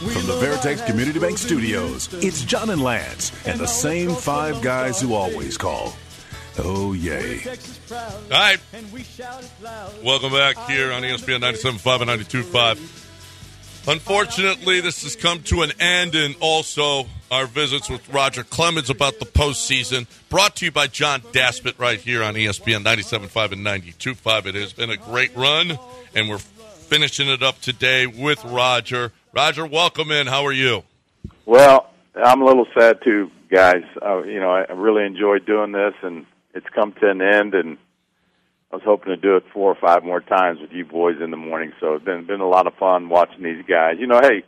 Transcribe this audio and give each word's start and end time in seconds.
From 0.00 0.26
the 0.26 0.32
Veritex 0.40 0.86
Community 0.86 1.18
Bank 1.18 1.36
Studios, 1.36 2.08
it's 2.24 2.42
John 2.42 2.70
and 2.70 2.82
Lance 2.82 3.32
and 3.46 3.60
the 3.60 3.66
same 3.66 4.14
five 4.14 4.62
guys 4.62 4.98
who 4.98 5.12
always 5.12 5.58
call. 5.58 5.92
Oh, 6.58 6.94
yay. 6.94 7.42
All 7.92 8.30
right. 8.30 8.58
Welcome 10.02 10.32
back 10.32 10.56
here 10.70 10.90
on 10.90 11.02
ESPN 11.02 11.40
97.5 11.40 12.00
and 12.00 12.24
92.5. 12.24 13.88
Unfortunately, 13.92 14.80
this 14.80 15.02
has 15.02 15.16
come 15.16 15.42
to 15.42 15.60
an 15.60 15.72
end, 15.78 16.14
and 16.14 16.34
also 16.40 17.04
our 17.30 17.44
visits 17.44 17.90
with 17.90 18.08
Roger 18.08 18.42
Clemens 18.42 18.88
about 18.88 19.18
the 19.18 19.26
postseason. 19.26 20.06
Brought 20.30 20.56
to 20.56 20.64
you 20.64 20.72
by 20.72 20.86
John 20.86 21.20
Daspit 21.20 21.78
right 21.78 22.00
here 22.00 22.22
on 22.22 22.36
ESPN 22.36 22.84
97.5 22.84 23.52
and 23.52 23.66
92.5. 23.66 24.46
It 24.46 24.54
has 24.54 24.72
been 24.72 24.88
a 24.88 24.96
great 24.96 25.36
run, 25.36 25.78
and 26.14 26.30
we're 26.30 26.38
finishing 26.38 27.28
it 27.28 27.42
up 27.42 27.60
today 27.60 28.06
with 28.06 28.42
Roger. 28.46 29.12
Roger, 29.32 29.64
welcome 29.64 30.10
in. 30.10 30.26
How 30.26 30.44
are 30.44 30.52
you? 30.52 30.82
Well, 31.46 31.88
I'm 32.16 32.42
a 32.42 32.44
little 32.44 32.66
sad 32.76 32.98
too, 33.04 33.30
guys. 33.48 33.84
Uh, 34.02 34.24
you 34.24 34.40
know, 34.40 34.50
I 34.50 34.72
really 34.72 35.04
enjoyed 35.04 35.46
doing 35.46 35.70
this, 35.70 35.94
and 36.02 36.26
it's 36.52 36.66
come 36.74 36.92
to 37.00 37.08
an 37.08 37.22
end. 37.22 37.54
And 37.54 37.78
I 38.72 38.76
was 38.76 38.82
hoping 38.84 39.14
to 39.14 39.16
do 39.16 39.36
it 39.36 39.44
four 39.52 39.70
or 39.70 39.76
five 39.80 40.02
more 40.02 40.20
times 40.20 40.58
with 40.60 40.72
you 40.72 40.84
boys 40.84 41.16
in 41.22 41.30
the 41.30 41.36
morning. 41.36 41.72
So 41.78 41.94
it's 41.94 42.04
been 42.04 42.26
been 42.26 42.40
a 42.40 42.48
lot 42.48 42.66
of 42.66 42.74
fun 42.74 43.08
watching 43.08 43.44
these 43.44 43.64
guys. 43.68 43.96
You 44.00 44.08
know, 44.08 44.20
hey, 44.20 44.42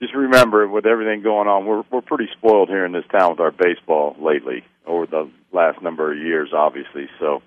just 0.00 0.14
remember 0.14 0.68
with 0.68 0.86
everything 0.86 1.22
going 1.22 1.48
on, 1.48 1.66
we're 1.66 1.82
we're 1.90 2.00
pretty 2.00 2.28
spoiled 2.38 2.68
here 2.68 2.86
in 2.86 2.92
this 2.92 3.06
town 3.10 3.32
with 3.32 3.40
our 3.40 3.50
baseball 3.50 4.14
lately 4.20 4.62
over 4.86 5.06
the 5.06 5.28
last 5.52 5.82
number 5.82 6.12
of 6.12 6.18
years, 6.18 6.50
obviously. 6.54 7.08
So, 7.18 7.42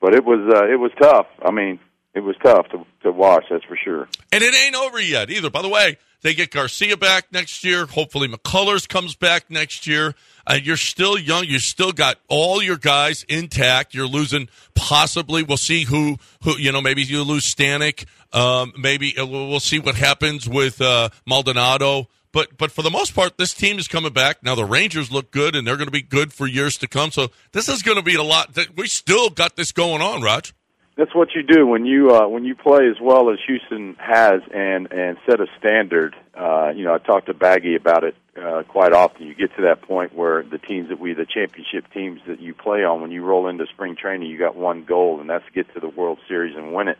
but 0.00 0.14
it 0.14 0.24
was 0.24 0.40
uh, 0.54 0.72
it 0.72 0.76
was 0.76 0.90
tough. 0.98 1.26
I 1.44 1.50
mean, 1.50 1.80
it 2.14 2.20
was 2.20 2.36
tough 2.42 2.68
to 2.70 2.84
to 3.02 3.12
watch. 3.12 3.44
That's 3.50 3.64
for 3.64 3.76
sure. 3.76 4.08
And 4.30 4.42
it 4.42 4.54
ain't 4.54 4.76
over 4.76 5.00
yet 5.00 5.30
either. 5.30 5.50
By 5.50 5.62
the 5.62 5.68
way, 5.68 5.96
they 6.22 6.34
get 6.34 6.50
Garcia 6.50 6.96
back 6.96 7.32
next 7.32 7.64
year. 7.64 7.86
Hopefully, 7.86 8.28
McCullers 8.28 8.88
comes 8.88 9.16
back 9.16 9.50
next 9.50 9.86
year. 9.86 10.14
Uh, 10.46 10.58
you're 10.62 10.76
still 10.76 11.18
young. 11.18 11.44
You 11.44 11.58
still 11.58 11.92
got 11.92 12.18
all 12.28 12.62
your 12.62 12.76
guys 12.76 13.24
intact. 13.28 13.94
You're 13.94 14.06
losing 14.06 14.48
possibly. 14.74 15.42
We'll 15.42 15.56
see 15.56 15.84
who 15.84 16.18
who 16.42 16.58
you 16.58 16.70
know. 16.70 16.80
Maybe 16.80 17.02
you 17.02 17.22
lose 17.22 17.52
Stanek. 17.52 18.06
Um, 18.32 18.72
maybe 18.78 19.16
uh, 19.18 19.26
we'll 19.26 19.60
see 19.60 19.78
what 19.78 19.94
happens 19.94 20.48
with 20.48 20.80
uh, 20.80 21.08
Maldonado. 21.26 22.08
But 22.32 22.56
but 22.56 22.72
for 22.72 22.82
the 22.82 22.90
most 22.90 23.14
part, 23.14 23.36
this 23.36 23.54
team 23.54 23.78
is 23.78 23.88
coming 23.88 24.12
back. 24.12 24.42
Now 24.42 24.54
the 24.54 24.64
Rangers 24.64 25.10
look 25.10 25.30
good, 25.30 25.56
and 25.56 25.66
they're 25.66 25.76
going 25.76 25.88
to 25.88 25.92
be 25.92 26.02
good 26.02 26.32
for 26.32 26.46
years 26.46 26.76
to 26.78 26.88
come. 26.88 27.10
So 27.10 27.28
this 27.52 27.68
is 27.68 27.82
going 27.82 27.98
to 27.98 28.02
be 28.02 28.14
a 28.16 28.22
lot. 28.22 28.56
We 28.76 28.86
still 28.86 29.28
got 29.30 29.56
this 29.56 29.72
going 29.72 30.02
on, 30.02 30.22
Raj. 30.22 30.54
That's 30.94 31.14
what 31.14 31.28
you 31.34 31.42
do 31.42 31.66
when 31.66 31.86
you 31.86 32.14
uh, 32.14 32.28
when 32.28 32.44
you 32.44 32.54
play 32.54 32.86
as 32.86 33.00
well 33.00 33.30
as 33.30 33.38
Houston 33.46 33.96
has 33.98 34.42
and 34.52 34.92
and 34.92 35.16
set 35.26 35.40
a 35.40 35.46
standard. 35.58 36.14
Uh, 36.34 36.72
you 36.74 36.84
know, 36.84 36.94
I 36.94 36.98
talked 36.98 37.26
to 37.26 37.34
Baggy 37.34 37.76
about 37.76 38.04
it 38.04 38.14
uh, 38.36 38.62
quite 38.68 38.92
often. 38.92 39.26
You 39.26 39.34
get 39.34 39.56
to 39.56 39.62
that 39.62 39.82
point 39.82 40.14
where 40.14 40.42
the 40.42 40.58
teams 40.58 40.90
that 40.90 41.00
we, 41.00 41.14
the 41.14 41.24
championship 41.24 41.90
teams 41.94 42.20
that 42.26 42.40
you 42.40 42.52
play 42.52 42.84
on, 42.84 43.00
when 43.00 43.10
you 43.10 43.24
roll 43.24 43.48
into 43.48 43.66
spring 43.72 43.96
training, 43.96 44.28
you 44.28 44.38
got 44.38 44.54
one 44.54 44.84
goal, 44.84 45.20
and 45.20 45.30
that's 45.30 45.44
get 45.54 45.72
to 45.72 45.80
the 45.80 45.88
World 45.88 46.18
Series 46.28 46.56
and 46.56 46.74
win 46.74 46.88
it. 46.88 46.98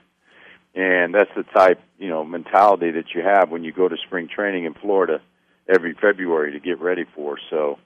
And 0.74 1.14
that's 1.14 1.30
the 1.36 1.42
type 1.42 1.82
you 1.98 2.08
know 2.08 2.24
mentality 2.24 2.92
that 2.92 3.14
you 3.14 3.20
have 3.20 3.50
when 3.50 3.62
you 3.62 3.72
go 3.72 3.88
to 3.88 3.96
spring 4.06 4.26
training 4.26 4.64
in 4.64 4.72
Florida 4.72 5.20
every 5.68 5.92
February 5.92 6.52
to 6.52 6.60
get 6.60 6.80
ready 6.80 7.04
for. 7.14 7.38
So, 7.50 7.78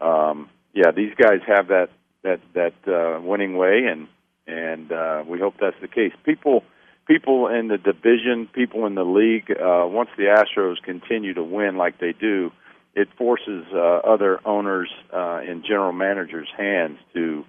um, 0.00 0.50
yeah, 0.74 0.90
these 0.90 1.14
guys 1.14 1.40
have 1.46 1.68
that 1.68 1.90
that 2.24 2.40
that 2.54 2.74
uh, 2.88 3.20
winning 3.20 3.56
way 3.56 3.84
and 3.88 4.08
and 4.46 4.90
uh, 4.90 5.24
we 5.26 5.38
hope 5.38 5.54
that's 5.60 5.76
the 5.80 5.88
case. 5.88 6.12
People, 6.24 6.64
people 7.06 7.48
in 7.48 7.68
the 7.68 7.78
division, 7.78 8.48
people 8.52 8.86
in 8.86 8.94
the 8.94 9.04
league, 9.04 9.50
uh, 9.50 9.86
once 9.86 10.10
the 10.16 10.24
Astros 10.24 10.82
continue 10.82 11.34
to 11.34 11.42
win 11.42 11.76
like 11.76 11.98
they 11.98 12.12
do, 12.12 12.50
it 12.94 13.08
forces 13.16 13.64
uh, 13.72 13.78
other 13.78 14.40
owners 14.44 14.90
uh, 15.12 15.40
and 15.46 15.64
general 15.64 15.92
managers' 15.92 16.48
hands 16.56 16.98
to 17.14 17.44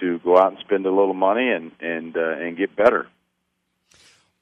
to 0.00 0.18
go 0.20 0.38
out 0.38 0.52
and 0.52 0.58
spend 0.60 0.86
a 0.86 0.90
little 0.90 1.14
money 1.14 1.48
and 1.48 1.72
and 1.80 2.16
uh, 2.16 2.30
and 2.38 2.56
get 2.56 2.74
better. 2.74 3.06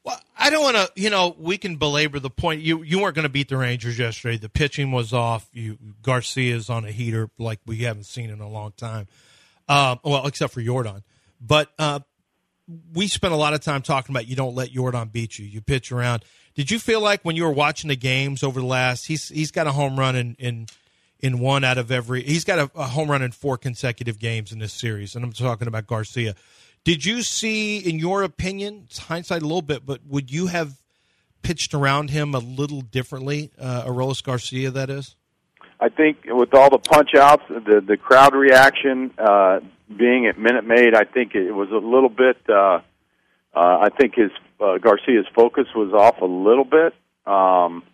Well, 0.04 0.18
I 0.38 0.48
don't 0.48 0.62
want 0.62 0.76
to. 0.76 0.90
You 0.94 1.10
know, 1.10 1.36
we 1.38 1.58
can 1.58 1.76
belabor 1.76 2.18
the 2.18 2.30
point. 2.30 2.62
You 2.62 2.82
you 2.82 3.00
weren't 3.00 3.14
going 3.14 3.24
to 3.24 3.28
beat 3.28 3.48
the 3.48 3.58
Rangers 3.58 3.98
yesterday. 3.98 4.38
The 4.38 4.48
pitching 4.48 4.90
was 4.90 5.12
off. 5.12 5.48
You 5.52 5.76
Garcia's 6.02 6.70
on 6.70 6.84
a 6.84 6.90
heater 6.90 7.28
like 7.38 7.60
we 7.66 7.78
haven't 7.78 8.06
seen 8.06 8.30
in 8.30 8.40
a 8.40 8.48
long 8.48 8.72
time. 8.76 9.06
Uh, 9.68 9.96
well, 10.02 10.26
except 10.26 10.54
for 10.54 10.62
Jordan. 10.62 11.02
But 11.40 11.70
uh, 11.78 12.00
we 12.92 13.06
spent 13.08 13.32
a 13.32 13.36
lot 13.36 13.54
of 13.54 13.60
time 13.60 13.82
talking 13.82 14.14
about 14.14 14.28
you 14.28 14.36
don't 14.36 14.54
let 14.54 14.70
Jordan 14.70 15.08
beat 15.08 15.38
you. 15.38 15.46
You 15.46 15.60
pitch 15.60 15.92
around. 15.92 16.24
Did 16.54 16.70
you 16.70 16.78
feel 16.78 17.00
like 17.00 17.24
when 17.24 17.36
you 17.36 17.44
were 17.44 17.52
watching 17.52 17.88
the 17.88 17.96
games 17.96 18.42
over 18.42 18.60
the 18.60 18.66
last? 18.66 19.06
He's 19.06 19.28
he's 19.28 19.50
got 19.50 19.66
a 19.66 19.72
home 19.72 19.98
run 19.98 20.16
in 20.16 20.36
in, 20.38 20.66
in 21.20 21.38
one 21.38 21.64
out 21.64 21.78
of 21.78 21.90
every. 21.90 22.22
He's 22.22 22.44
got 22.44 22.58
a, 22.58 22.70
a 22.74 22.84
home 22.84 23.10
run 23.10 23.22
in 23.22 23.32
four 23.32 23.56
consecutive 23.56 24.18
games 24.18 24.52
in 24.52 24.58
this 24.58 24.72
series, 24.72 25.14
and 25.14 25.24
I'm 25.24 25.32
talking 25.32 25.68
about 25.68 25.86
Garcia. 25.86 26.34
Did 26.84 27.04
you 27.04 27.22
see, 27.22 27.78
in 27.78 27.98
your 27.98 28.22
opinion, 28.22 28.84
it's 28.86 28.98
hindsight 28.98 29.42
a 29.42 29.44
little 29.44 29.62
bit, 29.62 29.84
but 29.84 30.00
would 30.06 30.30
you 30.30 30.46
have 30.46 30.80
pitched 31.42 31.74
around 31.74 32.10
him 32.10 32.34
a 32.34 32.38
little 32.38 32.80
differently, 32.80 33.50
uh, 33.58 33.84
Adolis 33.84 34.22
Garcia? 34.22 34.70
That 34.70 34.90
is. 34.90 35.14
I 35.80 35.88
think 35.88 36.24
with 36.26 36.54
all 36.54 36.70
the 36.70 36.78
punch 36.78 37.14
outs, 37.14 37.44
the 37.48 37.82
the 37.86 37.96
crowd 37.96 38.34
reaction, 38.34 39.12
uh, 39.16 39.60
being 39.94 40.26
at 40.26 40.38
Minute 40.38 40.64
Maid, 40.64 40.94
I 40.94 41.04
think 41.04 41.34
it 41.34 41.52
was 41.52 41.70
a 41.70 41.76
little 41.76 42.08
bit. 42.08 42.36
Uh, 42.48 42.80
uh, 43.54 43.78
I 43.80 43.88
think 43.96 44.14
his 44.14 44.30
uh, 44.60 44.78
Garcia's 44.78 45.26
focus 45.34 45.66
was 45.74 45.92
off 45.92 46.20
a 46.20 46.26
little 46.26 46.64
bit, 46.64 46.94
um, 47.26 47.84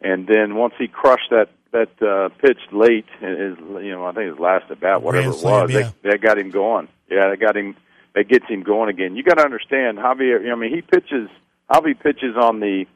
and 0.00 0.26
then 0.26 0.54
once 0.54 0.74
he 0.78 0.86
crushed 0.86 1.30
that 1.30 1.48
that 1.72 2.02
uh, 2.02 2.28
pitch 2.40 2.58
late, 2.72 3.06
his 3.20 3.56
you 3.58 3.92
know 3.92 4.04
I 4.04 4.12
think 4.12 4.30
his 4.30 4.38
last 4.38 4.70
at 4.70 4.80
bat, 4.80 5.02
whatever 5.02 5.30
it 5.30 5.42
was, 5.42 5.70
yeah. 5.70 5.90
they, 6.02 6.10
that 6.10 6.20
got 6.20 6.38
him 6.38 6.50
going. 6.50 6.88
Yeah, 7.10 7.30
that 7.30 7.40
got 7.40 7.56
him. 7.56 7.76
That 8.14 8.28
gets 8.28 8.46
him 8.46 8.64
going 8.64 8.90
again. 8.90 9.14
You 9.16 9.22
got 9.22 9.38
to 9.38 9.44
understand, 9.44 9.98
Javier. 9.98 10.50
I 10.50 10.56
mean, 10.56 10.74
he 10.74 10.82
pitches. 10.82 11.30
Javi 11.70 11.98
pitches 11.98 12.36
on 12.36 12.58
the 12.58 12.86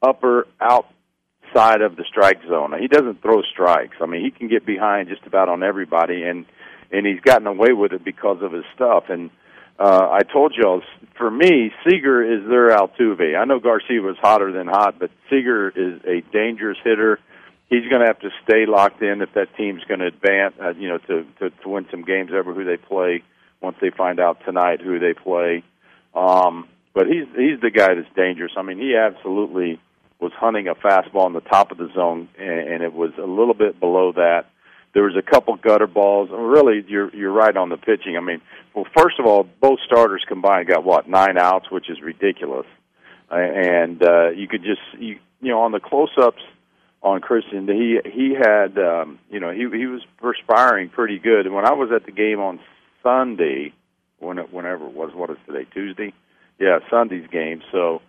upper 0.00 0.46
outside 1.52 1.82
of 1.82 1.96
the 1.96 2.04
strike 2.08 2.40
zone. 2.48 2.74
He 2.80 2.88
doesn't 2.88 3.22
throw 3.22 3.42
strikes. 3.42 3.96
I 4.00 4.06
mean, 4.06 4.24
he 4.24 4.30
can 4.30 4.48
get 4.48 4.66
behind 4.66 5.08
just 5.08 5.26
about 5.26 5.48
on 5.48 5.62
everybody, 5.62 6.22
and 6.22 6.46
and 6.90 7.06
he's 7.06 7.20
gotten 7.20 7.46
away 7.46 7.72
with 7.72 7.92
it 7.92 8.04
because 8.04 8.42
of 8.42 8.52
his 8.52 8.64
stuff. 8.74 9.04
And 9.08 9.30
uh, 9.78 10.08
I 10.10 10.20
told 10.30 10.54
y'all, 10.54 10.82
for 11.16 11.30
me, 11.30 11.72
Seager 11.84 12.22
is 12.22 12.46
their 12.48 12.68
Altuve. 12.70 13.36
I 13.36 13.44
know 13.44 13.60
Garcia 13.60 14.02
was 14.02 14.16
hotter 14.20 14.52
than 14.52 14.66
hot, 14.66 14.98
but 14.98 15.10
Seager 15.30 15.70
is 15.70 16.00
a 16.04 16.20
dangerous 16.32 16.76
hitter. 16.84 17.18
He's 17.68 17.88
going 17.88 18.02
to 18.02 18.06
have 18.06 18.20
to 18.20 18.28
stay 18.44 18.66
locked 18.66 19.00
in 19.00 19.22
if 19.22 19.32
that 19.32 19.56
team's 19.56 19.82
going 19.84 20.00
to 20.00 20.06
advance, 20.06 20.54
uh, 20.62 20.74
you 20.74 20.88
know, 20.88 20.98
to, 20.98 21.24
to 21.38 21.50
to 21.50 21.68
win 21.68 21.86
some 21.90 22.04
games 22.04 22.30
over 22.32 22.52
who 22.52 22.64
they 22.64 22.76
play. 22.76 23.22
Once 23.60 23.76
they 23.80 23.90
find 23.90 24.18
out 24.18 24.44
tonight 24.44 24.80
who 24.80 24.98
they 24.98 25.14
play, 25.14 25.62
um, 26.14 26.68
but 26.94 27.06
he's 27.06 27.26
he's 27.36 27.60
the 27.60 27.70
guy 27.70 27.94
that's 27.94 28.12
dangerous. 28.16 28.52
I 28.56 28.62
mean, 28.62 28.76
he 28.76 28.96
absolutely 28.96 29.78
was 30.22 30.32
hunting 30.36 30.68
a 30.68 30.74
fastball 30.74 31.24
on 31.24 31.32
the 31.32 31.40
top 31.40 31.72
of 31.72 31.78
the 31.78 31.90
zone, 31.94 32.28
and, 32.38 32.82
it 32.82 32.92
was 32.92 33.10
a 33.18 33.26
little 33.26 33.54
bit 33.54 33.80
below 33.80 34.12
that. 34.12 34.46
There 34.94 35.02
was 35.02 35.16
a 35.16 35.22
couple 35.22 35.56
gutter 35.56 35.88
balls. 35.88 36.28
Really, 36.30 36.84
you're 36.86 37.14
you're 37.14 37.32
right 37.32 37.56
on 37.56 37.70
the 37.70 37.76
pitching. 37.76 38.16
I 38.16 38.20
mean, 38.20 38.40
well, 38.74 38.86
first 38.96 39.18
of 39.18 39.26
all, 39.26 39.48
both 39.60 39.80
starters 39.84 40.22
combined 40.28 40.68
got 40.68 40.84
what 40.84 41.08
nine 41.08 41.38
outs, 41.38 41.70
which 41.70 41.90
is 41.90 42.00
ridiculous. 42.00 42.66
And 43.30 44.02
uh, 44.02 44.30
you 44.30 44.46
could 44.46 44.62
just 44.62 44.82
you 44.98 45.18
you 45.40 45.48
know 45.48 45.62
on 45.62 45.72
the 45.72 45.80
close-ups 45.80 46.42
on 47.02 47.20
Christian, 47.20 47.66
he 47.66 47.98
he 48.04 48.34
had 48.34 48.78
um, 48.78 49.18
you 49.30 49.40
know 49.40 49.50
he 49.50 49.66
he 49.76 49.86
was 49.86 50.02
perspiring 50.18 50.90
pretty 50.90 51.18
good. 51.18 51.46
And 51.46 51.54
when 51.54 51.66
I 51.66 51.72
was 51.72 51.90
at 51.90 52.04
the 52.04 52.12
game 52.12 52.38
on 52.38 52.60
Sunday, 53.02 53.72
when 54.18 54.38
it, 54.38 54.52
whenever 54.52 54.86
it 54.86 54.92
was, 54.92 55.12
what 55.14 55.30
is 55.30 55.38
today 55.46 55.66
Tuesday? 55.72 56.12
Yeah, 56.58 56.78
Sunday's 56.90 57.26
game. 57.28 57.62
So 57.72 58.02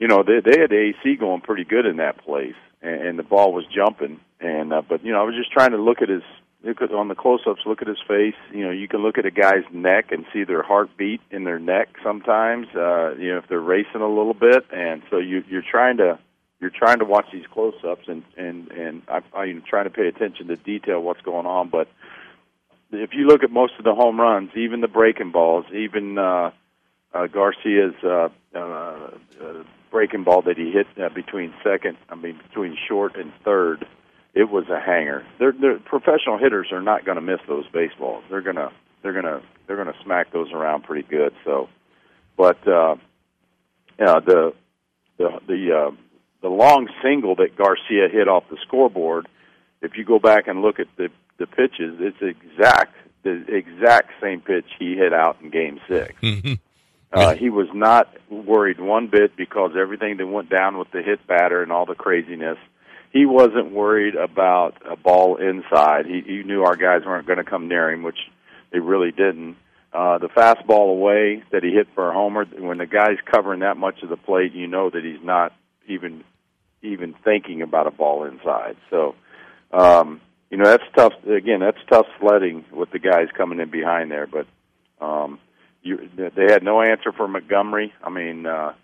you 0.00 0.08
know 0.08 0.24
they 0.24 0.40
they 0.40 0.58
had 0.58 0.70
the 0.70 0.92
AC 1.04 1.16
going 1.16 1.42
pretty 1.42 1.64
good 1.64 1.86
in 1.86 1.98
that 1.98 2.24
place, 2.24 2.56
and, 2.82 3.02
and 3.02 3.18
the 3.18 3.22
ball 3.22 3.52
was 3.52 3.64
jumping. 3.72 4.18
And 4.40 4.72
uh, 4.72 4.82
but 4.88 5.04
you 5.04 5.12
know 5.12 5.20
I 5.20 5.24
was 5.24 5.36
just 5.36 5.52
trying 5.52 5.70
to 5.72 5.76
look 5.76 6.02
at 6.02 6.08
his 6.08 6.22
look 6.64 6.82
at 6.82 6.92
on 6.92 7.08
the 7.08 7.14
close-ups, 7.14 7.62
look 7.66 7.82
at 7.82 7.88
his 7.88 8.00
face. 8.08 8.34
You 8.52 8.64
know 8.64 8.70
you 8.70 8.88
can 8.88 9.02
look 9.02 9.18
at 9.18 9.26
a 9.26 9.30
guy's 9.30 9.64
neck 9.72 10.10
and 10.10 10.24
see 10.32 10.44
their 10.44 10.62
heartbeat 10.62 11.20
in 11.30 11.44
their 11.44 11.58
neck 11.58 11.88
sometimes. 12.02 12.66
Uh, 12.74 13.14
you 13.16 13.28
know 13.28 13.38
if 13.38 13.48
they're 13.48 13.60
racing 13.60 14.00
a 14.00 14.08
little 14.08 14.34
bit, 14.34 14.64
and 14.72 15.02
so 15.10 15.18
you 15.18 15.44
you're 15.48 15.62
trying 15.68 15.98
to 15.98 16.18
you're 16.60 16.70
trying 16.70 16.98
to 16.98 17.04
watch 17.04 17.26
these 17.30 17.46
close-ups 17.52 18.08
and 18.08 18.24
and 18.38 18.70
and 18.70 19.02
I, 19.06 19.20
I'm 19.36 19.62
trying 19.68 19.84
to 19.84 19.90
pay 19.90 20.08
attention 20.08 20.48
to 20.48 20.56
detail 20.56 21.00
what's 21.02 21.20
going 21.20 21.46
on. 21.46 21.68
But 21.68 21.88
if 22.90 23.10
you 23.12 23.26
look 23.26 23.44
at 23.44 23.50
most 23.50 23.74
of 23.78 23.84
the 23.84 23.94
home 23.94 24.18
runs, 24.18 24.50
even 24.56 24.80
the 24.80 24.88
breaking 24.88 25.30
balls, 25.30 25.66
even 25.74 26.16
uh, 26.16 26.52
uh, 27.14 27.26
Garcia's 27.26 27.94
uh, 28.04 28.28
uh, 28.54 28.58
uh, 28.58 29.10
breaking 29.90 30.24
ball 30.24 30.42
that 30.42 30.56
he 30.56 30.70
hit 30.70 30.86
uh, 31.02 31.08
between 31.14 31.52
second, 31.64 31.96
I 32.08 32.14
mean 32.14 32.38
between 32.48 32.76
short 32.88 33.16
and 33.16 33.32
third, 33.44 33.86
it 34.34 34.50
was 34.50 34.68
a 34.68 34.80
hanger. 34.80 35.26
They're, 35.38 35.52
they're 35.52 35.78
professional 35.78 36.38
hitters 36.38 36.68
are 36.72 36.82
not 36.82 37.04
going 37.04 37.16
to 37.16 37.22
miss 37.22 37.40
those 37.48 37.66
baseballs. 37.72 38.24
They're 38.30 38.42
gonna 38.42 38.70
they're 39.02 39.12
gonna 39.12 39.42
they're 39.66 39.76
gonna 39.76 39.96
smack 40.04 40.32
those 40.32 40.52
around 40.52 40.84
pretty 40.84 41.06
good. 41.08 41.32
So, 41.44 41.68
but 42.36 42.66
uh, 42.68 42.96
yeah, 43.98 44.20
the 44.24 44.52
the 45.18 45.40
the 45.46 45.72
uh, 45.72 45.90
the 46.42 46.48
long 46.48 46.88
single 47.02 47.34
that 47.36 47.56
Garcia 47.56 48.08
hit 48.10 48.28
off 48.28 48.44
the 48.50 48.56
scoreboard. 48.66 49.28
If 49.82 49.96
you 49.96 50.04
go 50.04 50.18
back 50.18 50.46
and 50.46 50.62
look 50.62 50.78
at 50.78 50.88
the 50.96 51.08
the 51.38 51.46
pitches, 51.46 51.96
it's 51.98 52.18
exact 52.20 52.94
the 53.22 53.44
exact 53.48 54.12
same 54.22 54.40
pitch 54.40 54.66
he 54.78 54.94
hit 54.94 55.12
out 55.12 55.36
in 55.42 55.50
Game 55.50 55.78
6 55.88 56.14
Mhm. 56.22 56.58
Uh, 57.12 57.34
he 57.34 57.50
was 57.50 57.66
not 57.74 58.08
worried 58.30 58.78
one 58.78 59.08
bit 59.08 59.36
because 59.36 59.72
everything 59.78 60.16
that 60.18 60.26
went 60.26 60.48
down 60.48 60.78
with 60.78 60.90
the 60.92 61.02
hit 61.02 61.26
batter 61.26 61.62
and 61.62 61.72
all 61.72 61.86
the 61.86 61.94
craziness. 61.94 62.58
He 63.12 63.26
wasn't 63.26 63.72
worried 63.72 64.14
about 64.14 64.74
a 64.88 64.96
ball 64.96 65.36
inside. 65.36 66.06
He, 66.06 66.20
he 66.24 66.42
knew 66.44 66.62
our 66.62 66.76
guys 66.76 67.02
weren't 67.04 67.26
going 67.26 67.38
to 67.38 67.44
come 67.44 67.66
near 67.66 67.90
him, 67.90 68.04
which 68.04 68.18
they 68.70 68.78
really 68.78 69.10
didn't. 69.10 69.56
Uh, 69.92 70.18
the 70.18 70.28
fastball 70.28 70.90
away 70.90 71.42
that 71.50 71.64
he 71.64 71.72
hit 71.72 71.88
for 71.96 72.08
a 72.08 72.14
homer, 72.14 72.44
when 72.44 72.78
the 72.78 72.86
guy's 72.86 73.18
covering 73.28 73.60
that 73.60 73.76
much 73.76 74.04
of 74.04 74.08
the 74.08 74.16
plate, 74.16 74.52
you 74.52 74.68
know 74.68 74.88
that 74.88 75.02
he's 75.04 75.24
not 75.24 75.52
even 75.88 76.22
even 76.82 77.14
thinking 77.24 77.60
about 77.60 77.88
a 77.88 77.90
ball 77.90 78.24
inside. 78.24 78.76
So, 78.88 79.14
um, 79.72 80.20
you 80.48 80.56
know, 80.56 80.64
that's 80.64 80.84
tough. 80.96 81.12
Again, 81.24 81.60
that's 81.60 81.78
tough 81.90 82.06
sledding 82.20 82.64
with 82.72 82.90
the 82.90 82.98
guys 82.98 83.26
coming 83.36 83.60
in 83.60 83.70
behind 83.70 84.10
there. 84.10 84.28
But 84.28 84.46
um, 85.04 85.40
you, 85.82 86.08
they 86.16 86.52
had 86.52 86.62
no 86.62 86.82
answer 86.82 87.12
for 87.12 87.26
Montgomery. 87.28 87.92
I 88.02 88.10
mean, 88.10 88.46
uh, 88.46 88.74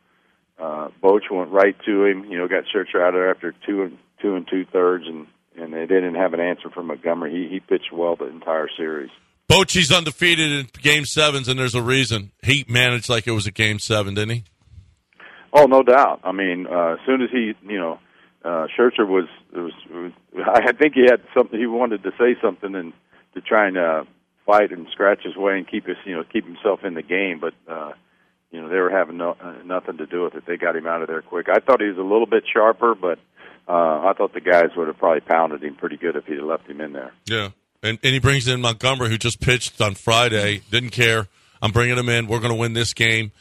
uh, 0.58 0.88
Boch 1.02 1.30
went 1.30 1.50
right 1.50 1.76
to 1.84 2.04
him. 2.04 2.24
You 2.24 2.38
know, 2.38 2.48
got 2.48 2.64
Scherzer 2.64 3.02
out 3.06 3.12
there 3.12 3.30
after 3.30 3.54
two 3.66 3.82
and 3.82 3.98
two 4.22 4.34
and 4.34 4.46
two 4.48 4.64
thirds, 4.64 5.04
and 5.06 5.26
and 5.56 5.72
they 5.72 5.86
didn't 5.86 6.14
have 6.14 6.34
an 6.34 6.40
answer 6.40 6.70
for 6.70 6.82
Montgomery. 6.82 7.32
He 7.32 7.54
he 7.54 7.60
pitched 7.60 7.92
well 7.92 8.16
the 8.16 8.26
entire 8.26 8.68
series. 8.76 9.10
Bochy's 9.48 9.92
undefeated 9.92 10.50
in 10.50 10.66
game 10.82 11.04
sevens, 11.04 11.48
and 11.48 11.58
there's 11.58 11.74
a 11.74 11.82
reason. 11.82 12.32
He 12.42 12.64
managed 12.68 13.08
like 13.08 13.26
it 13.26 13.32
was 13.32 13.46
a 13.46 13.52
game 13.52 13.78
seven, 13.78 14.14
didn't 14.14 14.34
he? 14.34 14.44
Oh, 15.52 15.66
no 15.66 15.82
doubt. 15.82 16.20
I 16.24 16.32
mean, 16.32 16.66
uh, 16.66 16.94
as 16.94 16.98
soon 17.06 17.22
as 17.22 17.30
he, 17.30 17.54
you 17.62 17.78
know, 17.78 17.98
uh, 18.44 18.66
Scherzer 18.76 19.06
was, 19.06 19.28
was, 19.54 19.72
was, 19.90 20.12
I 20.44 20.72
think 20.72 20.94
he 20.94 21.02
had 21.02 21.22
something. 21.34 21.58
He 21.58 21.66
wanted 21.66 22.02
to 22.02 22.10
say 22.18 22.36
something 22.42 22.74
and 22.74 22.92
to 23.34 23.40
try 23.40 23.68
and 23.68 23.78
uh, 23.78 24.04
fight 24.46 24.72
and 24.72 24.86
scratch 24.92 25.24
his 25.24 25.36
way 25.36 25.58
and 25.58 25.68
keep 25.68 25.86
his, 25.86 25.96
you 26.06 26.14
know, 26.14 26.24
keep 26.24 26.46
himself 26.46 26.84
in 26.84 26.94
the 26.94 27.02
game. 27.02 27.40
But 27.40 27.54
uh, 27.70 27.92
you 28.50 28.62
know, 28.62 28.68
they 28.68 28.76
were 28.76 28.90
having 28.90 29.18
no, 29.18 29.36
uh, 29.40 29.54
nothing 29.64 29.98
to 29.98 30.06
do 30.06 30.22
with 30.22 30.34
it. 30.34 30.44
They 30.46 30.56
got 30.56 30.76
him 30.76 30.86
out 30.86 31.02
of 31.02 31.08
there 31.08 31.22
quick. 31.22 31.48
I 31.50 31.58
thought 31.60 31.80
he 31.80 31.88
was 31.88 31.98
a 31.98 32.02
little 32.02 32.26
bit 32.26 32.44
sharper, 32.50 32.94
but 32.94 33.18
uh, 33.68 34.06
I 34.06 34.14
thought 34.16 34.32
the 34.32 34.40
guys 34.40 34.70
would 34.76 34.86
have 34.86 34.98
probably 34.98 35.20
pounded 35.20 35.62
him 35.62 35.74
pretty 35.74 35.96
good 35.96 36.16
if 36.16 36.24
he'd 36.24 36.40
left 36.40 36.66
him 36.68 36.80
in 36.80 36.92
there. 36.92 37.12
Yeah. 37.26 37.50
And, 37.82 37.98
and 38.02 38.14
he 38.14 38.18
brings 38.18 38.48
in 38.48 38.60
Montgomery, 38.60 39.10
who 39.10 39.18
just 39.18 39.40
pitched 39.40 39.80
on 39.80 39.94
Friday. 39.94 40.62
Didn't 40.70 40.90
care. 40.90 41.28
I'm 41.60 41.72
bringing 41.72 41.98
him 41.98 42.08
in. 42.08 42.28
We're 42.28 42.40
going 42.40 42.52
to 42.52 42.58
win 42.58 42.72
this 42.72 42.94
game. 42.94 43.32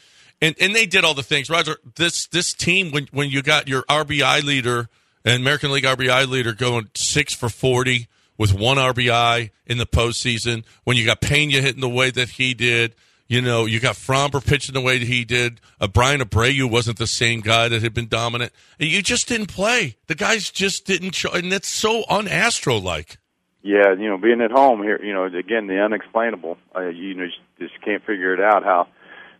And 0.42 0.54
and 0.60 0.74
they 0.74 0.84
did 0.84 1.02
all 1.02 1.14
the 1.14 1.22
things. 1.22 1.48
Roger, 1.48 1.78
this 1.94 2.26
this 2.26 2.52
team 2.52 2.90
when 2.90 3.08
when 3.10 3.30
you 3.30 3.40
got 3.40 3.68
your 3.68 3.84
RBI 3.84 4.44
leader 4.44 4.90
and 5.24 5.40
American 5.40 5.72
League 5.72 5.84
RBI 5.84 6.28
leader 6.28 6.52
going 6.52 6.90
six 6.94 7.32
for 7.32 7.48
forty 7.48 8.08
with 8.38 8.54
one 8.54 8.76
RBI 8.76 9.50
in 9.66 9.78
the 9.78 9.86
postseason, 9.86 10.64
when 10.84 10.96
you 10.96 11.04
got 11.04 11.20
Pena 11.20 11.60
hitting 11.60 11.80
the 11.80 11.88
way 11.88 12.10
that 12.10 12.30
he 12.30 12.54
did, 12.54 12.94
you 13.28 13.40
know, 13.42 13.66
you 13.66 13.80
got 13.80 13.96
Framber 13.96 14.44
pitching 14.44 14.74
the 14.74 14.80
way 14.80 14.98
that 14.98 15.06
he 15.06 15.24
did. 15.24 15.60
Uh, 15.80 15.88
Bryan 15.88 16.20
Abreu 16.20 16.70
wasn't 16.70 16.98
the 16.98 17.06
same 17.06 17.40
guy 17.40 17.68
that 17.68 17.82
had 17.82 17.92
been 17.92 18.08
dominant. 18.08 18.52
You 18.78 19.02
just 19.02 19.26
didn't 19.26 19.46
play. 19.46 19.96
The 20.06 20.14
guys 20.14 20.50
just 20.50 20.86
didn't 20.86 21.14
show, 21.14 21.32
and 21.32 21.50
that's 21.50 21.68
so 21.68 22.04
un-Astro 22.08 22.78
like. 22.78 23.18
Yeah, 23.62 23.94
you 23.98 24.08
know, 24.08 24.16
being 24.16 24.40
at 24.40 24.52
home 24.52 24.80
here, 24.82 25.02
you 25.02 25.12
know, 25.12 25.24
again 25.24 25.66
the 25.66 25.80
unexplainable. 25.80 26.56
Uh, 26.74 26.88
you 26.88 27.14
know, 27.14 27.26
just 27.58 27.72
can't 27.84 28.04
figure 28.04 28.32
it 28.32 28.40
out 28.40 28.62
how 28.62 28.86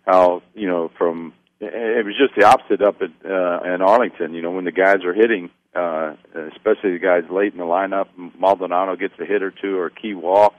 how 0.04 0.42
you 0.54 0.66
know 0.66 0.90
from 0.98 1.32
it 1.60 2.04
was 2.04 2.14
just 2.18 2.34
the 2.36 2.44
opposite 2.44 2.82
up 2.82 3.00
at 3.00 3.10
uh, 3.24 3.72
in 3.72 3.82
Arlington. 3.82 4.34
You 4.34 4.42
know, 4.42 4.50
when 4.50 4.64
the 4.64 4.72
guys 4.72 5.04
are 5.04 5.14
hitting, 5.14 5.50
uh, 5.76 6.14
especially 6.54 6.92
the 6.92 6.98
guys 6.98 7.24
late 7.30 7.52
in 7.52 7.58
the 7.58 7.64
lineup, 7.64 8.06
Maldonado 8.38 8.96
gets 8.96 9.14
a 9.20 9.24
hit 9.24 9.42
or 9.42 9.50
two 9.50 9.76
or 9.76 9.86
a 9.86 9.90
key 9.90 10.14
walk. 10.14 10.54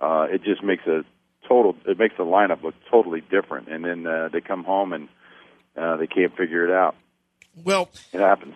Uh, 0.00 0.26
it 0.30 0.42
just 0.42 0.62
makes 0.62 0.86
a 0.86 1.04
total. 1.48 1.76
It 1.86 1.98
makes 1.98 2.16
the 2.16 2.24
lineup 2.24 2.62
look 2.62 2.74
totally 2.90 3.20
different. 3.20 3.68
And 3.68 3.84
then 3.84 4.06
uh, 4.06 4.28
they 4.32 4.40
come 4.40 4.64
home 4.64 4.92
and 4.92 5.08
uh, 5.76 5.96
they 5.96 6.06
can't 6.06 6.36
figure 6.36 6.64
it 6.64 6.70
out. 6.72 6.94
Well, 7.64 7.90
It 8.12 8.20
happens. 8.20 8.54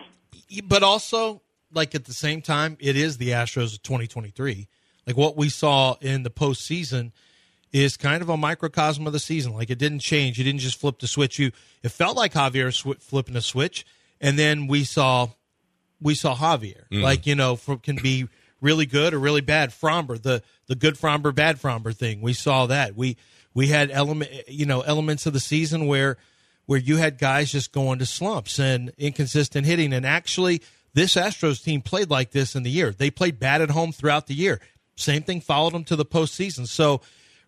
but 0.65 0.83
also 0.83 1.41
like 1.71 1.93
at 1.95 2.05
the 2.05 2.13
same 2.13 2.41
time, 2.41 2.77
it 2.79 2.95
is 2.95 3.17
the 3.17 3.29
Astros 3.29 3.73
of 3.75 3.83
2023. 3.83 4.67
Like 5.05 5.17
what 5.17 5.37
we 5.37 5.49
saw 5.49 5.95
in 6.01 6.23
the 6.23 6.29
postseason 6.29 7.11
is 7.71 7.97
kind 7.97 8.21
of 8.21 8.29
a 8.29 8.37
microcosm 8.37 9.05
of 9.07 9.13
the 9.13 9.19
season. 9.19 9.53
Like 9.53 9.69
it 9.69 9.77
didn't 9.77 9.99
change. 9.99 10.37
You 10.37 10.43
didn't 10.43 10.61
just 10.61 10.79
flip 10.79 10.99
the 10.99 11.07
switch. 11.07 11.37
You 11.39 11.51
it 11.83 11.89
felt 11.89 12.15
like 12.17 12.33
Javier 12.33 12.73
sw- 12.73 13.01
flipping 13.01 13.35
a 13.35 13.41
switch, 13.41 13.85
and 14.21 14.37
then 14.39 14.67
we 14.67 14.83
saw 14.83 15.29
we 16.01 16.15
saw 16.15 16.35
Javier. 16.35 16.87
Mm. 16.91 17.01
Like 17.01 17.25
you 17.25 17.35
know, 17.35 17.55
for, 17.55 17.77
can 17.77 17.97
be 17.97 18.27
really 18.61 18.85
good 18.85 19.13
or 19.13 19.19
really 19.19 19.41
bad. 19.41 19.69
Framber, 19.71 20.21
the 20.21 20.43
the 20.67 20.75
good 20.75 20.95
Framber, 20.95 21.33
bad 21.33 21.59
Fromber 21.59 21.95
thing. 21.95 22.21
We 22.21 22.33
saw 22.33 22.67
that. 22.67 22.95
We 22.95 23.17
we 23.53 23.67
had 23.67 23.91
element 23.91 24.31
you 24.47 24.65
know 24.65 24.81
elements 24.81 25.25
of 25.25 25.33
the 25.33 25.39
season 25.39 25.87
where 25.87 26.17
where 26.65 26.79
you 26.79 26.97
had 26.97 27.17
guys 27.17 27.51
just 27.51 27.71
going 27.71 27.99
to 27.99 28.05
slumps 28.05 28.59
and 28.59 28.91
inconsistent 28.97 29.65
hitting. 29.65 29.93
And 29.93 30.05
actually, 30.05 30.61
this 30.93 31.15
Astros 31.15 31.63
team 31.63 31.81
played 31.81 32.09
like 32.09 32.31
this 32.31 32.55
in 32.55 32.63
the 32.63 32.69
year. 32.69 32.91
They 32.91 33.09
played 33.09 33.39
bad 33.39 33.61
at 33.61 33.71
home 33.71 33.91
throughout 33.91 34.27
the 34.27 34.35
year. 34.35 34.59
Same 34.95 35.23
thing 35.23 35.41
followed 35.41 35.73
them 35.73 35.85
to 35.85 35.95
the 35.95 36.05
postseason. 36.05 36.67
So, 36.67 37.01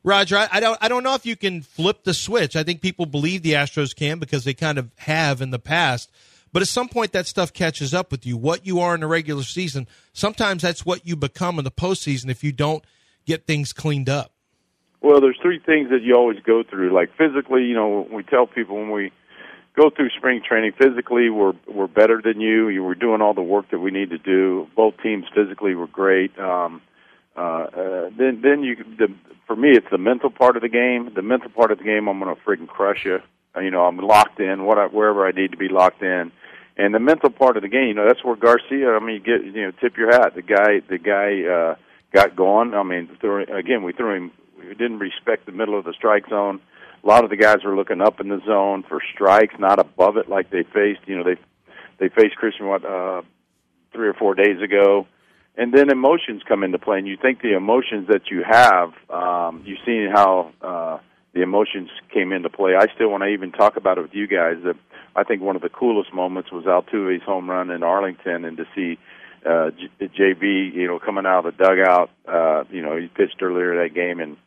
Roger, 0.04 0.38
I, 0.38 0.48
I 0.54 0.60
don't 0.60 0.78
I 0.82 0.88
don't 0.88 1.04
know 1.04 1.16
if 1.16 1.26
you 1.26 1.36
can 1.36 1.62
flip 1.62 2.04
the 2.04 2.14
switch. 2.14 2.56
I 2.56 2.64
think 2.64 2.82
people 2.82 3.06
believe 3.06 3.44
the 3.44 3.54
Astros 3.54 3.96
can 3.96 4.20
because 4.20 4.44
they 4.46 4.54
kind 4.54 4.78
of 4.78 4.90
have 4.98 5.42
in 5.42 5.52
the 5.52 5.60
past. 5.60 6.10
But 6.52 6.62
at 6.62 6.68
some 6.68 6.90
point, 6.90 7.12
that 7.14 7.28
stuff 7.28 7.54
catches 7.54 7.94
up 7.94 8.12
with 8.12 8.26
you. 8.26 8.38
What 8.38 8.66
you 8.66 8.80
are 8.80 8.96
in 8.96 9.02
the 9.02 9.08
regular 9.08 9.44
season, 9.44 9.88
sometimes 10.14 10.64
that's 10.64 10.86
what 10.86 11.06
you 11.06 11.16
become 11.16 11.60
in 11.60 11.66
the 11.66 11.72
postseason 11.72 12.30
if 12.30 12.44
you 12.44 12.52
don't 12.52 12.84
get 13.26 13.46
things 13.46 13.74
cleaned 13.74 14.10
up. 14.10 14.32
Well, 15.02 15.22
there's 15.22 15.38
three 15.42 15.60
things 15.60 15.90
that 15.92 16.02
you 16.02 16.16
always 16.16 16.40
go 16.40 16.64
through. 16.64 16.94
Like 16.94 17.10
physically, 17.18 17.64
you 17.64 17.74
know, 17.74 18.08
we 18.12 18.24
tell 18.24 18.48
people 18.48 18.76
when 18.76 18.92
we 18.92 19.12
go 19.80 19.90
through 19.90 20.10
spring 20.10 20.42
training, 20.46 20.74
physically 20.78 21.30
we're 21.30 21.54
we're 21.68 21.88
better 21.88 22.22
than 22.22 22.42
you. 22.42 22.68
You 22.68 22.84
were 22.84 22.96
doing 22.96 23.22
all 23.22 23.34
the 23.34 23.42
work 23.42 23.72
that 23.72 23.80
we 23.80 23.92
need 23.92 24.10
to 24.10 24.18
do. 24.18 24.68
Both 24.76 24.96
teams 25.02 25.26
physically 25.34 25.74
were 25.76 25.88
great. 25.88 26.38
Um, 26.38 26.82
uh, 27.38 27.40
uh, 27.40 28.10
then 28.18 28.42
then 28.44 28.64
you 28.64 28.76
the 28.98 29.08
for 29.48 29.56
me 29.56 29.70
it's 29.70 29.88
the 29.90 29.98
mental 29.98 30.30
part 30.30 30.58
of 30.58 30.62
the 30.62 30.70
game. 30.70 31.12
The 31.16 31.22
mental 31.22 31.50
part 31.50 31.72
of 31.72 31.78
the 31.78 31.86
game, 31.86 32.10
I'm 32.10 32.20
going 32.20 32.36
to 32.36 32.42
freaking 32.42 32.68
crush 32.68 33.06
you. 33.06 33.20
Uh, 33.60 33.62
you 33.62 33.72
know, 33.72 33.86
I'm 33.86 33.98
locked 33.98 34.40
in. 34.40 34.66
What 34.66 34.78
I, 34.78 34.86
wherever 34.88 35.28
I 35.28 35.32
need 35.32 35.52
to 35.52 35.58
be 35.58 35.70
locked 35.70 36.02
in. 36.02 36.32
And 36.78 36.94
the 36.94 37.00
mental 37.00 37.30
part 37.30 37.58
of 37.58 37.64
the 37.64 37.70
game, 37.70 37.90
you 37.90 37.94
know, 37.94 38.08
that's 38.08 38.24
where 38.24 38.36
Garcia. 38.36 38.92
I 38.92 39.00
mean, 39.00 39.16
you 39.16 39.20
get 39.20 39.44
you 39.44 39.66
know, 39.66 39.72
tip 39.82 39.98
your 39.98 40.12
hat. 40.12 40.34
The 40.36 40.42
guy, 40.42 40.80
the 40.88 40.98
guy 40.98 41.44
uh, 41.44 41.76
got 42.14 42.36
going. 42.36 42.74
I 42.74 42.84
mean, 42.84 43.10
threw, 43.20 43.44
again, 43.44 43.84
we 43.84 43.94
threw 43.94 44.16
him. 44.16 44.32
We 44.58 44.70
didn't 44.76 45.00
respect 45.00 45.46
the 45.46 45.52
middle 45.52 45.78
of 45.78 45.86
the 45.86 45.94
strike 45.94 46.30
zone. 46.30 46.62
A 47.04 47.08
lot 47.08 47.24
of 47.24 47.30
the 47.30 47.38
guys 47.38 47.64
were 47.64 47.76
looking 47.76 48.02
up 48.02 48.20
in 48.20 48.30
the 48.30 48.42
zone 48.46 48.84
for 48.88 49.00
strikes, 49.14 49.56
not 49.58 49.80
above 49.80 50.18
it 50.18 50.30
like 50.30 50.50
they 50.50 50.64
faced. 50.64 51.02
You 51.06 51.18
know, 51.18 51.24
they 51.24 51.38
they 52.00 52.10
faced 52.10 52.36
Christian 52.36 52.68
what 52.68 52.86
uh, 52.86 53.22
three 53.94 54.08
or 54.08 54.14
four 54.14 54.36
days 54.36 54.62
ago, 54.62 55.06
and 55.58 55.74
then 55.74 55.90
emotions 55.90 56.42
come 56.48 56.64
into 56.64 56.78
play. 56.78 56.98
And 56.98 57.08
you 57.08 57.18
think 57.22 57.42
the 57.42 57.56
emotions 57.56 58.08
that 58.08 58.30
you 58.32 58.44
have, 58.50 58.94
um, 59.10 59.64
you've 59.66 59.80
seen 59.86 60.10
how 60.14 60.52
uh, 60.62 61.00
the 61.34 61.42
emotions 61.42 61.90
came 62.14 62.32
into 62.32 62.50
play. 62.50 62.76
I 62.76 62.88
still 62.96 63.10
want 63.10 63.24
to 63.24 63.28
even 63.28 63.52
talk 63.52 63.76
about 63.76 63.98
it 63.98 64.02
with 64.02 64.14
you 64.14 64.28
guys. 64.28 64.58
That 64.64 64.76
I 65.16 65.24
think 65.24 65.42
one 65.42 65.56
of 65.56 65.62
the 65.62 65.70
coolest 65.70 66.14
moments 66.14 66.52
was 66.52 66.66
Altuve's 66.66 67.24
home 67.24 67.50
run 67.50 67.70
in 67.70 67.84
Arlington, 67.84 68.46
and 68.46 68.58
to 68.58 68.66
see 68.76 68.98
uh, 69.46 69.72
JB, 70.02 70.74
you 70.74 70.88
know, 70.88 71.00
coming 71.00 71.26
out 71.26 71.46
of 71.46 71.56
the 71.56 71.64
dugout. 71.64 72.10
Uh, 72.28 72.64
you 72.72 72.82
know, 72.82 72.98
he 72.98 73.08
pitched 73.08 73.42
earlier 73.42 73.82
that 73.84 73.94
game, 73.94 74.20
and 74.20 74.38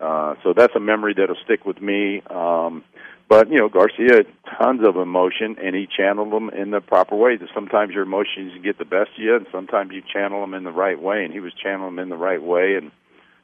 uh, 0.00 0.34
so 0.42 0.52
that's 0.56 0.74
a 0.74 0.80
memory 0.80 1.14
that'll 1.16 1.36
stick 1.44 1.64
with 1.64 1.80
me. 1.80 2.22
Um, 2.28 2.84
but 3.28 3.50
you 3.50 3.58
know, 3.58 3.68
Garcia 3.68 4.24
tons 4.60 4.82
of 4.86 4.96
emotion, 4.96 5.56
and 5.62 5.74
he 5.74 5.86
channeled 5.86 6.32
them 6.32 6.50
in 6.50 6.70
the 6.70 6.80
proper 6.80 7.16
way. 7.16 7.38
Sometimes 7.54 7.94
your 7.94 8.02
emotions 8.02 8.52
get 8.62 8.78
the 8.78 8.84
best 8.84 9.10
of 9.16 9.18
you, 9.18 9.36
and 9.36 9.46
sometimes 9.52 9.92
you 9.92 10.02
channel 10.12 10.40
them 10.40 10.54
in 10.54 10.64
the 10.64 10.72
right 10.72 11.00
way. 11.00 11.24
And 11.24 11.32
he 11.32 11.40
was 11.40 11.52
channeling 11.54 11.96
them 11.96 12.02
in 12.02 12.08
the 12.08 12.16
right 12.16 12.42
way, 12.42 12.74
and 12.74 12.90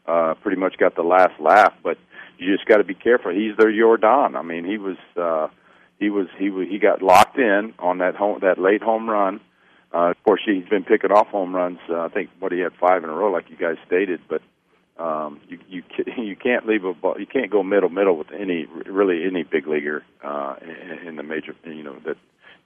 uh, 0.07 0.35
pretty 0.42 0.59
much 0.59 0.76
got 0.78 0.95
the 0.95 1.02
last 1.02 1.40
laugh. 1.40 1.73
But 1.83 1.97
you 2.38 2.54
just 2.54 2.66
got 2.66 2.78
to 2.78 2.85
be 2.85 2.95
careful. 2.95 3.33
He's 3.33 3.57
their 3.57 3.73
Jordan. 3.73 4.37
I 4.37 4.42
mean, 4.42 4.64
he 4.64 4.78
was. 4.78 4.97
Uh, 5.16 5.49
he 5.99 6.11
was 6.11 6.28
he 6.38 6.50
was, 6.50 6.68
he 6.68 6.78
got 6.78 7.02
locked 7.02 7.38
in 7.38 7.75
on 7.78 7.99
that 7.99 8.14
home 8.14 8.38
that 8.42 8.59
late 8.59 8.83
home 8.83 9.09
run. 9.09 9.40
Uh, 9.92 10.11
of 10.11 10.23
course, 10.23 10.42
he's 10.45 10.68
been 10.68 10.85
picking 10.85 11.11
off 11.11 11.28
home 11.28 11.54
runs. 11.54 11.78
Uh, 11.88 12.00
I 12.00 12.09
think 12.09 12.30
what 12.38 12.52
he 12.52 12.61
had 12.61 12.73
five 12.75 13.02
in 13.02 13.11
a 13.11 13.12
row, 13.12 13.33
like 13.33 13.50
you 13.50 13.57
guys 13.57 13.76
stated. 13.87 14.21
But 14.28 14.42
um, 15.02 15.40
you 15.49 15.59
you 15.68 15.83
you 16.16 16.37
can't 16.37 16.66
leave 16.66 16.85
a 16.85 16.95
ball. 16.95 17.16
You 17.18 17.26
can't 17.26 17.50
go 17.50 17.62
middle 17.62 17.88
middle 17.88 18.16
with 18.16 18.28
any 18.33 18.66
really 18.87 19.25
any 19.25 19.42
big 19.42 19.66
leaguer 19.66 20.04
uh, 20.23 20.57
in, 20.62 21.09
in 21.09 21.16
the 21.16 21.23
major. 21.23 21.54
You 21.64 21.83
know 21.83 21.97
that 22.04 22.16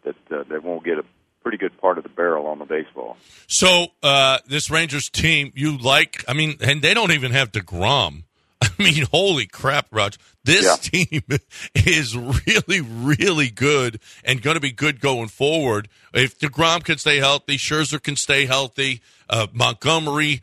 that 0.04 0.16
uh, 0.36 0.44
that 0.48 0.62
won't 0.62 0.84
get 0.84 0.98
a 0.98 1.04
pretty 1.42 1.58
good 1.58 1.76
part 1.80 1.98
of 1.98 2.04
the 2.04 2.10
barrel 2.10 2.46
on 2.46 2.58
the 2.58 2.64
baseball. 2.64 3.16
So 3.46 3.86
uh, 4.02 4.38
this 4.46 4.70
Rangers 4.70 5.08
team, 5.08 5.52
you 5.54 5.76
like? 5.78 6.24
I 6.28 6.34
mean, 6.34 6.56
and 6.60 6.82
they 6.82 6.94
don't 6.94 7.12
even 7.12 7.32
have 7.32 7.50
Degrom. 7.50 8.24
I 8.86 8.90
mean, 8.90 9.06
holy 9.10 9.46
crap, 9.46 9.86
Raj! 9.90 10.18
This 10.44 10.64
Yeah. 10.64 10.76
team 10.76 11.22
is 11.74 12.16
really, 12.16 12.80
really 12.80 13.48
good 13.50 14.00
and 14.24 14.42
going 14.42 14.54
to 14.54 14.60
be 14.60 14.72
good 14.72 15.00
going 15.00 15.28
forward. 15.28 15.88
If 16.12 16.38
Degrom 16.38 16.84
can 16.84 16.98
stay 16.98 17.18
healthy, 17.18 17.56
Scherzer 17.56 18.02
can 18.02 18.16
stay 18.16 18.46
healthy, 18.46 19.00
uh, 19.30 19.46
Montgomery. 19.52 20.40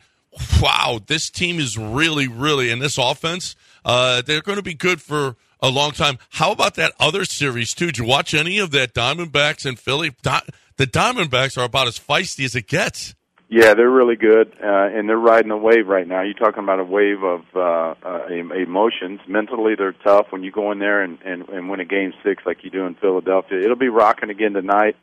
Wow, 0.60 1.00
this 1.06 1.28
team 1.28 1.58
is 1.58 1.76
really, 1.76 2.28
really, 2.28 2.70
and 2.70 2.80
this 2.80 2.96
offense, 2.98 3.56
uh, 3.84 4.22
they're 4.22 4.42
going 4.42 4.56
to 4.58 4.62
be 4.62 4.74
good 4.74 5.02
for 5.02 5.36
a 5.60 5.68
long 5.68 5.90
time. 5.90 6.18
How 6.30 6.52
about 6.52 6.76
that 6.76 6.92
other 7.00 7.24
series 7.24 7.74
too? 7.74 7.86
Did 7.86 7.98
you 7.98 8.04
watch 8.04 8.32
any 8.32 8.58
of 8.58 8.70
that 8.70 8.94
Diamondbacks 8.94 9.66
and 9.66 9.78
Philly? 9.78 10.12
Di- 10.22 10.46
the 10.76 10.86
Diamondbacks 10.86 11.58
are 11.58 11.64
about 11.64 11.88
as 11.88 11.98
feisty 11.98 12.44
as 12.44 12.54
it 12.54 12.68
gets. 12.68 13.14
Yeah, 13.52 13.74
they're 13.74 13.90
really 13.90 14.14
good, 14.14 14.52
uh, 14.62 14.96
and 14.96 15.08
they're 15.08 15.18
riding 15.18 15.50
a 15.50 15.56
wave 15.56 15.88
right 15.88 16.06
now. 16.06 16.22
You're 16.22 16.34
talking 16.34 16.62
about 16.62 16.78
a 16.78 16.84
wave 16.84 17.24
of 17.24 17.40
uh, 17.52 17.94
uh, 18.00 18.26
em- 18.30 18.52
emotions. 18.52 19.18
Mentally, 19.26 19.74
they're 19.76 19.96
tough. 20.04 20.26
When 20.30 20.44
you 20.44 20.52
go 20.52 20.70
in 20.70 20.78
there 20.78 21.02
and, 21.02 21.18
and, 21.24 21.48
and 21.48 21.68
win 21.68 21.80
a 21.80 21.84
game 21.84 22.12
six 22.22 22.44
like 22.46 22.62
you 22.62 22.70
do 22.70 22.86
in 22.86 22.94
Philadelphia, 22.94 23.58
it'll 23.58 23.74
be 23.74 23.88
rocking 23.88 24.30
again 24.30 24.52
tonight. 24.52 24.94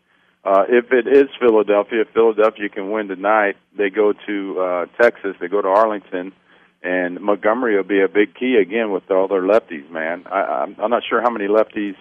Uh, 0.46 0.64
if 0.70 0.94
it 0.94 1.08
is 1.08 1.28
Philadelphia, 1.42 2.04
if 2.04 2.08
Philadelphia 2.14 2.70
can 2.70 2.90
win 2.90 3.10
tonight, 3.10 3.58
they 3.78 3.90
go 3.90 4.14
to 4.26 4.60
uh, 4.62 4.86
Texas. 5.02 5.36
They 5.42 5.50
go 5.50 5.62
to 5.62 5.68
Arlington, 5.68 6.32
and 6.82 7.20
Montgomery 7.20 7.76
will 7.76 7.84
be 7.84 8.02
a 8.02 8.08
big 8.08 8.34
key 8.34 8.56
again 8.56 8.92
with 8.92 9.12
all 9.12 9.28
their 9.28 9.42
lefties. 9.42 9.92
Man, 9.92 10.24
I, 10.26 10.64
I'm, 10.64 10.78
I'm 10.80 10.90
not 10.90 11.04
sure 11.10 11.22
how 11.22 11.32
many 11.32 11.48
lefties. 11.50 11.98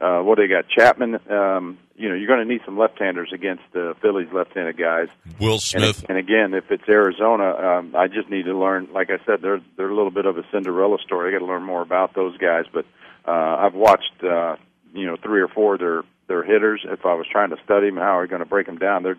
Uh, 0.00 0.20
what 0.20 0.36
they 0.38 0.46
got? 0.46 0.68
Chapman. 0.68 1.14
Um, 1.30 1.78
you 1.96 2.10
know, 2.10 2.14
you're 2.14 2.26
going 2.26 2.46
to 2.46 2.52
need 2.52 2.60
some 2.66 2.76
left-handers 2.78 3.30
against 3.32 3.62
the 3.72 3.94
Phillies 4.02 4.28
left-handed 4.30 4.76
guys. 4.76 5.08
Will 5.40 5.54
And, 5.54 5.62
Smith. 5.62 6.04
and 6.10 6.18
again, 6.18 6.52
if 6.52 6.70
it's 6.70 6.86
Arizona, 6.86 7.78
um, 7.78 7.94
I 7.96 8.06
just 8.08 8.28
need 8.28 8.44
to 8.44 8.54
learn. 8.58 8.88
Like 8.92 9.08
I 9.08 9.24
said, 9.24 9.40
they're 9.40 9.60
they're 9.78 9.88
a 9.88 9.94
little 9.96 10.10
bit 10.10 10.26
of 10.26 10.36
a 10.36 10.42
Cinderella 10.52 10.98
story. 11.04 11.30
I 11.30 11.32
got 11.38 11.44
to 11.44 11.50
learn 11.50 11.62
more 11.62 11.80
about 11.80 12.14
those 12.14 12.36
guys. 12.36 12.64
But 12.70 12.84
uh, 13.26 13.30
I've 13.32 13.74
watched, 13.74 14.22
uh, 14.22 14.56
you 14.92 15.06
know, 15.06 15.16
three 15.22 15.40
or 15.40 15.48
four 15.48 15.74
of 15.74 15.80
their 15.80 16.02
their 16.28 16.42
hitters. 16.44 16.84
If 16.86 17.06
I 17.06 17.14
was 17.14 17.26
trying 17.32 17.50
to 17.50 17.56
study 17.64 17.88
them, 17.88 17.96
how 17.96 18.18
are 18.18 18.22
we 18.22 18.28
going 18.28 18.40
to 18.42 18.46
break 18.48 18.66
them 18.66 18.76
down? 18.78 19.02
They're 19.02 19.16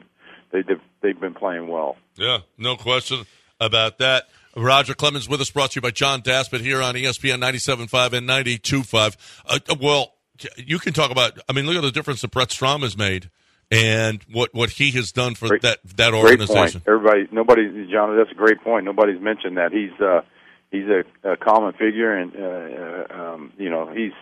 they 0.51 0.61
they've, 0.61 0.81
they've 1.01 1.19
been 1.19 1.33
playing 1.33 1.67
well. 1.69 1.97
Yeah, 2.17 2.39
no 2.57 2.75
question 2.77 3.25
about 3.59 3.97
that. 3.97 4.25
Roger 4.55 4.93
Clemens 4.93 5.27
with 5.29 5.41
us, 5.41 5.49
brought 5.51 5.71
to 5.71 5.77
you 5.77 5.81
by 5.81 5.91
John 5.91 6.21
Daspit 6.21 6.61
here 6.61 6.81
on 6.81 6.95
ESPN 6.95 7.39
97.5 7.41 8.13
and 8.13 8.27
92.5. 8.27 9.15
Uh, 9.45 9.59
uh, 9.69 9.75
well, 9.79 10.13
you 10.57 10.79
can 10.79 10.93
talk 10.93 11.11
about, 11.11 11.39
I 11.47 11.53
mean, 11.53 11.65
look 11.65 11.75
at 11.75 11.81
the 11.81 11.91
difference 11.91 12.21
that 12.21 12.31
Brent 12.31 12.51
Strom 12.51 12.81
has 12.81 12.97
made 12.97 13.29
and 13.69 14.23
what, 14.31 14.53
what 14.53 14.71
he 14.71 14.91
has 14.91 15.11
done 15.11 15.35
for 15.35 15.49
Great- 15.49 15.61
that, 15.61 15.79
that 15.95 16.13
organization. 16.13 16.81
Everybody, 16.87 17.27
nobody, 17.31 17.87
John. 17.91 18.15
That's 18.17 18.31
a 18.31 18.35
great 18.35 18.61
point. 18.61 18.85
Nobody's 18.85 19.21
mentioned 19.21 19.57
that 19.57 19.71
he's 19.71 19.99
uh, 20.01 20.21
he's 20.71 20.85
a, 20.85 21.03
a 21.29 21.37
common 21.37 21.73
figure, 21.73 22.13
and 22.13 22.35
uh, 22.35 23.13
uh, 23.13 23.33
um, 23.33 23.53
you 23.57 23.69
know 23.69 23.91
he's 23.93 24.13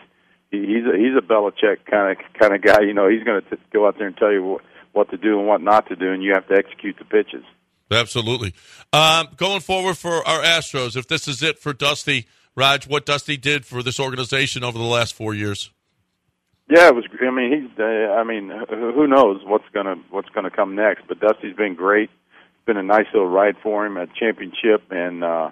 he's 0.51 0.85
a, 0.85 0.97
he's 0.97 1.15
a 1.17 1.21
Belichick 1.21 1.85
kind 1.89 2.17
of 2.17 2.39
kind 2.39 2.55
of 2.55 2.61
guy. 2.61 2.81
You 2.81 2.93
know, 2.93 3.07
he's 3.07 3.23
going 3.23 3.41
to 3.41 3.57
go 3.71 3.87
out 3.87 3.97
there 3.97 4.07
and 4.07 4.17
tell 4.17 4.31
you 4.31 4.43
what, 4.43 4.61
what 4.93 5.11
to 5.11 5.17
do 5.17 5.39
and 5.39 5.47
what 5.47 5.61
not 5.61 5.87
to 5.89 5.95
do, 5.95 6.11
and 6.11 6.23
you 6.23 6.33
have 6.33 6.47
to 6.47 6.55
execute 6.55 6.97
the 6.97 7.05
pitches. 7.05 7.43
Absolutely. 7.91 8.53
Um, 8.91 9.27
going 9.37 9.61
forward 9.61 9.95
for 9.95 10.27
our 10.27 10.41
Astros, 10.41 10.95
if 10.95 11.07
this 11.07 11.27
is 11.27 11.43
it 11.43 11.59
for 11.59 11.71
Dusty, 11.71 12.25
Raj, 12.55 12.87
what 12.87 13.05
Dusty 13.05 13.37
did 13.37 13.63
for 13.63 13.83
this 13.83 13.99
organization 13.99 14.63
over 14.63 14.77
the 14.77 14.83
last 14.83 15.13
four 15.13 15.35
years. 15.35 15.69
Yeah, 16.69 16.87
it 16.87 16.95
was. 16.95 17.05
I 17.21 17.31
mean, 17.31 17.51
he's. 17.51 17.79
Uh, 17.79 17.83
I 17.83 18.23
mean, 18.23 18.51
who 18.69 19.07
knows 19.07 19.41
what's 19.45 19.65
gonna 19.73 19.95
what's 20.09 20.29
gonna 20.29 20.49
come 20.49 20.75
next? 20.75 21.03
But 21.07 21.19
Dusty's 21.19 21.55
been 21.55 21.75
great. 21.75 22.09
It's 22.09 22.65
been 22.65 22.77
a 22.77 22.83
nice 22.83 23.05
little 23.13 23.29
ride 23.29 23.55
for 23.61 23.85
him 23.85 23.97
at 23.97 24.13
championship, 24.15 24.81
and 24.89 25.23
uh, 25.23 25.51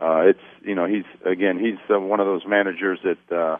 uh, 0.00 0.22
it's 0.26 0.40
you 0.62 0.74
know 0.74 0.86
he's 0.86 1.04
again 1.24 1.58
he's 1.58 1.78
uh, 1.94 2.00
one 2.00 2.18
of 2.18 2.26
those 2.26 2.44
managers 2.46 2.98
that 3.04 3.36
uh, 3.36 3.58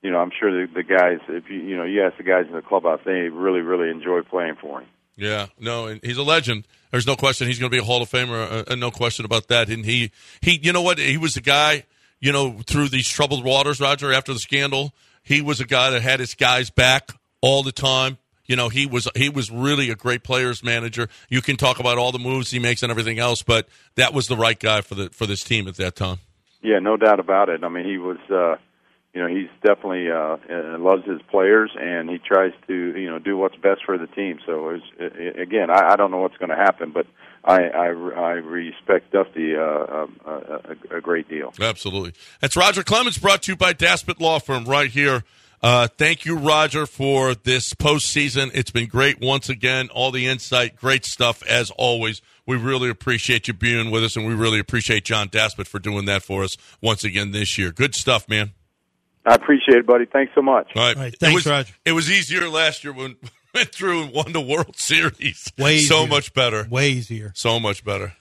you 0.00 0.10
know 0.10 0.18
I'm 0.18 0.30
sure 0.38 0.66
the, 0.66 0.72
the 0.72 0.82
guys 0.82 1.18
if 1.28 1.50
you 1.50 1.58
you 1.58 1.76
know 1.76 1.84
you 1.84 2.02
ask 2.02 2.16
the 2.16 2.22
guys 2.22 2.46
in 2.48 2.54
the 2.54 2.62
clubhouse 2.62 3.00
they 3.04 3.28
really 3.28 3.60
really 3.60 3.90
enjoy 3.90 4.22
playing 4.22 4.56
for 4.60 4.80
him. 4.80 4.88
Yeah, 5.16 5.48
no, 5.58 5.86
and 5.86 6.00
he's 6.02 6.16
a 6.16 6.22
legend. 6.22 6.66
There's 6.90 7.06
no 7.06 7.14
question 7.14 7.46
he's 7.46 7.58
going 7.58 7.70
to 7.70 7.74
be 7.74 7.80
a 7.80 7.84
Hall 7.84 8.02
of 8.02 8.10
Famer, 8.10 8.66
uh, 8.68 8.72
uh, 8.72 8.74
no 8.74 8.90
question 8.90 9.24
about 9.24 9.48
that. 9.48 9.68
And 9.68 9.84
he, 9.84 10.10
he, 10.40 10.58
you 10.62 10.72
know 10.72 10.82
what? 10.82 10.98
He 10.98 11.18
was 11.18 11.34
the 11.34 11.40
guy, 11.40 11.84
you 12.20 12.32
know, 12.32 12.60
through 12.66 12.88
these 12.88 13.08
troubled 13.08 13.44
waters, 13.44 13.80
Roger. 13.80 14.12
After 14.12 14.32
the 14.32 14.38
scandal, 14.38 14.92
he 15.22 15.42
was 15.42 15.60
a 15.60 15.66
guy 15.66 15.90
that 15.90 16.02
had 16.02 16.20
his 16.20 16.34
guys 16.34 16.70
back 16.70 17.10
all 17.40 17.62
the 17.62 17.72
time. 17.72 18.18
You 18.46 18.56
know, 18.56 18.68
he 18.68 18.86
was 18.86 19.08
he 19.14 19.28
was 19.28 19.50
really 19.50 19.90
a 19.90 19.94
great 19.94 20.24
players 20.24 20.64
manager. 20.64 21.08
You 21.28 21.40
can 21.40 21.56
talk 21.56 21.78
about 21.78 21.98
all 21.98 22.10
the 22.10 22.18
moves 22.18 22.50
he 22.50 22.58
makes 22.58 22.82
and 22.82 22.90
everything 22.90 23.20
else, 23.20 23.42
but 23.42 23.68
that 23.94 24.12
was 24.12 24.26
the 24.26 24.36
right 24.36 24.58
guy 24.58 24.80
for 24.80 24.96
the 24.96 25.10
for 25.10 25.26
this 25.26 25.44
team 25.44 25.68
at 25.68 25.76
that 25.76 25.94
time. 25.94 26.18
Yeah, 26.62 26.78
no 26.80 26.96
doubt 26.96 27.20
about 27.20 27.48
it. 27.48 27.64
I 27.64 27.68
mean, 27.68 27.84
he 27.84 27.96
was, 27.96 28.18
uh, 28.28 28.56
you 29.14 29.20
know, 29.22 29.28
he's 29.28 29.48
definitely 29.64 30.10
uh, 30.10 30.36
loves 30.78 31.06
his 31.06 31.20
players, 31.30 31.70
and 31.78 32.10
he 32.10 32.18
tries 32.18 32.52
to, 32.66 32.74
you 32.74 33.08
know, 33.10 33.18
do 33.18 33.36
what's 33.36 33.56
best 33.56 33.80
for 33.86 33.96
the 33.96 34.06
team. 34.06 34.40
So, 34.44 34.52
it 34.52 34.72
was, 34.72 34.82
uh, 35.00 35.40
again, 35.40 35.70
I, 35.70 35.92
I 35.92 35.96
don't 35.96 36.10
know 36.10 36.18
what's 36.18 36.36
going 36.36 36.50
to 36.50 36.56
happen, 36.56 36.92
but 36.92 37.06
I, 37.44 37.62
I, 37.62 37.86
I 37.86 38.32
respect 38.32 39.12
Dusty 39.12 39.56
uh, 39.56 39.60
uh, 39.60 40.06
a, 40.90 40.96
a 40.96 41.00
great 41.00 41.28
deal. 41.28 41.52
Absolutely. 41.60 42.12
That's 42.40 42.56
Roger 42.56 42.82
Clemens, 42.82 43.18
brought 43.18 43.42
to 43.44 43.52
you 43.52 43.56
by 43.56 43.72
Daspit 43.72 44.20
Law 44.20 44.38
Firm 44.38 44.64
right 44.64 44.90
here. 44.90 45.24
Uh, 45.62 45.88
thank 45.88 46.24
you, 46.24 46.36
Roger, 46.36 46.86
for 46.86 47.34
this 47.34 47.74
postseason. 47.74 48.50
It's 48.54 48.70
been 48.70 48.88
great 48.88 49.20
once 49.20 49.48
again. 49.48 49.88
All 49.90 50.10
the 50.10 50.26
insight, 50.26 50.76
great 50.76 51.04
stuff 51.04 51.42
as 51.46 51.70
always. 51.72 52.22
We 52.46 52.56
really 52.56 52.88
appreciate 52.88 53.46
you 53.46 53.54
being 53.54 53.90
with 53.90 54.02
us, 54.02 54.16
and 54.16 54.26
we 54.26 54.34
really 54.34 54.58
appreciate 54.58 55.04
John 55.04 55.28
Daspit 55.28 55.66
for 55.66 55.78
doing 55.78 56.06
that 56.06 56.22
for 56.22 56.44
us 56.44 56.56
once 56.80 57.04
again 57.04 57.32
this 57.32 57.58
year. 57.58 57.72
Good 57.72 57.94
stuff, 57.94 58.28
man. 58.28 58.52
I 59.26 59.34
appreciate 59.34 59.76
it, 59.78 59.86
buddy. 59.86 60.06
Thanks 60.06 60.32
so 60.34 60.40
much. 60.40 60.70
All 60.74 60.82
right. 60.82 60.96
All 60.96 61.02
right, 61.02 61.12
it 61.12 61.20
thanks, 61.20 61.34
was, 61.34 61.46
Roger. 61.46 61.74
It 61.84 61.92
was 61.92 62.10
easier 62.10 62.48
last 62.48 62.82
year 62.82 62.94
when 62.94 63.16
we 63.22 63.28
went 63.54 63.72
through 63.74 64.04
and 64.04 64.12
won 64.12 64.32
the 64.32 64.40
World 64.40 64.76
Series. 64.76 65.52
Way 65.58 65.78
so 65.80 65.96
easier. 66.02 66.08
much 66.08 66.34
better. 66.34 66.66
Way 66.70 66.90
easier. 66.90 67.32
So 67.34 67.58
much 67.60 67.84
better. 67.84 68.14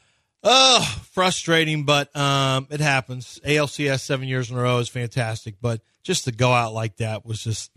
Oh, 0.43 0.81
frustrating, 1.11 1.83
but 1.83 2.15
um, 2.15 2.67
it 2.69 2.79
happens. 2.79 3.39
ALCS 3.45 3.99
seven 4.01 4.27
years 4.27 4.49
in 4.49 4.57
a 4.57 4.61
row 4.61 4.77
is 4.79 4.87
fantastic, 4.87 5.55
but 5.61 5.81
just 6.01 6.25
to 6.25 6.31
go 6.31 6.51
out 6.53 6.73
like 6.73 6.95
that 6.97 7.25
was 7.25 7.43
just 7.43 7.71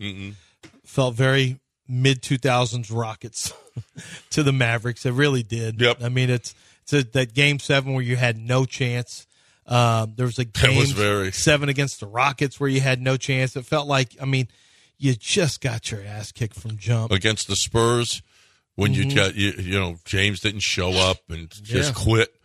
felt 0.85 1.15
very 1.15 1.59
mid 1.87 2.21
two 2.21 2.37
thousands 2.37 2.89
Rockets 2.89 3.51
to 4.29 4.43
the 4.43 4.53
Mavericks. 4.53 5.05
It 5.05 5.11
really 5.11 5.43
did. 5.43 5.81
Yep. 5.81 6.01
I 6.03 6.09
mean, 6.09 6.29
it's 6.29 6.55
it's 6.83 6.93
a, 6.93 7.03
that 7.11 7.33
game 7.33 7.59
seven 7.59 7.93
where 7.93 8.03
you 8.03 8.15
had 8.15 8.37
no 8.37 8.63
chance. 8.65 9.27
Um, 9.65 10.13
there 10.15 10.25
was 10.25 10.39
a 10.39 10.45
game 10.45 10.77
was 10.77 10.91
very- 10.91 11.31
seven 11.31 11.69
against 11.69 11.99
the 11.99 12.07
Rockets 12.07 12.59
where 12.59 12.69
you 12.69 12.81
had 12.81 13.01
no 13.01 13.17
chance. 13.17 13.55
It 13.55 13.65
felt 13.65 13.87
like, 13.87 14.15
I 14.21 14.25
mean, 14.25 14.47
you 14.97 15.13
just 15.15 15.61
got 15.61 15.91
your 15.91 16.03
ass 16.03 16.31
kicked 16.31 16.55
from 16.59 16.77
jump. 16.77 17.11
against 17.11 17.47
the 17.47 17.55
Spurs 17.55 18.21
when 18.75 18.93
you 18.93 19.13
got 19.13 19.35
you, 19.35 19.51
you 19.57 19.79
know 19.79 19.97
James 20.05 20.39
didn't 20.39 20.61
show 20.61 20.91
up 20.91 21.17
and 21.29 21.49
just 21.49 21.93
Mm-hmm. 21.93 22.09
Yeah. 22.09 22.15
quit, 22.15 22.35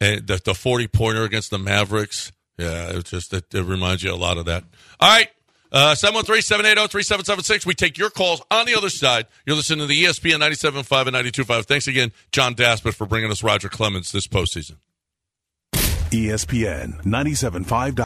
and 0.00 0.26
the, 0.26 0.40
the 0.44 0.54
forty 0.54 0.86
pointer 0.88 1.22
against 1.24 1.50
the 1.50 1.58
Mavericks. 1.58 2.32
Yeah, 2.58 2.90
it 2.98 3.04
just 3.06 3.32
it, 3.32 3.54
it 3.54 3.62
reminds 3.64 4.02
you 4.02 4.12
a 4.12 4.16
lot 4.16 4.36
of 4.38 4.44
that. 4.46 4.64
All 5.00 5.08
right. 5.08 5.28
Uh, 5.72 5.94
713-780-3776. 5.94 7.64
We 7.64 7.74
take 7.74 7.96
your 7.96 8.10
calls 8.10 8.42
on 8.50 8.66
the 8.66 8.74
other 8.74 8.90
side. 8.90 9.26
You're 9.46 9.54
listening 9.54 9.78
to 9.78 9.86
the 9.86 10.02
ESPN 10.02 10.40
97.5 10.40 11.06
and 11.06 11.14
92.5. 11.16 11.64
Thanks 11.66 11.86
again, 11.86 12.10
John 12.32 12.56
Daspit, 12.56 12.94
for 12.94 13.06
bringing 13.06 13.30
us 13.30 13.44
Roger 13.44 13.68
Clemens 13.68 14.10
this 14.10 14.26
postseason. 14.26 14.78
ESPN 16.10 17.00
97.5. 17.04 18.04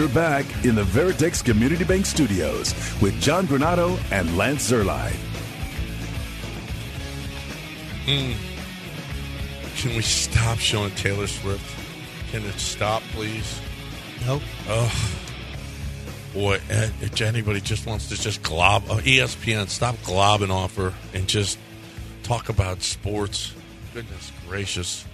You're 0.00 0.08
back 0.08 0.46
in 0.64 0.76
the 0.76 0.82
Veritex 0.82 1.44
Community 1.44 1.84
Bank 1.84 2.06
Studios 2.06 2.72
with 3.02 3.20
John 3.20 3.46
Granado 3.46 4.00
and 4.10 4.34
Lance 4.34 4.70
Zierlein. 4.70 5.14
Can 8.06 9.94
we 9.94 10.00
stop 10.00 10.56
showing 10.56 10.90
Taylor 10.92 11.26
Swift? 11.26 11.62
Can 12.30 12.42
it 12.46 12.54
stop, 12.54 13.02
please? 13.12 13.60
Nope. 14.24 14.40
Boy, 16.32 16.60
eh, 16.70 16.88
if 17.02 17.20
anybody 17.20 17.60
just 17.60 17.84
wants 17.84 18.08
to 18.08 18.18
just 18.18 18.42
glob, 18.42 18.84
uh, 18.88 19.00
ESPN, 19.00 19.68
stop 19.68 19.96
globbing 19.96 20.48
off 20.48 20.76
her 20.76 20.94
and 21.12 21.28
just 21.28 21.58
talk 22.22 22.48
about 22.48 22.80
sports. 22.80 23.52
Goodness 23.92 24.32
gracious. 24.48 25.04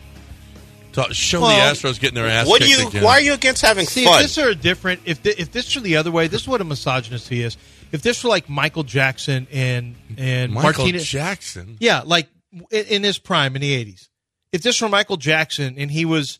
Talk, 0.97 1.13
show 1.13 1.43
Well, 1.43 1.51
the 1.73 1.79
Astros 1.79 2.01
getting 2.01 2.15
their 2.17 2.27
ass 2.27 2.49
What 2.49 2.61
do 2.61 2.67
kicked 2.67 2.81
you? 2.81 2.89
again. 2.89 3.05
Why 3.05 3.13
are 3.19 3.21
you 3.21 3.35
against 3.35 3.63
having 3.63 3.87
See, 3.87 4.05
fun? 4.05 4.17
if 4.17 4.23
this 4.23 4.39
are 4.39 4.55
different, 4.55 5.03
if 5.05 5.19
thi- 5.19 5.35
if 5.39 5.53
this 5.53 5.75
were 5.77 5.83
the 5.83 5.97
other 5.99 6.11
way, 6.11 6.27
this 6.27 6.43
is 6.43 6.49
what 6.49 6.61
a 6.61 6.65
misogynist 6.65 7.29
he 7.29 7.43
is. 7.43 7.57
If 7.93 8.03
this 8.03 8.25
were 8.25 8.31
like 8.31 8.49
Michael 8.49 8.83
Jackson 8.83 9.47
and 9.53 9.95
and 10.17 10.53
Michael 10.53 10.85
Martinez, 10.85 11.07
Jackson? 11.07 11.77
yeah, 11.81 12.03
like 12.05 12.29
in, 12.71 12.85
in 12.87 13.03
his 13.05 13.19
prime 13.19 13.55
in 13.55 13.61
the 13.63 13.73
eighties. 13.73 14.09
If 14.53 14.63
this 14.63 14.81
were 14.81 14.89
Michael 14.89 15.17
Jackson 15.19 15.75
and 15.79 15.91
he 15.91 16.05
was, 16.05 16.39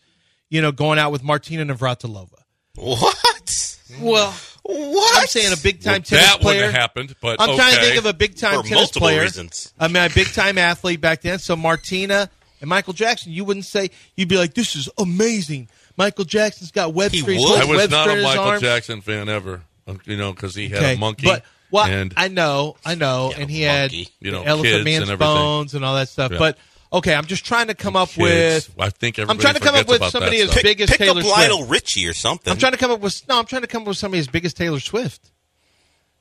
you 0.49 0.63
know, 0.63 0.73
going 0.73 0.99
out 0.99 1.13
with 1.13 1.23
Martina 1.23 1.65
Navratilova, 1.67 2.39
what? 2.77 3.77
well, 4.01 4.33
What? 4.63 5.23
I'm 5.23 5.27
saying 5.29 5.53
a 5.53 5.57
big 5.63 5.83
time 5.83 5.93
Well, 5.95 6.01
tennis 6.03 6.27
that 6.27 6.41
player. 6.41 6.57
wouldn't 6.57 6.73
have 6.73 6.81
happened, 6.81 7.15
but 7.21 7.41
I'm 7.41 7.55
trying 7.57 7.75
to 7.75 7.81
think 7.81 7.99
of 7.99 8.07
a 8.07 8.13
big 8.15 8.37
time 8.37 8.57
For 8.57 8.63
tennis 8.63 8.75
multiple 8.79 9.01
player. 9.09 9.21
reasons. 9.23 9.73
I 9.79 9.89
mean, 9.89 10.03
a 10.03 10.09
big 10.11 10.29
time 10.33 10.59
athlete 10.59 11.01
back 11.01 11.23
then. 11.23 11.39
So 11.39 11.57
Martina 11.57 12.31
and 12.61 12.69
Michael 12.71 12.93
Jackson, 12.93 13.33
you 13.33 13.45
wouldn't 13.45 13.67
say 13.67 13.91
you'd 14.15 14.29
be 14.29 14.37
like, 14.37 14.55
"This 14.55 14.77
is 14.77 14.89
amazing." 14.99 15.69
Michael 15.97 16.25
Jackson's 16.25 16.71
got 16.71 16.93
web 16.95 17.11
He 17.13 17.21
strings, 17.21 17.43
would. 17.43 17.61
I 17.61 17.65
was 17.65 17.91
not 17.91 18.09
a 18.11 18.23
Michael 18.23 18.45
arms. 18.45 18.61
Jackson 18.63 19.01
fan 19.01 19.29
ever. 19.29 19.63
um, 19.87 19.99
You 20.05 20.17
know, 20.17 20.33
because 20.33 20.55
he 20.55 20.69
had 20.69 20.79
Okay, 20.83 20.95
a 20.95 20.99
monkey. 20.99 21.27
But 21.27 21.45
well, 21.71 21.87
and 21.87 22.13
I 22.17 22.29
know, 22.29 22.77
I 22.85 22.95
know, 22.95 23.31
Yeah, 23.35 23.41
and 23.41 23.51
he 23.51 23.65
monkey. 23.67 23.99
had 24.05 24.09
You 24.21 24.31
know, 24.33 24.43
Elephant 24.43 24.85
Man's 24.85 25.09
and 25.09 25.19
bones 25.19 25.75
and 25.75 25.85
all 25.85 25.95
that 25.97 26.09
stuff. 26.09 26.33
Yeah. 26.33 26.39
But 26.39 26.59
okay, 26.93 27.15
I'm 27.15 27.25
just 27.27 27.45
trying 27.47 27.69
to 27.69 27.75
come 27.75 27.97
up 27.97 28.11
kids. 28.11 28.69
with. 28.69 28.75
I 28.79 28.91
think 28.91 29.19
I'm 29.19 29.39
trying 29.39 29.55
to 29.55 29.61
come 29.61 29.75
up 29.75 29.89
with 29.89 30.05
somebody 30.11 30.41
as 30.41 30.51
stuff. 30.51 30.63
big 30.63 30.81
as 30.83 30.91
Pick 30.91 30.99
Taylor 30.99 31.21
up 31.21 31.25
Swift. 31.25 31.39
Lionel 31.39 31.65
Richie 31.67 32.07
or 32.07 32.13
something. 32.15 32.51
I'm 32.51 32.59
trying 32.59 32.73
to 32.73 32.79
come 32.79 32.91
up 32.91 33.01
with 33.01 33.27
no. 33.29 33.39
I'm 33.39 33.47
trying 33.47 33.63
to 33.63 33.69
come 33.69 33.83
up 33.83 33.89
with 33.89 33.97
somebody 33.99 34.21
as 34.21 34.29
big 34.29 34.45
as 34.45 34.53
Taylor 34.55 34.81
Swift. 34.81 35.31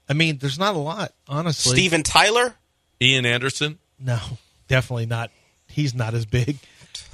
I 0.08 0.14
mean, 0.14 0.38
there's 0.38 0.60
not 0.60 0.76
a 0.76 0.80
lot, 0.80 1.14
honestly. 1.28 1.74
Steven 1.76 2.04
Tyler. 2.04 2.56
Ian 3.02 3.26
Anderson. 3.26 3.80
No, 4.00 4.20
definitely 4.68 5.06
not. 5.08 5.32
He's 5.76 5.94
not 5.94 6.14
as 6.14 6.26
big. 6.26 6.58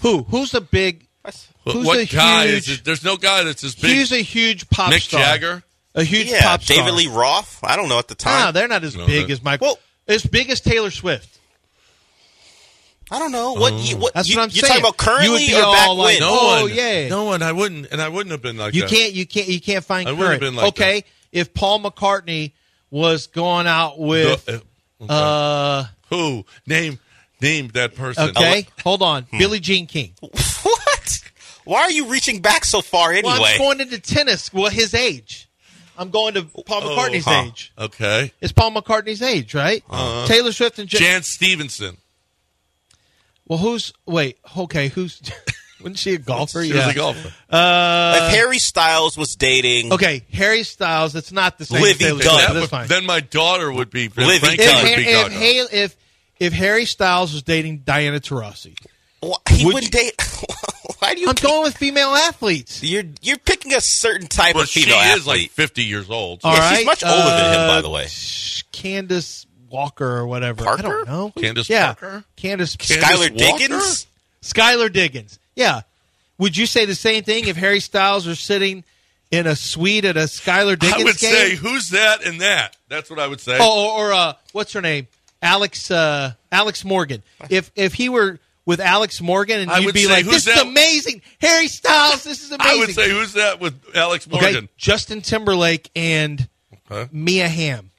Who? 0.01 0.21
Who's 0.23 0.53
a 0.53 0.61
big? 0.61 1.07
Who's 1.65 1.85
what 1.85 1.97
a 1.99 2.05
guy 2.05 2.45
huge? 2.47 2.69
is 2.69 2.69
it? 2.79 2.85
There's 2.85 3.03
no 3.03 3.17
guy 3.17 3.43
that's 3.43 3.63
as 3.63 3.73
big. 3.75 3.91
He's 3.95 4.11
a 4.11 4.21
huge 4.21 4.69
pop 4.69 4.93
Mick 4.93 5.01
star. 5.01 5.19
Mick 5.19 5.23
Jagger. 5.25 5.63
A 5.95 6.03
huge 6.03 6.27
Yeah, 6.29 6.41
pop 6.43 6.61
star. 6.61 6.77
David 6.77 6.93
Lee 6.93 7.07
Roth. 7.07 7.59
I 7.63 7.75
don't 7.75 7.89
know 7.89 7.97
at 7.99 8.07
the 8.07 8.13
time. 8.15 8.47
Ah, 8.47 8.51
they're 8.51 8.67
not 8.67 8.83
as 8.83 8.95
No, 8.95 9.07
big 9.07 9.29
as 9.31 9.41
Michael. 9.43 9.67
Well- 9.67 9.79
as 10.07 10.23
big 10.25 10.49
as 10.51 10.61
Taylor 10.61 10.91
Swift. 10.91 11.39
I 13.09 13.19
don't 13.19 13.31
know 13.31 13.53
what. 13.53 13.73
You, 13.73 13.97
what 13.97 14.13
That's 14.13 14.29
you, 14.29 14.37
what 14.37 14.43
I'm 14.43 14.49
you're 14.51 14.63
saying. 14.65 14.81
talking 14.81 14.97
about 15.05 15.23
You 15.25 15.31
would 15.31 15.37
currently 15.39 15.47
be 15.47 15.55
or 15.59 15.63
all 15.65 15.73
back 15.73 15.87
like, 15.89 15.97
when? 16.05 16.19
No 16.19 16.29
Oh, 16.31 16.61
one. 16.63 16.73
yeah. 16.73 17.07
No 17.09 17.23
one. 17.25 17.41
I 17.43 17.51
wouldn't, 17.51 17.87
and 17.91 18.01
I 18.01 18.07
wouldn't 18.09 18.31
have 18.31 18.41
been 18.41 18.57
like 18.57 18.73
You 18.73 18.81
that. 18.81 18.89
can't. 18.89 19.13
You 19.13 19.25
can't. 19.25 19.47
You 19.49 19.59
can't 19.59 19.83
find 19.83 20.07
I 20.07 20.11
wouldn't 20.13 20.31
have 20.31 20.39
been 20.39 20.55
like 20.55 20.67
okay, 20.69 21.03
if 21.31 21.53
Paul 21.53 21.81
McCartney 21.81 22.53
was 22.89 23.27
going 23.27 23.67
out 23.67 23.99
with, 23.99 24.45
The- 24.45 24.63
uh, 25.01 25.13
uh, 25.13 25.85
Who? 26.09 26.45
Name 26.65 26.99
name 27.41 27.69
that 27.69 27.95
person. 27.95 28.29
okay, 28.29 28.67
hold 28.83 29.01
on, 29.01 29.23
Hmm. 29.23 29.37
Billie 29.37 29.59
Jean 29.59 29.87
King. 29.87 30.13
What? 30.63 31.19
Why 31.63 31.81
are 31.83 31.91
you 31.91 32.07
reaching 32.07 32.41
back 32.41 32.65
so 32.65 32.81
far 32.81 33.11
anyway? 33.11 33.33
Well, 33.33 33.43
I'm 33.45 33.57
going 33.57 33.81
into 33.81 33.99
tennis. 33.99 34.51
Well, 34.53 34.69
his 34.69 34.93
age. 34.93 35.47
I'm 35.97 36.09
going 36.09 36.33
to 36.35 36.43
Paul 36.43 36.81
Oh, 36.83 36.95
McCartney's 36.95 37.25
huh. 37.25 37.43
age. 37.47 37.71
Okay. 37.77 38.31
It's 38.41 38.51
Paul 38.53 38.71
McCartney's 38.71 39.21
age, 39.21 39.53
right? 39.53 39.83
Taylor 40.27 40.51
Swift 40.51 40.79
and 40.79 40.87
Jan- 40.89 41.01
Jan 41.01 41.23
Stephenson. 41.23 41.97
Well, 43.47 43.59
who's 43.59 43.93
wait? 44.05 44.37
Okay, 44.57 44.87
who's? 44.89 45.21
wasn't 45.79 45.99
she 45.99 46.13
a 46.13 46.17
golfer? 46.17 46.63
She 46.63 46.69
yeah. 46.69 46.87
was 46.87 46.95
a 46.95 46.97
golfer. 46.97 47.27
if 47.27 48.33
Harry 48.33 48.59
Styles 48.59 49.17
was 49.17 49.35
dating, 49.35 49.91
Okay, 49.93 50.23
Harry 50.33 50.63
Styles. 50.63 51.15
It's 51.15 51.31
not 51.31 51.57
the 51.57 51.65
same. 51.65 51.81
Livy 51.81 52.05
Gunn. 52.05 52.13
Swift, 52.19 52.23
That 52.25 52.47
but 52.47 52.53
would- 52.53 52.61
that's 52.61 52.71
fine. 52.71 52.87
then 52.87 53.05
my 53.05 53.19
daughter 53.19 53.71
would 53.71 53.89
be. 53.89 54.07
Livy 54.09 54.39
Gunn. 54.57 54.57
if, 54.57 54.97
if, 54.99 55.31
Hale- 55.33 55.67
if 55.71 55.95
if 56.41 56.53
Harry 56.53 56.85
Styles 56.85 57.31
was 57.33 57.43
dating 57.43 57.79
Diana 57.85 58.19
Taurasi, 58.19 58.75
Wh- 59.23 59.35
he 59.49 59.65
Would 59.65 59.75
wouldn't 59.75 59.91
date. 59.93 60.15
Why 60.99 61.13
do 61.13 61.21
you? 61.21 61.27
I'm 61.29 61.35
keep- 61.35 61.45
going 61.47 61.63
with 61.63 61.77
female 61.77 62.09
athletes. 62.15 62.83
You're 62.83 63.03
you're 63.21 63.37
picking 63.37 63.73
a 63.73 63.81
certain 63.81 64.27
type 64.27 64.55
Well, 64.55 64.63
of 64.63 64.69
she 64.69 64.81
female 64.81 65.15
is 65.15 65.27
like 65.27 65.51
50 65.51 65.83
years 65.83 66.09
old. 66.09 66.41
All 66.43 66.53
Yeah, 66.53 66.59
right, 66.59 66.77
she's 66.77 66.85
much 66.85 67.03
older 67.03 67.17
than 67.23 67.53
him, 67.53 67.67
by 67.67 67.77
uh, 67.77 67.81
the 67.81 67.89
way. 67.89 68.07
Candace 68.71 69.45
Walker 69.69 70.05
or 70.17 70.27
whatever. 70.27 70.67
I 70.67 70.81
don't 70.81 71.07
know. 71.07 71.31
Candace 71.37 71.69
yeah. 71.69 71.93
Parker? 71.93 72.23
Candace 72.35 72.75
Candace 72.75 73.07
Skylar 73.07 73.31
Walker? 73.31 73.57
Diggins. 73.57 74.07
Skylar 74.41 74.91
Diggins. 74.91 75.39
Yeah. 75.55 75.81
Would 76.39 76.57
you 76.57 76.65
say 76.65 76.85
the 76.85 76.95
same 76.95 77.23
thing 77.23 77.47
if 77.47 77.55
Harry 77.55 77.79
Styles 77.79 78.25
were 78.27 78.35
sitting 78.35 78.83
in 79.29 79.45
a 79.47 79.55
suite 79.55 80.05
at 80.05 80.17
a 80.17 80.21
Skylar 80.21 80.77
Diggins 80.77 80.95
game? 80.97 81.01
I 81.01 81.03
would 81.03 81.19
game? 81.19 81.31
say, 81.33 81.55
who's 81.55 81.89
that 81.89 82.25
and 82.25 82.41
that? 82.41 82.75
That's 82.89 83.09
what 83.09 83.19
I 83.19 83.27
would 83.27 83.39
say. 83.39 83.57
Oh, 83.61 83.95
or, 83.95 84.07
or 84.09 84.13
uh, 84.13 84.33
what's 84.51 84.73
her 84.73 84.81
name? 84.81 85.07
Alex 85.41 85.89
uh, 85.91 86.33
Alex 86.51 86.83
Morgan. 86.85 87.23
If 87.49 87.71
if 87.75 87.93
he 87.93 88.09
were 88.09 88.39
with 88.65 88.79
Alex 88.79 89.21
Morgan, 89.21 89.59
and 89.59 89.71
I 89.71 89.79
you'd 89.79 89.85
would 89.87 89.93
be 89.95 90.03
say, 90.03 90.11
like, 90.11 90.25
"This 90.25 90.47
is 90.47 90.57
amazing, 90.59 91.21
Harry 91.41 91.67
Styles. 91.67 92.23
This 92.23 92.43
is 92.43 92.51
amazing." 92.51 92.71
I 92.75 92.79
would 92.79 92.93
say, 92.95 93.09
who's 93.09 93.33
that 93.33 93.59
with 93.59 93.75
Alex 93.95 94.29
Morgan? 94.29 94.55
okay, 94.55 94.67
Justin 94.77 95.21
Timberlake 95.21 95.89
and 95.95 96.47
Huh? 96.87 97.07
Mia 97.11 97.47
Hamm. 97.47 97.89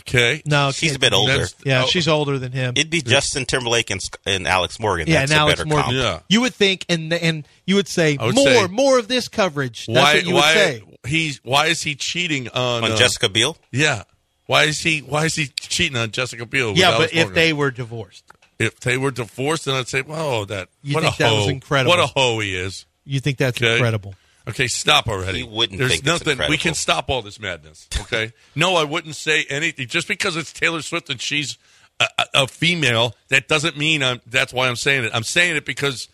Okay. 0.00 0.42
No, 0.44 0.72
She's 0.72 0.94
a 0.96 0.98
bit 0.98 1.12
older. 1.12 1.32
That's- 1.32 1.54
Yeah, 1.64 1.84
oh, 1.84 1.86
she's 1.86 2.08
older 2.08 2.38
than 2.38 2.50
him. 2.52 2.72
It'd 2.74 2.90
be 2.90 3.00
Justin 3.02 3.44
Timberlake 3.44 3.90
and, 3.90 4.00
and 4.26 4.48
Alex 4.48 4.80
Morgan. 4.80 5.06
yeah, 5.06 5.20
That's 5.20 5.30
and 5.30 5.38
a 5.38 5.40
Alex 5.42 5.58
better 5.60 5.68
Morgan. 5.68 5.84
comp. 5.84 5.96
Yeah. 5.96 6.20
You 6.28 6.40
would 6.40 6.54
think, 6.54 6.84
and 6.88 7.12
and 7.12 7.46
you 7.66 7.76
would 7.76 7.86
say 7.86 8.16
would 8.20 8.34
more, 8.34 8.44
say- 8.46 8.66
more 8.68 8.98
of 8.98 9.06
this 9.08 9.28
coverage. 9.28 9.86
That's 9.86 9.96
why? 9.98 10.14
what 10.14 10.24
you 10.26 10.34
would 10.34 10.40
why? 10.40 10.54
say. 10.54 10.82
He's 11.06 11.40
why 11.44 11.66
is 11.66 11.82
he 11.82 11.94
cheating 11.94 12.48
on, 12.48 12.84
On 12.84 12.92
uh, 12.92 12.96
Jessica 12.96 13.28
Biel. 13.28 13.56
Yeah. 13.70 14.02
Why 14.50 14.64
is 14.64 14.80
he? 14.80 14.98
Why 14.98 15.26
is 15.26 15.36
he 15.36 15.46
cheating 15.46 15.96
on 15.96 16.10
Jessica 16.10 16.44
Biel? 16.44 16.72
Yeah, 16.76 16.90
Alex 16.90 16.98
but 16.98 17.12
if 17.12 17.26
Morgan? 17.26 17.34
they 17.34 17.52
were 17.52 17.70
divorced, 17.70 18.24
if 18.58 18.80
they 18.80 18.96
were 18.98 19.12
divorced, 19.12 19.66
then 19.66 19.76
I'd 19.76 19.86
say, 19.86 20.02
"Whoa, 20.02 20.44
that 20.46 20.68
You 20.82 20.96
what 20.96 21.04
think 21.04 21.14
a 21.14 21.18
that 21.18 21.28
hoe! 21.28 21.36
was 21.36 21.48
incredible. 21.48 21.90
What 21.90 22.00
a 22.00 22.08
hoe 22.08 22.40
he 22.40 22.56
is." 22.56 22.84
you 23.04 23.20
think 23.20 23.38
that's 23.38 23.62
Okay. 23.62 23.74
incredible. 23.74 24.16
Okay, 24.48 24.66
stop 24.66 25.06
already. 25.06 25.38
He 25.38 25.44
wouldn't 25.44 25.78
There's 25.78 25.92
think 25.92 26.04
it's 26.04 26.26
nothing. 26.26 26.48
We 26.48 26.58
can 26.58 26.74
stop 26.74 27.10
all 27.10 27.22
this 27.22 27.38
madness. 27.38 27.86
Okay. 28.00 28.32
no, 28.56 28.74
I 28.74 28.82
wouldn't 28.82 29.14
say 29.14 29.44
anything. 29.48 29.86
Just 29.86 30.08
because 30.08 30.36
it's 30.36 30.52
Taylor 30.52 30.82
Swift 30.82 31.10
and 31.10 31.20
she's 31.20 31.56
a, 32.00 32.08
a, 32.18 32.24
a 32.42 32.46
female, 32.48 33.14
that 33.28 33.46
doesn't 33.46 33.76
mean 33.76 34.02
I'm. 34.02 34.20
That's 34.26 34.52
why 34.52 34.66
I'm 34.66 34.74
saying 34.74 35.04
it. 35.04 35.12
I'm 35.14 35.22
saying 35.22 35.54
it 35.54 35.64
because 35.64 36.08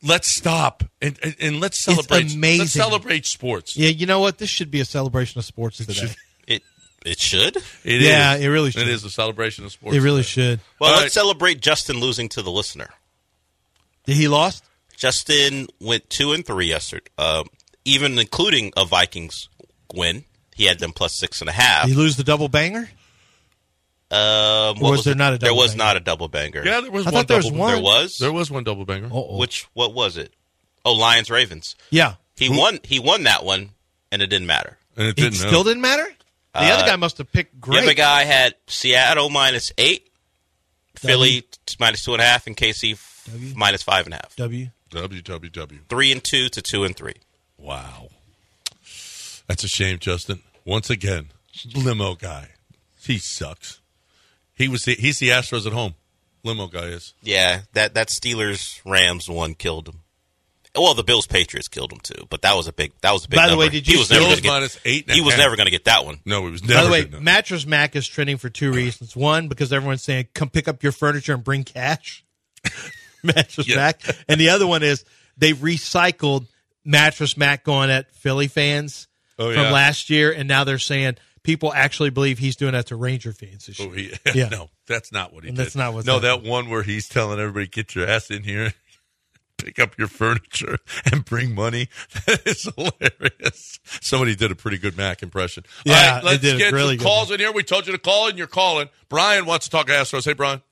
let's 0.00 0.32
stop 0.32 0.84
and 1.02 1.18
and, 1.24 1.34
and 1.40 1.60
let's 1.60 1.82
celebrate. 1.82 2.32
amazing. 2.32 2.60
Let's 2.60 2.70
celebrate 2.70 3.26
sports. 3.26 3.76
Yeah, 3.76 3.88
you 3.88 4.06
know 4.06 4.20
what? 4.20 4.38
This 4.38 4.48
should 4.48 4.70
be 4.70 4.78
a 4.78 4.84
celebration 4.84 5.40
of 5.40 5.44
sports 5.44 5.78
today. 5.78 6.14
Should- 7.04 7.10
It 7.10 7.10
it 7.12 7.20
should. 7.20 7.56
It 7.84 8.00
Yeah, 8.02 8.34
is. 8.34 8.40
it 8.44 8.48
really 8.48 8.70
should. 8.70 8.82
It 8.82 8.88
is 8.88 9.04
a 9.04 9.10
celebration 9.10 9.64
of 9.64 9.72
sports. 9.72 9.96
It 9.96 10.00
really 10.00 10.22
today. 10.22 10.28
should. 10.32 10.60
Well, 10.78 10.90
All 10.90 10.96
let's 10.96 11.04
right. 11.04 11.12
celebrate 11.12 11.60
Justin 11.60 11.98
losing 12.00 12.28
to 12.30 12.42
the 12.42 12.50
listener. 12.50 12.90
Did 14.06 14.16
he 14.16 14.28
lost? 14.28 14.64
Justin 14.96 15.66
went 15.80 16.08
two 16.10 16.32
and 16.32 16.46
three 16.46 16.66
yesterday, 16.66 17.06
um, 17.18 17.48
even 17.84 18.18
including 18.18 18.72
a 18.76 18.84
Vikings 18.84 19.48
win. 19.92 20.24
He 20.54 20.64
had 20.66 20.78
them 20.78 20.92
plus 20.92 21.14
six 21.14 21.40
and 21.40 21.48
a 21.50 21.52
half. 21.52 21.86
Did 21.86 21.92
he 21.92 21.96
lose 21.96 22.16
the 22.16 22.24
double 22.24 22.48
banger? 22.48 22.88
Um, 24.10 24.18
Or 24.18 24.74
what 24.74 24.90
was 24.92 25.04
there 25.04 25.12
it? 25.12 25.16
not 25.16 25.34
a 25.34 25.38
There 25.38 25.54
was 25.54 25.72
banger? 25.72 25.78
not 25.84 25.96
a 25.96 26.00
double 26.00 26.28
banger. 26.28 26.62
Yeah, 26.64 26.80
there 26.82 26.90
was 26.90 27.06
I 27.06 27.10
one. 27.10 27.14
thought 27.14 27.28
there 27.28 27.36
was 27.38 27.46
double- 27.46 27.58
one. 27.58 27.72
There 27.74 27.82
was. 27.82 28.18
There 28.18 28.32
was 28.32 28.50
one 28.50 28.62
double 28.64 28.84
banger. 28.84 29.06
Uh-oh. 29.06 29.36
Which 29.38 29.66
what 29.72 29.92
was 29.94 30.16
it? 30.16 30.32
Oh, 30.84 30.92
Lions 30.92 31.30
Ravens. 31.30 31.74
Yeah. 31.90 32.14
He 32.36 32.48
won. 32.48 32.78
He 32.84 32.98
won 32.98 33.24
that 33.24 33.44
one, 33.44 33.70
and 34.12 34.22
it 34.22 34.26
didn't 34.28 34.46
matter. 34.46 34.78
and 34.96 35.06
it 35.08 35.10
It 35.10 35.16
didn't. 35.16 35.34
still 35.38 35.64
didn't 35.64 35.80
matter? 35.80 36.06
The 36.54 36.60
other 36.60 36.84
uh, 36.84 36.86
guy 36.86 36.96
must 36.96 37.18
have 37.18 37.30
picked 37.32 37.60
great. 37.60 37.78
The 37.78 37.82
other 37.86 37.94
guy 37.94 38.24
had 38.24 38.54
Seattle 38.68 39.28
minus 39.28 39.72
eight, 39.76 40.08
Philly 40.94 41.44
minus 41.80 42.04
two 42.04 42.12
and 42.12 42.22
a 42.22 42.24
half, 42.24 42.46
and 42.46 42.56
KC 42.56 42.92
f- 42.92 43.54
minus 43.56 43.82
five 43.82 44.06
and 44.06 44.14
a 44.14 44.18
half. 44.18 44.36
W. 44.36 44.68
W 44.90 45.22
W 45.22 45.80
Three 45.88 46.12
and 46.12 46.22
two 46.22 46.48
to 46.50 46.62
two 46.62 46.84
and 46.84 46.96
three. 46.96 47.16
Wow. 47.58 48.08
That's 49.48 49.64
a 49.64 49.68
shame, 49.68 49.98
Justin. 49.98 50.40
Once 50.64 50.88
again, 50.90 51.30
limo 51.74 52.14
guy. 52.14 52.50
He 53.04 53.18
sucks. 53.18 53.80
He 54.54 54.68
was 54.68 54.82
the, 54.82 54.94
he's 54.94 55.18
the 55.18 55.30
Astros 55.30 55.66
at 55.66 55.72
home. 55.72 55.94
Limo 56.44 56.68
guy 56.68 56.86
is. 56.86 57.14
Yeah, 57.22 57.62
that 57.72 57.94
that 57.94 58.08
Steelers 58.08 58.80
Rams 58.84 59.28
one 59.28 59.54
killed 59.54 59.88
him. 59.88 60.00
Well, 60.76 60.94
the 60.94 61.04
Bills 61.04 61.26
Patriots 61.26 61.68
killed 61.68 61.92
him 61.92 62.00
too, 62.00 62.26
but 62.30 62.42
that 62.42 62.54
was 62.56 62.66
a 62.66 62.72
big 62.72 62.92
that 63.02 63.12
was 63.12 63.24
a 63.24 63.28
big. 63.28 63.36
By 63.36 63.42
the 63.46 63.50
number. 63.50 63.60
way, 63.66 63.68
did 63.68 63.86
you 63.86 63.94
he 63.94 63.98
was 63.98 64.08
see- 64.08 64.14
never 64.14 64.26
Bills 64.26 64.40
gonna 64.40 64.42
get, 64.42 64.50
minus 64.52 64.78
eight 64.84 65.10
He 65.10 65.20
was 65.20 65.34
half. 65.34 65.38
never 65.40 65.56
going 65.56 65.66
to 65.66 65.70
get 65.70 65.84
that 65.84 66.04
one. 66.04 66.18
No, 66.24 66.44
he 66.46 66.50
was 66.50 66.62
never. 66.64 66.80
By 66.80 66.84
the 66.84 66.90
way, 66.92 67.00
enough. 67.02 67.20
Mattress 67.22 67.64
Mac 67.66 67.94
is 67.96 68.08
trending 68.08 68.36
for 68.38 68.48
two 68.50 68.72
reasons. 68.72 69.14
One, 69.14 69.46
because 69.48 69.72
everyone's 69.72 70.02
saying, 70.02 70.28
come 70.34 70.48
pick 70.50 70.66
up 70.66 70.82
your 70.82 70.90
furniture 70.92 71.34
and 71.34 71.44
bring 71.44 71.62
cash. 71.64 72.24
Mattress 73.22 73.68
Yeah. 73.68 73.76
Mac. 73.76 74.00
And 74.28 74.40
the 74.40 74.50
other 74.50 74.66
one 74.66 74.82
is 74.82 75.04
they 75.36 75.52
recycled 75.52 76.46
Mattress 76.84 77.36
Mac 77.36 77.64
going 77.64 77.90
at 77.90 78.10
Philly 78.12 78.48
fans 78.48 79.08
Oh, 79.38 79.52
from 79.52 79.72
last 79.72 80.10
year. 80.10 80.32
And 80.32 80.46
now 80.48 80.64
they're 80.64 80.78
saying 80.78 81.16
people 81.42 81.72
actually 81.72 82.10
believe 82.10 82.38
he's 82.38 82.56
doing 82.56 82.72
that 82.72 82.86
to 82.86 82.96
Ranger 82.96 83.32
fans 83.32 83.66
this 83.66 83.80
oh, 83.80 83.92
year. 83.92 84.12
Oh, 84.26 84.30
he, 84.32 84.38
Yeah. 84.40 84.48
no, 84.48 84.70
that's 84.86 85.12
not 85.12 85.32
what 85.32 85.44
he 85.44 85.48
And 85.48 85.56
did. 85.56 85.66
that's 85.66 85.76
not 85.76 85.94
what's 85.94 86.06
No, 86.06 86.20
happening. 86.20 86.42
that 86.44 86.48
one 86.50 86.68
where 86.68 86.82
he's 86.82 87.08
telling 87.08 87.38
everybody, 87.38 87.66
"Get 87.66 87.94
your 87.94 88.06
ass 88.08 88.30
in 88.30 88.42
here." 88.44 88.74
Pick 89.58 89.78
up 89.78 89.98
your 89.98 90.08
furniture 90.08 90.78
and 91.12 91.24
bring 91.24 91.54
money. 91.54 91.88
That 92.26 92.46
is 92.46 92.68
hilarious. 92.76 93.80
Somebody 94.00 94.34
did 94.34 94.50
a 94.50 94.54
pretty 94.54 94.78
good 94.78 94.96
Mac 94.96 95.22
impression. 95.22 95.64
Yeah, 95.84 95.94
All 95.94 96.14
right, 96.14 96.24
let's 96.24 96.40
did 96.40 96.58
get 96.58 96.72
really 96.72 96.96
some 96.96 96.98
good 96.98 97.04
calls 97.04 97.30
in 97.30 97.40
here. 97.40 97.52
We 97.52 97.62
told 97.62 97.86
you 97.86 97.92
to 97.92 97.98
call 97.98 98.28
and 98.28 98.38
you're 98.38 98.46
calling. 98.46 98.88
Brian 99.08 99.44
wants 99.44 99.66
to 99.66 99.70
talk 99.70 99.88
Astros. 99.88 100.24
Hey, 100.24 100.32
Brian. 100.32 100.62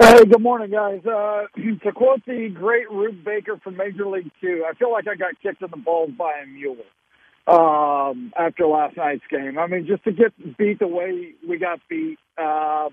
Hey, 0.00 0.24
good 0.24 0.40
morning, 0.40 0.70
guys. 0.70 1.04
Uh, 1.04 1.46
to 1.84 1.92
quote 1.92 2.24
the 2.24 2.48
great 2.48 2.90
Rube 2.90 3.24
Baker 3.24 3.58
from 3.62 3.76
Major 3.76 4.06
League 4.06 4.30
Two, 4.40 4.64
I 4.68 4.74
feel 4.74 4.90
like 4.90 5.06
I 5.08 5.14
got 5.14 5.40
kicked 5.42 5.62
in 5.62 5.70
the 5.70 5.76
balls 5.76 6.10
by 6.16 6.32
a 6.42 6.46
mule 6.46 6.76
um, 7.46 8.32
after 8.38 8.66
last 8.66 8.96
night's 8.96 9.24
game. 9.30 9.58
I 9.58 9.66
mean, 9.66 9.86
just 9.86 10.04
to 10.04 10.12
get 10.12 10.32
beat 10.56 10.78
the 10.78 10.86
way 10.86 11.34
we 11.46 11.58
got 11.58 11.80
beat, 11.88 12.18
uh, 12.38 12.88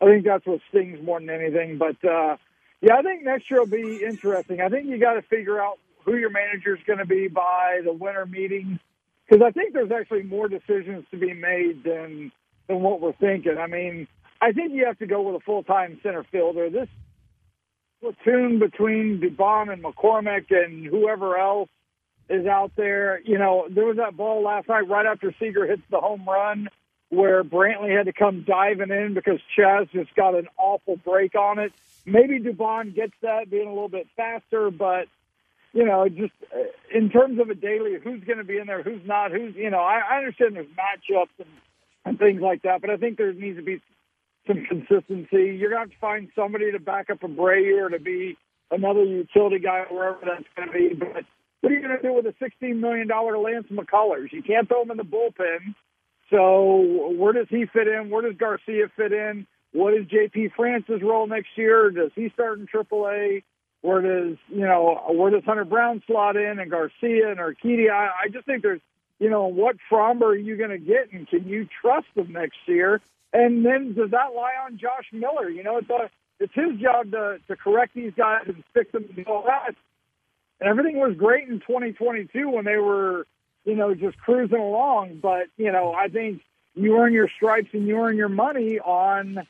I 0.00 0.04
think 0.04 0.24
that's 0.24 0.46
what 0.46 0.60
stings 0.68 0.98
more 1.04 1.20
than 1.20 1.30
anything. 1.30 1.78
But 1.78 2.04
uh, 2.08 2.36
yeah, 2.80 2.96
I 2.96 3.02
think 3.02 3.24
next 3.24 3.50
year 3.50 3.60
will 3.60 3.66
be 3.66 4.02
interesting. 4.04 4.60
I 4.60 4.68
think 4.68 4.86
you 4.86 4.98
got 4.98 5.14
to 5.14 5.22
figure 5.22 5.60
out 5.60 5.78
who 6.04 6.16
your 6.16 6.30
manager 6.30 6.74
is 6.76 6.82
going 6.86 7.00
to 7.00 7.06
be 7.06 7.28
by 7.28 7.80
the 7.84 7.92
winter 7.92 8.26
meetings 8.26 8.78
because 9.28 9.42
I 9.46 9.50
think 9.52 9.74
there's 9.74 9.92
actually 9.92 10.24
more 10.24 10.48
decisions 10.48 11.04
to 11.10 11.18
be 11.18 11.34
made 11.34 11.84
than 11.84 12.32
than 12.68 12.80
what 12.80 13.00
we're 13.00 13.12
thinking. 13.14 13.56
I 13.58 13.66
mean. 13.66 14.08
I 14.40 14.52
think 14.52 14.72
you 14.72 14.86
have 14.86 14.98
to 15.00 15.06
go 15.06 15.22
with 15.22 15.42
a 15.42 15.44
full 15.44 15.62
time 15.64 15.98
center 16.02 16.24
fielder. 16.30 16.70
This 16.70 16.88
platoon 18.00 18.58
between 18.58 19.20
Dubon 19.20 19.72
and 19.72 19.82
McCormick 19.82 20.46
and 20.50 20.86
whoever 20.86 21.38
else 21.38 21.70
is 22.28 22.46
out 22.46 22.72
there. 22.76 23.20
You 23.24 23.38
know, 23.38 23.66
there 23.70 23.86
was 23.86 23.96
that 23.96 24.16
ball 24.16 24.42
last 24.42 24.68
night 24.68 24.88
right 24.88 25.06
after 25.06 25.34
Seager 25.40 25.66
hits 25.66 25.82
the 25.90 26.00
home 26.00 26.24
run 26.28 26.68
where 27.10 27.42
Brantley 27.42 27.96
had 27.96 28.06
to 28.06 28.12
come 28.12 28.44
diving 28.46 28.90
in 28.90 29.14
because 29.14 29.40
Chas 29.56 29.88
just 29.92 30.14
got 30.14 30.34
an 30.34 30.48
awful 30.58 30.96
break 30.96 31.34
on 31.34 31.58
it. 31.58 31.72
Maybe 32.04 32.38
Dubon 32.38 32.94
gets 32.94 33.14
that 33.22 33.50
being 33.50 33.66
a 33.66 33.72
little 33.72 33.88
bit 33.88 34.06
faster, 34.16 34.70
but 34.70 35.08
you 35.72 35.84
know, 35.84 36.08
just 36.08 36.32
uh, 36.54 36.64
in 36.94 37.10
terms 37.10 37.38
of 37.40 37.50
a 37.50 37.54
daily, 37.54 37.96
who's 38.02 38.24
going 38.24 38.38
to 38.38 38.44
be 38.44 38.58
in 38.58 38.66
there, 38.66 38.82
who's 38.82 39.04
not, 39.06 39.30
who's 39.30 39.54
you 39.54 39.70
know, 39.70 39.78
I, 39.78 40.00
I 40.10 40.16
understand 40.18 40.56
there's 40.56 40.66
matchups 40.68 41.28
and, 41.38 41.48
and 42.04 42.18
things 42.18 42.40
like 42.40 42.62
that, 42.62 42.80
but 42.80 42.90
I 42.90 42.96
think 42.96 43.18
there 43.18 43.32
needs 43.32 43.58
to 43.58 43.62
be 43.62 43.80
some 44.46 44.64
consistency. 44.64 45.56
You're 45.58 45.70
going 45.70 45.88
to 45.88 45.96
find 46.00 46.28
somebody 46.34 46.72
to 46.72 46.78
back 46.78 47.10
up 47.10 47.22
a 47.22 47.28
Bray 47.28 47.70
or 47.72 47.90
to 47.90 47.98
be 47.98 48.36
another 48.70 49.04
utility 49.04 49.58
guy, 49.58 49.84
or 49.90 49.96
wherever 49.96 50.18
that's 50.24 50.44
going 50.56 50.68
to 50.68 50.74
be. 50.74 50.94
But 50.94 51.24
what 51.60 51.72
are 51.72 51.74
you 51.74 51.82
going 51.82 51.96
to 51.96 52.02
do 52.02 52.12
with 52.12 52.26
a 52.26 52.34
$16 52.42 52.76
million 52.76 53.08
Lance 53.08 53.66
McCullers? 53.70 54.32
You 54.32 54.42
can't 54.42 54.68
throw 54.68 54.82
him 54.82 54.90
in 54.90 54.96
the 54.96 55.04
bullpen. 55.04 55.74
So 56.30 57.12
where 57.16 57.32
does 57.32 57.48
he 57.48 57.66
fit 57.66 57.88
in? 57.88 58.10
Where 58.10 58.22
does 58.22 58.36
Garcia 58.36 58.88
fit 58.96 59.12
in? 59.12 59.46
What 59.72 59.94
is 59.94 60.06
JP 60.06 60.52
France's 60.54 61.02
role 61.02 61.26
next 61.26 61.50
year? 61.56 61.90
Does 61.90 62.10
he 62.14 62.30
start 62.30 62.58
in 62.58 62.66
AAA? 62.66 63.42
Where 63.80 64.02
does 64.02 64.38
you 64.48 64.66
know 64.66 65.04
where 65.10 65.30
does 65.30 65.44
Hunter 65.44 65.64
Brown 65.64 66.02
slot 66.06 66.36
in 66.36 66.58
and 66.58 66.70
Garcia 66.70 67.30
and 67.30 67.38
Urquidy? 67.38 67.90
I, 67.90 68.10
I 68.24 68.28
just 68.28 68.44
think 68.44 68.62
there's 68.62 68.80
you 69.18 69.30
know 69.30 69.46
what 69.46 69.76
Framber 69.90 70.22
are 70.22 70.36
you 70.36 70.56
going 70.56 70.70
to 70.70 70.78
get 70.78 71.12
and 71.12 71.28
can 71.28 71.46
you 71.48 71.68
trust 71.80 72.08
them 72.16 72.32
next 72.32 72.58
year? 72.66 73.00
And 73.32 73.64
then 73.64 73.94
does 73.94 74.10
that 74.10 74.34
lie 74.34 74.54
on 74.64 74.78
Josh 74.78 75.06
Miller? 75.12 75.48
You 75.48 75.62
know, 75.62 75.78
it's 75.78 75.90
a, 75.90 76.10
it's 76.40 76.54
his 76.54 76.80
job 76.80 77.12
to 77.12 77.38
to 77.46 77.56
correct 77.56 77.94
these 77.94 78.12
guys 78.16 78.44
and 78.46 78.64
fix 78.74 78.90
them 78.92 79.04
and 79.16 79.26
all 79.26 79.44
that. 79.46 79.74
And 80.60 80.68
everything 80.68 80.98
was 80.98 81.16
great 81.16 81.48
in 81.48 81.60
2022 81.60 82.48
when 82.48 82.64
they 82.64 82.76
were, 82.76 83.26
you 83.68 83.76
know, 83.76 83.94
just 83.94 84.16
cruising 84.18 84.58
along. 84.58 85.20
But 85.20 85.48
you 85.56 85.70
know, 85.70 85.92
I 85.92 86.08
think 86.08 86.40
you 86.74 86.96
earn 86.96 87.12
your 87.12 87.28
stripes 87.28 87.68
and 87.72 87.86
you 87.86 87.98
earn 87.98 88.16
your 88.16 88.30
money 88.30 88.78
on, 88.78 89.46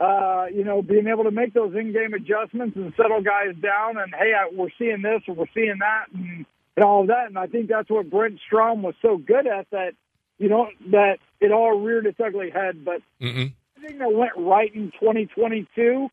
uh, 0.00 0.46
you 0.52 0.64
know, 0.64 0.82
being 0.82 1.06
able 1.06 1.24
to 1.24 1.30
make 1.30 1.54
those 1.54 1.74
in-game 1.74 2.12
adjustments 2.12 2.76
and 2.76 2.92
settle 2.96 3.22
guys 3.22 3.54
down. 3.62 3.98
And 3.98 4.12
hey, 4.12 4.32
I, 4.34 4.50
we're 4.52 4.70
seeing 4.78 5.02
this 5.02 5.22
or 5.28 5.34
we're 5.34 5.46
seeing 5.54 5.78
that 5.78 6.06
and, 6.12 6.44
and 6.76 6.84
all 6.84 7.02
of 7.02 7.06
that. 7.06 7.28
And 7.28 7.38
I 7.38 7.46
think 7.46 7.68
that's 7.68 7.88
what 7.88 8.10
Brent 8.10 8.40
Strom 8.44 8.82
was 8.82 8.94
so 9.00 9.16
good 9.16 9.46
at 9.46 9.70
that 9.70 9.94
you 10.38 10.48
know 10.48 10.68
that 10.90 11.18
it 11.40 11.52
all 11.52 11.78
reared 11.78 12.06
its 12.06 12.18
ugly 12.18 12.50
head. 12.50 12.84
But 12.84 13.00
Mm-mm. 13.20 13.52
everything 13.76 13.98
that 13.98 14.12
went 14.12 14.32
right 14.36 14.74
in 14.74 14.90
2022 14.90 16.08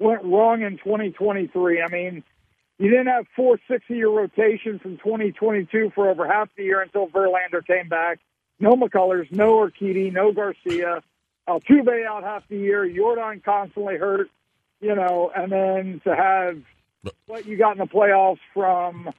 went 0.00 0.24
wrong 0.24 0.62
in 0.62 0.78
2023. 0.78 1.80
I 1.80 1.88
mean, 1.88 2.24
you 2.78 2.90
didn't 2.90 3.08
have 3.08 3.26
four 3.34 3.58
six-year 3.68 4.08
rotations 4.08 4.80
from 4.80 4.98
2022 4.98 5.92
for 5.94 6.08
over 6.08 6.26
half 6.26 6.48
the 6.56 6.64
year 6.64 6.80
until 6.80 7.08
Verlander 7.08 7.66
came 7.66 7.88
back. 7.88 8.20
No 8.60 8.76
McCullers, 8.76 9.30
no 9.32 9.56
Urquidy, 9.56 10.12
no 10.12 10.32
Garcia. 10.32 11.02
Altuve 11.48 12.06
out 12.06 12.22
half 12.22 12.46
the 12.48 12.58
year. 12.58 12.88
Jordan 12.88 13.40
constantly 13.44 13.96
hurt, 13.96 14.28
you 14.80 14.94
know, 14.94 15.30
and 15.34 15.50
then 15.50 16.00
to 16.04 16.14
have 16.14 16.60
what 17.26 17.46
you 17.46 17.56
got 17.56 17.72
in 17.72 17.78
the 17.78 17.86
playoffs 17.86 18.40
from 18.54 19.10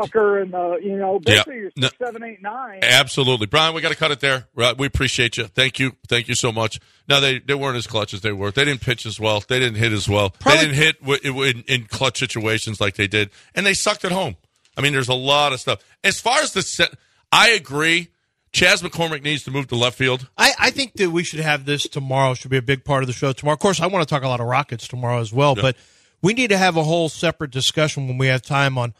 Tucker 0.00 0.38
and 0.40 0.52
the, 0.52 0.78
you 0.82 0.96
know, 0.96 1.18
basically 1.18 1.56
your 1.56 1.70
No. 1.76 1.88
six, 1.88 1.98
seven, 1.98 2.22
eight, 2.22 2.42
nine. 2.42 2.80
Absolutely, 2.82 3.46
Brian. 3.46 3.74
We 3.74 3.80
got 3.80 3.90
to 3.90 3.96
cut 3.96 4.10
it 4.10 4.20
there. 4.20 4.46
We 4.54 4.86
appreciate 4.86 5.36
you. 5.36 5.44
Thank 5.44 5.78
you. 5.78 5.92
Thank 6.08 6.28
you 6.28 6.34
so 6.34 6.50
much. 6.52 6.80
Now 7.08 7.20
they 7.20 7.38
they 7.38 7.54
weren't 7.54 7.76
as 7.76 7.86
clutch 7.86 8.12
as 8.14 8.20
they 8.22 8.32
were. 8.32 8.50
They 8.50 8.64
didn't 8.64 8.80
pitch 8.80 9.06
as 9.06 9.20
well. 9.20 9.40
They 9.46 9.58
didn't 9.58 9.76
hit 9.78 9.92
as 9.92 10.08
well. 10.08 10.30
Probably- 10.30 10.58
they 10.60 10.66
didn't 10.66 10.76
hit 10.82 11.02
w- 11.04 11.42
in, 11.44 11.62
in 11.68 11.84
clutch 11.84 12.18
situations 12.18 12.80
like 12.80 12.96
they 12.96 13.06
did, 13.06 13.30
and 13.54 13.64
they 13.64 13.74
sucked 13.74 14.04
at 14.04 14.12
home. 14.12 14.36
I 14.76 14.80
mean, 14.80 14.92
there's 14.92 15.08
a 15.08 15.14
lot 15.14 15.52
of 15.52 15.60
stuff. 15.60 15.80
As 16.02 16.20
far 16.20 16.40
as 16.40 16.52
the 16.52 16.62
set, 16.62 16.94
I 17.30 17.50
agree. 17.50 18.08
Chas 18.52 18.82
McCormick 18.82 19.22
needs 19.22 19.42
to 19.44 19.50
move 19.50 19.66
to 19.68 19.74
left 19.74 19.98
field. 19.98 20.28
I, 20.38 20.52
I 20.58 20.70
think 20.70 20.92
that 20.94 21.10
we 21.10 21.24
should 21.24 21.40
have 21.40 21.64
this 21.64 21.84
tomorrow. 21.88 22.34
Should 22.34 22.52
be 22.52 22.56
a 22.56 22.62
big 22.62 22.84
part 22.84 23.02
of 23.02 23.08
the 23.08 23.12
show 23.12 23.32
tomorrow. 23.32 23.54
Of 23.54 23.58
course, 23.60 23.80
I 23.80 23.86
want 23.88 24.06
to 24.08 24.12
talk 24.12 24.22
a 24.22 24.28
lot 24.28 24.38
of 24.40 24.46
Rockets 24.46 24.86
tomorrow 24.86 25.20
as 25.20 25.32
well. 25.32 25.56
But 25.56 25.76
we 26.22 26.34
need 26.34 26.50
to 26.50 26.56
have 26.56 26.76
a 26.76 26.84
whole 26.84 27.08
separate 27.08 27.50
discussion 27.50 28.06
when 28.06 28.16
we 28.16 28.28
have 28.28 28.42
time 28.42 28.78
on 28.78 28.94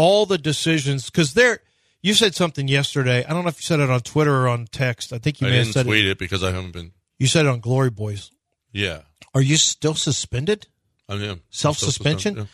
all 0.00 0.26
the 0.26 0.38
decisions 0.38 1.10
because 1.10 1.34
there. 1.34 1.60
You 2.02 2.14
said 2.14 2.34
something 2.34 2.66
yesterday. 2.66 3.22
I 3.26 3.28
don't 3.34 3.42
know 3.42 3.50
if 3.50 3.58
you 3.58 3.62
said 3.62 3.78
it 3.78 3.90
on 3.90 4.00
Twitter 4.00 4.34
or 4.34 4.48
on 4.48 4.66
text. 4.66 5.12
I 5.12 5.18
think 5.18 5.38
you 5.42 5.46
I 5.48 5.50
may 5.50 5.56
didn't 5.58 5.74
said 5.74 5.84
tweet 5.84 6.06
it. 6.06 6.12
it 6.12 6.18
because 6.18 6.42
I 6.42 6.50
haven't 6.50 6.72
been. 6.72 6.92
You 7.18 7.26
said 7.26 7.44
it 7.44 7.48
on 7.50 7.60
Glory 7.60 7.90
Boys. 7.90 8.30
Yeah, 8.72 9.00
Are 9.34 9.42
you 9.42 9.58
still 9.58 9.94
suspended? 9.94 10.66
I 11.10 11.16
am 11.16 11.42
Self-suspension? 11.50 12.36
Yeah. 12.36 12.44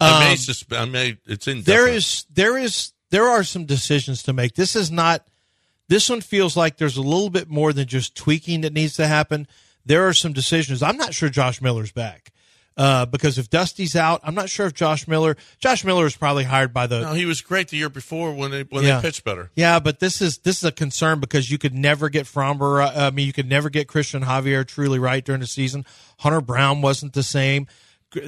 I 0.00 0.20
may 0.20 0.30
Um, 0.32 0.36
susp- 0.36 0.78
I 0.80 0.84
may. 0.84 1.16
It's 1.26 1.48
in. 1.48 1.62
there 1.62 1.88
is 1.88 2.26
there 2.32 2.56
is 2.56 2.92
there 3.10 3.26
are 3.26 3.42
some 3.42 3.64
decisions 3.64 4.22
to 4.24 4.32
make. 4.32 4.54
This 4.54 4.76
is 4.76 4.90
not 4.92 5.26
this 5.88 6.08
one 6.08 6.20
feels 6.20 6.56
like 6.56 6.76
there's 6.76 6.96
a 6.96 7.02
little 7.02 7.30
bit 7.30 7.48
more 7.48 7.72
than 7.72 7.88
just 7.88 8.14
tweaking 8.14 8.60
that 8.60 8.72
needs 8.72 8.94
to 8.96 9.08
happen. 9.08 9.48
There 9.84 10.06
are 10.06 10.14
some 10.14 10.32
decisions. 10.32 10.80
I'm 10.82 10.96
not 10.96 11.12
sure 11.12 11.28
Josh 11.28 11.60
Miller's 11.60 11.90
back. 11.92 12.31
Uh, 12.76 13.04
because 13.04 13.36
if 13.36 13.50
Dusty's 13.50 13.94
out, 13.94 14.20
I'm 14.24 14.34
not 14.34 14.48
sure 14.48 14.66
if 14.66 14.72
Josh 14.72 15.06
Miller 15.06 15.36
Josh 15.58 15.84
Miller 15.84 16.06
is 16.06 16.16
probably 16.16 16.44
hired 16.44 16.72
by 16.72 16.86
the 16.86 17.00
No, 17.02 17.12
he 17.12 17.26
was 17.26 17.42
great 17.42 17.68
the 17.68 17.76
year 17.76 17.90
before 17.90 18.32
when 18.34 18.50
they 18.50 18.62
when 18.62 18.82
Yeah. 18.84 18.96
they 19.00 19.08
pitched 19.08 19.24
better. 19.24 19.50
Yeah, 19.54 19.78
but 19.78 20.00
this 20.00 20.22
is 20.22 20.38
this 20.38 20.58
is 20.58 20.64
a 20.64 20.72
concern 20.72 21.20
because 21.20 21.50
you 21.50 21.58
could 21.58 21.74
never 21.74 22.08
get 22.08 22.24
Framber. 22.26 22.82
uh, 22.82 23.06
I 23.06 23.10
mean, 23.10 23.26
you 23.26 23.32
could 23.34 23.48
never 23.48 23.68
get 23.68 23.88
Christian 23.88 24.22
Javier 24.22 24.66
truly 24.66 24.98
right 24.98 25.22
during 25.22 25.40
the 25.42 25.46
season. 25.46 25.84
Hunter 26.20 26.40
Brown 26.40 26.80
wasn't 26.80 27.12
the 27.12 27.22
same. 27.22 27.66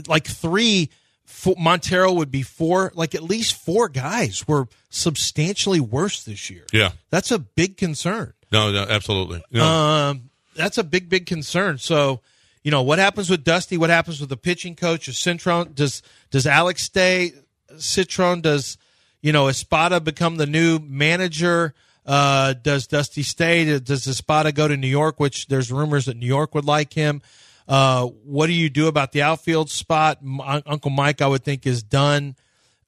Like 0.06 0.26
three, 0.26 0.90
four, 1.24 1.54
Montero 1.58 2.12
would 2.12 2.30
be 2.30 2.42
four. 2.42 2.92
Like 2.94 3.14
at 3.14 3.22
least 3.22 3.54
four 3.54 3.88
guys 3.88 4.46
were 4.46 4.68
substantially 4.90 5.80
worse 5.80 6.22
this 6.24 6.50
year. 6.50 6.64
Yeah. 6.72 6.90
That's 7.10 7.30
a 7.30 7.38
big 7.38 7.76
concern. 7.78 8.34
No, 8.52 8.70
no, 8.70 8.82
absolutely. 8.82 9.42
No. 9.50 9.64
Um, 9.64 10.30
that's 10.54 10.78
a 10.78 10.84
big, 10.84 11.08
big 11.08 11.26
concern. 11.26 11.78
So, 11.78 12.20
you 12.64 12.70
know, 12.70 12.82
what 12.82 12.98
happens 12.98 13.28
with 13.28 13.44
Dusty? 13.44 13.76
What 13.76 13.90
happens 13.90 14.20
with 14.20 14.30
the 14.30 14.38
pitching 14.38 14.74
coach? 14.74 15.06
Is 15.06 15.16
Cintron 15.16 15.74
does 15.74 16.02
does 16.30 16.46
Alex 16.46 16.82
stay? 16.82 17.34
Cintron 17.74 18.40
does 18.42 18.78
you 19.20 19.32
know 19.32 19.48
Espada 19.48 20.00
become 20.00 20.36
the 20.36 20.46
new 20.46 20.78
manager? 20.80 21.74
Uh, 22.06 22.54
does 22.54 22.86
Dusty 22.86 23.22
stay? 23.22 23.78
Does 23.78 24.06
Espada 24.06 24.50
go 24.50 24.66
to 24.66 24.76
New 24.76 24.88
York? 24.88 25.20
Which 25.20 25.46
there's 25.46 25.70
rumors 25.70 26.06
that 26.06 26.16
New 26.16 26.26
York 26.26 26.54
would 26.54 26.64
like 26.64 26.94
him. 26.94 27.20
Uh, 27.68 28.06
what 28.06 28.46
do 28.46 28.52
you 28.52 28.70
do 28.70 28.88
about 28.88 29.12
the 29.12 29.22
outfield 29.22 29.70
spot? 29.70 30.18
Uncle 30.66 30.90
Mike, 30.90 31.22
I 31.22 31.26
would 31.26 31.44
think, 31.44 31.66
is 31.66 31.82
done. 31.82 32.36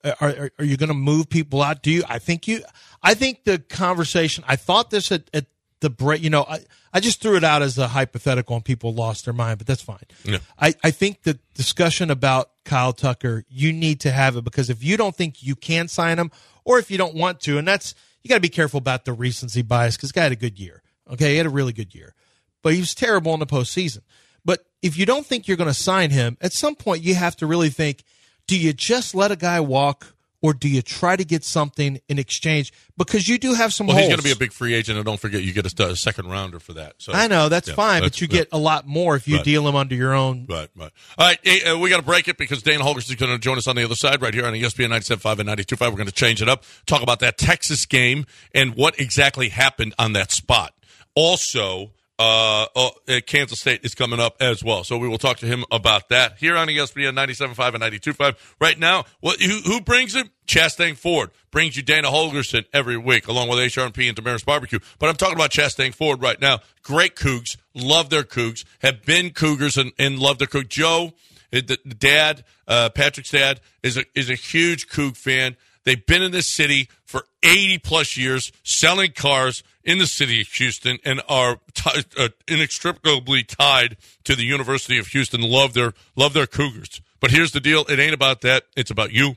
Are, 0.05 0.17
are, 0.21 0.51
are 0.59 0.65
you 0.65 0.77
going 0.77 0.89
to 0.89 0.95
move 0.95 1.29
people 1.29 1.63
out? 1.63 1.83
Do 1.83 1.91
you? 1.91 2.03
I 2.09 2.19
think 2.19 2.49
you. 2.49 2.63
I 3.03 3.13
think 3.13 3.45
the 3.45 3.59
conversation. 3.59 4.43
I 4.47 4.57
thought 4.57 4.91
this 4.91 5.13
at, 5.13 5.29
at 5.35 5.47
the 5.81 5.91
break. 5.91 6.23
You 6.23 6.31
know, 6.31 6.45
I, 6.45 6.61
I 6.93 7.01
just 7.01 7.21
threw 7.21 7.37
it 7.37 7.45
out 7.45 7.63
as 7.63 7.79
a 7.79 7.89
hypothetical, 7.89 8.57
and 8.57 8.65
people 8.65 8.95
lost 8.95 9.25
their 9.25 9.35
mind, 9.35 9.59
but 9.59 9.67
that's 9.67 9.83
fine. 9.83 10.05
Yeah. 10.25 10.39
I, 10.59 10.75
I 10.83 10.91
think 10.91 11.23
the 11.23 11.39
discussion 11.55 12.11
about 12.11 12.51
Kyle 12.65 12.93
Tucker, 12.93 13.45
you 13.49 13.73
need 13.73 14.01
to 14.01 14.11
have 14.11 14.37
it 14.37 14.45
because 14.45 14.71
if 14.71 14.83
you 14.83 14.97
don't 14.97 15.15
think 15.15 15.43
you 15.43 15.55
can 15.55 15.89
sign 15.89 16.19
him, 16.19 16.31
or 16.65 16.79
if 16.79 16.91
you 16.91 16.99
don't 16.99 17.15
want 17.15 17.41
to, 17.41 17.59
and 17.59 17.67
that's 17.67 17.95
you 18.23 18.29
got 18.29 18.37
to 18.37 18.41
be 18.41 18.49
careful 18.49 18.79
about 18.79 19.05
the 19.05 19.13
recency 19.13 19.63
bias 19.63 19.97
because 19.97 20.13
guy 20.13 20.25
had 20.25 20.33
a 20.33 20.37
good 20.37 20.59
year. 20.59 20.83
Okay, 21.13 21.33
he 21.33 21.37
had 21.37 21.47
a 21.47 21.51
really 21.51 21.73
good 21.73 21.95
year, 21.95 22.15
but 22.63 22.75
he 22.75 22.81
was 22.81 22.95
terrible 22.95 23.33
in 23.35 23.41
the 23.41 23.47
postseason. 23.47 24.01
But 24.45 24.67
if 24.83 24.99
you 24.99 25.07
don't 25.07 25.25
think 25.25 25.47
you're 25.47 25.57
going 25.57 25.71
to 25.71 25.75
sign 25.75 26.11
him, 26.11 26.37
at 26.41 26.53
some 26.53 26.75
point 26.75 27.03
you 27.03 27.15
have 27.15 27.37
to 27.37 27.47
really 27.47 27.71
think: 27.71 28.03
Do 28.49 28.59
you 28.59 28.73
just 28.73 29.15
let 29.15 29.31
a 29.31 29.37
guy 29.37 29.61
walk, 29.61 30.16
or 30.47 30.55
do 30.55 30.69
you 30.69 30.81
try 30.81 31.17
to 31.17 31.25
get 31.25 31.43
something 31.43 32.01
in 32.09 32.19
exchange? 32.21 32.73
Because 32.97 33.27
you 33.29 33.37
do 33.37 33.55
have 33.55 33.75
some. 33.75 33.89
Well, 33.89 33.97
holes. 33.97 34.07
he's 34.07 34.13
going 34.15 34.19
to 34.21 34.25
be 34.25 34.33
a 34.33 34.37
big 34.37 34.53
free 34.53 34.75
agent, 34.75 34.97
and 34.97 35.05
don't 35.05 35.19
forget 35.19 35.43
you 35.43 35.53
get 35.53 35.67
a, 35.81 35.87
a 35.89 35.97
second 35.97 36.31
rounder 36.31 36.61
for 36.61 36.75
that. 36.75 36.95
So 36.99 37.13
I 37.13 37.27
know 37.27 37.49
that's 37.49 37.69
yeah, 37.69 37.75
fine, 37.75 38.03
that's- 38.03 38.13
but 38.13 38.21
you 38.21 38.29
get 38.29 38.49
a 38.53 38.59
lot 38.59 38.87
more 38.87 39.17
if 39.17 39.27
you 39.27 39.37
Right. 39.37 39.45
deal 39.45 39.67
him 39.69 39.75
under 39.75 39.95
your 39.97 40.15
own. 40.15 40.47
Right, 40.49 40.69
right. 40.77 40.93
All 41.19 41.27
right, 41.27 41.39
hey, 41.43 41.65
uh, 41.65 41.79
we 41.79 41.91
got 41.91 41.97
to 41.97 42.03
break 42.05 42.29
it 42.29 42.39
because 42.39 42.63
Dana 42.63 42.85
Holgorsen 42.85 43.11
is 43.11 43.17
going 43.17 43.33
to 43.33 43.39
join 43.39 43.59
us 43.59 43.67
on 43.67 43.75
the 43.77 43.85
other 43.85 43.97
side 43.97 44.23
right 44.23 44.33
here 44.33 44.47
on 44.47 44.53
ESPN 44.55 44.89
97.5 44.91 45.41
and 45.41 45.49
92.5. 45.49 45.81
We're 45.91 45.97
going 45.97 46.07
to 46.07 46.13
change 46.13 46.41
it 46.41 46.49
up, 46.49 46.63
talk 46.87 47.03
about 47.03 47.19
that 47.21 47.37
Texas 47.39 47.85
game 47.87 48.25
and 48.55 48.75
what 48.77 48.99
exactly 49.01 49.49
happened 49.49 49.95
on 49.99 50.13
that 50.15 50.31
spot. 50.31 50.73
Also, 51.15 51.91
uh, 52.19 52.67
oh, 52.75 52.91
uh, 53.09 53.21
Kansas 53.27 53.61
State 53.61 53.85
is 53.85 53.95
coming 53.95 54.19
up 54.19 54.37
as 54.41 54.65
well, 54.65 54.85
so 54.85 54.97
we 54.97 55.07
will 55.07 55.19
talk 55.19 55.37
to 55.39 55.47
him 55.47 55.65
about 55.71 56.09
that 56.09 56.39
here 56.39 56.57
on 56.57 56.69
ESPN 56.69 57.15
97.5 57.15 57.75
and 57.75 57.83
92.5. 57.83 58.37
Right 58.59 58.79
now, 58.79 59.05
what 59.21 59.41
who, 59.41 59.59
who 59.65 59.83
brings 59.83 60.15
it? 60.15 60.29
Chastang 60.47 60.97
Ford 60.97 61.31
brings 61.51 61.77
you 61.77 61.83
Dana 61.83 62.09
Holgorsen 62.09 62.65
every 62.73 62.97
week, 62.97 63.29
along 63.29 63.49
with 63.49 63.59
HRP 63.59 64.09
and 64.09 64.17
Demeris 64.17 64.47
Barbecue. 64.47 64.79
But 64.99 65.11
I'm 65.11 65.17
talking 65.17 65.35
about 65.35 65.51
Chastang 65.51 65.95
Ford 65.95 66.23
right 66.23 66.41
now. 66.41 66.61
Great 66.83 67.17
Cougs, 67.17 67.59
love 67.75 68.09
their 68.09 68.23
Cougs, 68.23 68.65
have 68.81 69.05
been 69.05 69.31
Cougars 69.31 69.77
and, 69.77 69.93
and 69.99 70.19
love 70.19 70.39
their 70.39 70.49
Coug. 70.49 70.69
Joe, 70.69 71.13
uh, 71.53 71.61
the, 71.67 71.79
the 71.85 71.95
dad, 71.95 72.45
uh, 72.67 72.89
Patrick's 72.91 73.31
dad, 73.31 73.61
is 73.83 73.99
a 73.99 74.05
is 74.15 74.31
a 74.31 74.35
huge 74.35 74.89
Coug 74.89 75.19
fan. 75.19 75.57
They've 75.85 76.05
been 76.05 76.23
in 76.23 76.33
this 76.33 76.53
city 76.53 76.89
for 77.05 77.27
80 77.45 77.79
plus 77.79 78.17
years, 78.17 78.51
selling 78.65 79.13
cars 79.13 79.63
in 79.87 79.99
the 79.99 80.07
city 80.07 80.43
of 80.43 80.49
Houston, 80.49 80.99
and 81.05 81.23
are 81.29 81.61
t- 81.73 82.05
uh, 82.19 82.29
inextricably 82.49 83.45
tied 83.45 83.97
to 84.25 84.35
the 84.35 84.45
University 84.45 84.99
of 84.99 85.07
Houston. 85.09 85.41
Love 85.41 85.73
their 85.73 85.95
love 86.17 86.35
their 86.35 86.47
Cougars. 86.47 87.01
But 87.21 87.31
here's 87.31 87.53
the 87.53 87.61
deal: 87.61 87.87
it 87.89 87.99
ain't 87.99 88.13
about 88.13 88.43
that. 88.43 88.65
It's 88.77 88.91
about 88.91 89.13
you. 89.13 89.37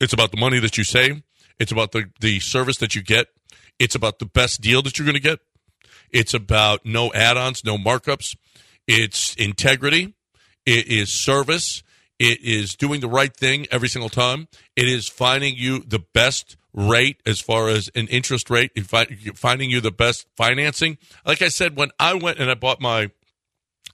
It's 0.00 0.12
about 0.12 0.32
the 0.32 0.36
money 0.36 0.58
that 0.58 0.76
you 0.76 0.84
save. 0.84 1.22
It's 1.58 1.72
about 1.72 1.92
the 1.92 2.10
the 2.20 2.40
service 2.40 2.76
that 2.78 2.94
you 2.94 3.02
get. 3.02 3.28
It's 3.78 3.94
about 3.94 4.18
the 4.18 4.26
best 4.26 4.60
deal 4.60 4.82
that 4.82 4.98
you're 4.98 5.06
going 5.06 5.14
to 5.14 5.20
get. 5.20 5.38
It's 6.10 6.34
about 6.34 6.84
no 6.84 7.12
add-ons, 7.12 7.64
no 7.64 7.76
markups. 7.76 8.36
It's 8.88 9.34
integrity. 9.36 10.14
It 10.66 10.88
is 10.88 11.12
service. 11.12 11.82
It 12.18 12.40
is 12.42 12.74
doing 12.74 13.00
the 13.00 13.08
right 13.08 13.34
thing 13.34 13.66
every 13.70 13.88
single 13.88 14.08
time. 14.08 14.48
It 14.74 14.88
is 14.88 15.08
finding 15.08 15.54
you 15.54 15.80
the 15.80 16.00
best 16.00 16.56
rate 16.74 17.20
as 17.26 17.40
far 17.40 17.68
as 17.68 17.90
an 17.94 18.06
interest 18.08 18.50
rate. 18.50 18.70
in 18.74 18.84
fi- 18.84 19.06
Finding 19.34 19.70
you 19.70 19.80
the 19.80 19.90
best 19.90 20.26
financing. 20.36 20.98
Like 21.26 21.42
I 21.42 21.48
said, 21.48 21.76
when 21.76 21.90
I 21.98 22.14
went 22.14 22.38
and 22.38 22.50
I 22.50 22.54
bought 22.54 22.80
my 22.80 23.10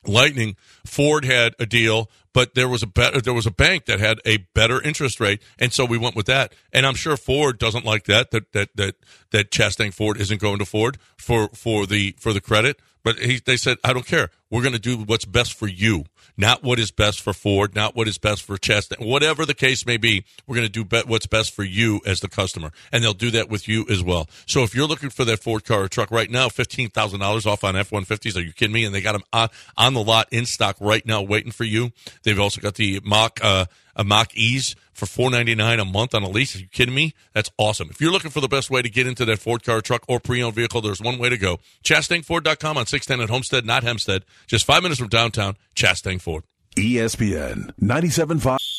Lightning, 0.06 0.56
Ford 0.86 1.24
had 1.24 1.54
a 1.58 1.66
deal, 1.66 2.10
but 2.32 2.54
there 2.54 2.68
was 2.68 2.82
a 2.82 2.86
better 2.86 3.20
there 3.20 3.34
was 3.34 3.46
a 3.46 3.50
bank 3.50 3.86
that 3.86 4.00
had 4.00 4.20
a 4.24 4.38
better 4.54 4.80
interest 4.82 5.20
rate, 5.20 5.42
and 5.58 5.72
so 5.72 5.84
we 5.84 5.98
went 5.98 6.16
with 6.16 6.26
that. 6.26 6.52
And 6.72 6.86
I'm 6.86 6.94
sure 6.94 7.16
Ford 7.16 7.58
doesn't 7.58 7.84
like 7.84 8.04
that 8.04 8.30
that 8.32 8.52
that 8.52 8.70
that 8.76 8.96
that 9.30 9.50
Chastang 9.50 9.94
Ford 9.94 10.20
isn't 10.20 10.40
going 10.40 10.58
to 10.58 10.66
Ford 10.66 10.98
for 11.16 11.48
for 11.54 11.86
the 11.86 12.14
for 12.18 12.32
the 12.32 12.40
credit. 12.40 12.80
But 13.02 13.18
he, 13.18 13.38
they 13.38 13.58
said, 13.58 13.76
I 13.84 13.92
don't 13.92 14.06
care. 14.06 14.30
We're 14.50 14.62
going 14.62 14.72
to 14.72 14.78
do 14.78 14.96
what's 14.96 15.26
best 15.26 15.52
for 15.52 15.66
you, 15.66 16.04
not 16.38 16.62
what 16.62 16.78
is 16.78 16.90
best 16.90 17.20
for 17.20 17.34
Ford, 17.34 17.74
not 17.74 17.94
what 17.94 18.08
is 18.08 18.16
best 18.16 18.42
for 18.42 18.56
Chastang. 18.56 19.06
Whatever 19.06 19.44
the 19.44 19.52
case 19.52 19.84
may 19.84 19.98
be, 19.98 20.24
we're 20.46 20.56
going 20.56 20.66
to 20.66 20.72
do 20.72 20.86
be- 20.86 21.02
what's 21.06 21.26
best 21.26 21.52
for 21.52 21.64
you 21.64 22.00
as 22.06 22.20
the 22.20 22.28
customer, 22.28 22.72
and 22.90 23.04
they'll 23.04 23.12
do 23.12 23.30
that 23.32 23.50
with 23.50 23.68
you 23.68 23.84
as 23.90 24.02
well. 24.02 24.26
So 24.46 24.62
if 24.62 24.74
you're 24.74 24.86
looking 24.86 25.10
for 25.10 25.26
that 25.26 25.42
Ford 25.42 25.66
car 25.66 25.82
or 25.82 25.88
truck 25.88 26.10
right 26.10 26.30
now, 26.30 26.48
fifteen 26.48 26.88
thousand 26.88 27.20
dollars 27.20 27.44
off 27.44 27.62
on 27.62 27.76
F 27.76 27.92
one 27.92 28.06
fifties. 28.06 28.38
Are 28.38 28.42
you 28.42 28.54
kidding 28.54 28.72
me? 28.72 28.86
And 28.86 28.94
they 28.94 29.02
got 29.02 29.12
them 29.12 29.24
on, 29.34 29.44
uh, 29.44 29.48
on 29.76 29.92
the 29.92 30.02
lot 30.02 30.28
in 30.30 30.46
stock 30.46 30.73
right 30.80 31.04
now, 31.06 31.22
waiting 31.22 31.52
for 31.52 31.64
you. 31.64 31.92
They've 32.22 32.38
also 32.38 32.60
got 32.60 32.74
the 32.74 33.00
mock 33.04 33.40
uh, 33.42 33.66
a 33.96 34.04
Mach 34.04 34.34
E's 34.34 34.74
for 34.92 35.06
four 35.06 35.30
ninety 35.30 35.54
nine 35.54 35.80
a 35.80 35.84
month 35.84 36.14
on 36.14 36.22
a 36.22 36.28
lease. 36.28 36.56
Are 36.56 36.60
you 36.60 36.68
kidding 36.68 36.94
me? 36.94 37.14
That's 37.32 37.50
awesome. 37.58 37.88
If 37.90 38.00
you're 38.00 38.12
looking 38.12 38.30
for 38.30 38.40
the 38.40 38.48
best 38.48 38.70
way 38.70 38.82
to 38.82 38.88
get 38.88 39.06
into 39.06 39.24
that 39.24 39.38
Ford 39.38 39.64
car, 39.64 39.80
truck, 39.80 40.04
or 40.08 40.20
pre-owned 40.20 40.54
vehicle, 40.54 40.80
there's 40.80 41.00
one 41.00 41.18
way 41.18 41.28
to 41.28 41.38
go. 41.38 41.58
ChastangFord.com 41.84 42.76
on 42.76 42.86
610 42.86 43.22
at 43.24 43.30
Homestead, 43.30 43.64
not 43.64 43.82
Hempstead. 43.82 44.24
Just 44.46 44.64
five 44.64 44.82
minutes 44.82 44.98
from 44.98 45.08
downtown, 45.08 45.56
Chastang 45.74 46.20
Ford. 46.20 46.44
ESPN 46.76 47.72
97.5. 47.80 48.73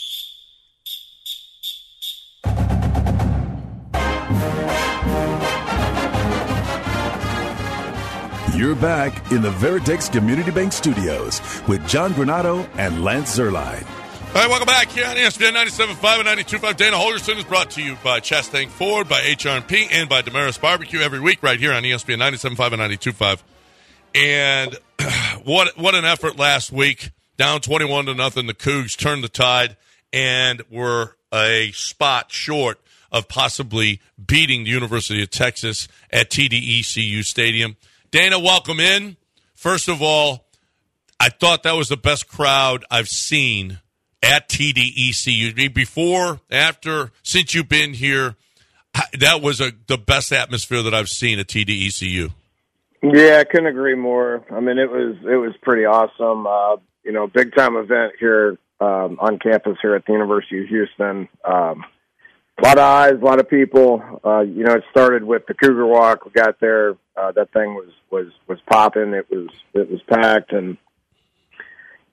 You're 8.55 8.75
back 8.75 9.33
in 9.33 9.41
the 9.41 9.51
Veritex 9.51 10.09
Community 10.09 10.49
Bank 10.49 10.71
Studios 10.71 11.41
with 11.67 11.85
John 11.89 12.13
Granado 12.13 12.65
and 12.77 13.03
Lance 13.03 13.37
Zierlein. 13.37 13.85
All 14.29 14.33
right, 14.33 14.49
welcome 14.49 14.65
back 14.65 14.87
here 14.87 15.05
on 15.05 15.17
ESPN 15.17 15.51
97.5 15.51 16.19
and 16.19 16.45
92.5. 16.45 16.77
Dana 16.77 16.95
Holgorsen 16.95 17.37
is 17.37 17.43
brought 17.43 17.71
to 17.71 17.83
you 17.83 17.97
by 18.01 18.21
Chastang 18.21 18.69
Ford, 18.69 19.09
by 19.09 19.19
HRP, 19.19 19.89
and 19.91 20.07
by 20.07 20.21
Demeris 20.21 20.57
Barbecue 20.57 21.01
every 21.01 21.19
week 21.19 21.43
right 21.43 21.59
here 21.59 21.73
on 21.73 21.83
ESPN 21.83 22.17
97.5 22.17 22.71
and 22.71 22.81
92.5. 22.97 23.43
And 24.15 24.77
what 25.45 25.77
what 25.77 25.93
an 25.93 26.05
effort 26.05 26.37
last 26.37 26.71
week. 26.71 27.11
Down 27.35 27.59
21 27.59 28.05
to 28.05 28.13
nothing. 28.13 28.47
The 28.47 28.53
Cougs 28.53 28.97
turned 28.97 29.21
the 29.21 29.27
tide 29.27 29.75
and 30.13 30.61
were 30.71 31.17
a 31.33 31.73
spot 31.73 32.31
short 32.31 32.79
of 33.11 33.27
possibly 33.27 33.99
beating 34.25 34.63
the 34.63 34.69
University 34.69 35.21
of 35.21 35.29
Texas 35.29 35.89
at 36.09 36.29
TDECU 36.29 37.21
Stadium. 37.25 37.75
Dana, 38.15 38.39
welcome 38.39 38.79
in. 38.79 39.17
First 39.55 39.89
of 39.89 40.01
all, 40.01 40.45
I 41.19 41.27
thought 41.27 41.63
that 41.63 41.73
was 41.73 41.89
the 41.89 41.97
best 41.97 42.29
crowd 42.29 42.85
I've 42.89 43.09
seen 43.09 43.79
at 44.23 44.47
TDECU. 44.47 45.73
Before, 45.73 46.39
after, 46.49 47.11
since 47.23 47.53
you've 47.53 47.67
been 47.67 47.93
here, 47.93 48.37
that 49.19 49.41
was 49.41 49.59
a, 49.59 49.73
the 49.87 49.97
best 49.97 50.31
atmosphere 50.31 50.81
that 50.83 50.93
I've 50.93 51.09
seen 51.09 51.39
at 51.39 51.47
TDECU. 51.47 52.31
Yeah, 53.03 53.39
I 53.39 53.43
couldn't 53.43 53.67
agree 53.67 53.95
more. 53.95 54.45
I 54.49 54.61
mean, 54.61 54.77
it 54.77 54.89
was 54.89 55.17
it 55.29 55.35
was 55.35 55.51
pretty 55.61 55.83
awesome. 55.83 56.47
Uh, 56.47 56.77
you 57.03 57.11
know, 57.11 57.27
big 57.27 57.53
time 57.53 57.75
event 57.75 58.13
here 58.17 58.57
um, 58.79 59.17
on 59.19 59.39
campus 59.39 59.77
here 59.81 59.93
at 59.93 60.05
the 60.05 60.13
University 60.13 60.61
of 60.61 60.69
Houston. 60.69 61.27
Um, 61.43 61.83
a 62.57 62.61
lot 62.61 62.77
of 62.77 62.83
eyes, 62.83 63.13
a 63.21 63.25
lot 63.25 63.39
of 63.39 63.49
people. 63.49 64.01
Uh, 64.23 64.41
you 64.41 64.63
know, 64.63 64.73
it 64.75 64.83
started 64.91 65.23
with 65.23 65.45
the 65.47 65.53
Cougar 65.53 65.85
Walk. 65.85 66.25
We 66.25 66.31
got 66.31 66.59
there. 66.59 66.95
Uh, 67.15 67.31
that 67.33 67.51
thing 67.51 67.73
was 67.73 67.91
was 68.11 68.27
was 68.47 68.59
popping. 68.69 69.13
It 69.13 69.29
was 69.29 69.49
it 69.73 69.89
was 69.89 70.01
packed, 70.07 70.53
and 70.53 70.77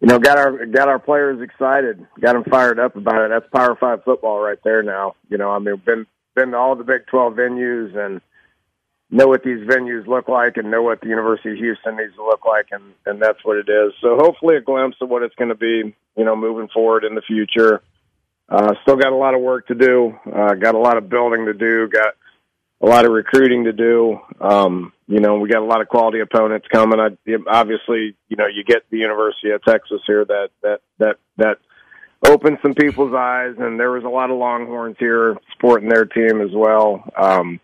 you 0.01 0.09
know, 0.09 0.19
got 0.19 0.39
our 0.39 0.67
got 0.67 0.89
our 0.89 0.99
players 0.99 1.41
excited, 1.41 2.05
got 2.21 2.33
them 2.33 2.45
fired 2.45 2.81
up 2.81 2.97
about 2.97 3.25
it. 3.25 3.31
That's 3.31 3.51
Power 3.55 3.77
Five 3.79 4.05
football 4.05 4.41
right 4.41 4.59
there. 4.65 4.83
Now, 4.83 5.15
you 5.29 5.39
know, 5.39 5.51
I 5.51 5.59
mean, 5.61 5.81
been 5.85 6.07
been 6.35 6.51
to 6.51 6.57
all 6.57 6.75
the 6.75 6.85
Big 6.85 7.07
Twelve 7.07 7.35
venues 7.35 7.97
and 7.97 8.21
know 9.11 9.29
what 9.29 9.45
these 9.45 9.61
venues 9.61 10.07
look 10.07 10.27
like 10.27 10.57
and 10.57 10.71
know 10.71 10.83
what 10.83 11.03
the 11.03 11.09
University 11.09 11.53
of 11.53 11.59
Houston 11.59 11.97
needs 11.97 12.15
to 12.17 12.25
look 12.25 12.45
like, 12.45 12.67
and 12.73 12.83
and 13.07 13.23
that's 13.23 13.45
what 13.45 13.59
it 13.59 13.69
is. 13.69 13.93
So 14.01 14.17
hopefully, 14.17 14.57
a 14.57 14.61
glimpse 14.61 14.97
of 15.01 15.09
what 15.09 15.23
it's 15.23 15.37
going 15.37 15.51
to 15.51 15.55
be, 15.55 15.95
you 16.17 16.25
know, 16.25 16.35
moving 16.35 16.69
forward 16.69 17.05
in 17.05 17.15
the 17.15 17.23
future. 17.23 17.81
Uh, 18.49 18.75
still 18.83 18.97
got 18.97 19.13
a 19.13 19.17
lot 19.17 19.35
of 19.35 19.41
work 19.41 19.67
to 19.69 19.75
do. 19.75 20.15
Uh, 20.27 20.55
got 20.55 20.75
a 20.75 20.79
lot 20.79 20.97
of 20.97 21.09
building 21.09 21.47
to 21.47 21.55
do. 21.55 21.89
Got 21.89 22.15
a 22.83 22.87
lot 22.87 23.05
of 23.05 23.13
recruiting 23.13 23.65
to 23.65 23.73
do. 23.73 24.19
Um, 24.41 24.93
you 25.07 25.21
know, 25.21 25.39
we 25.39 25.49
got 25.49 25.63
a 25.63 25.65
lot 25.65 25.81
of 25.81 25.89
quality 25.89 26.21
opponents 26.21 26.67
coming. 26.73 27.01
I, 27.01 27.11
obviously, 27.49 28.17
you 28.29 28.37
know, 28.37 28.47
you 28.47 28.65
get 28.65 28.83
the 28.91 28.99
University 28.99 29.51
of 29.51 29.63
Texas 29.63 30.01
here 30.07 30.25
that 30.25 30.49
that 30.63 30.81
that 30.99 31.17
that 31.37 31.59
opened 32.27 32.59
some 32.63 32.75
people's 32.75 33.15
eyes, 33.15 33.55
and 33.59 33.79
there 33.79 33.91
was 33.91 34.05
a 34.05 34.09
lot 34.09 34.31
of 34.31 34.39
Longhorns 34.39 34.97
here 34.99 35.37
supporting 35.53 35.89
their 35.89 36.05
team 36.05 36.41
as 36.41 36.51
well. 36.53 37.05
Um, 37.17 37.61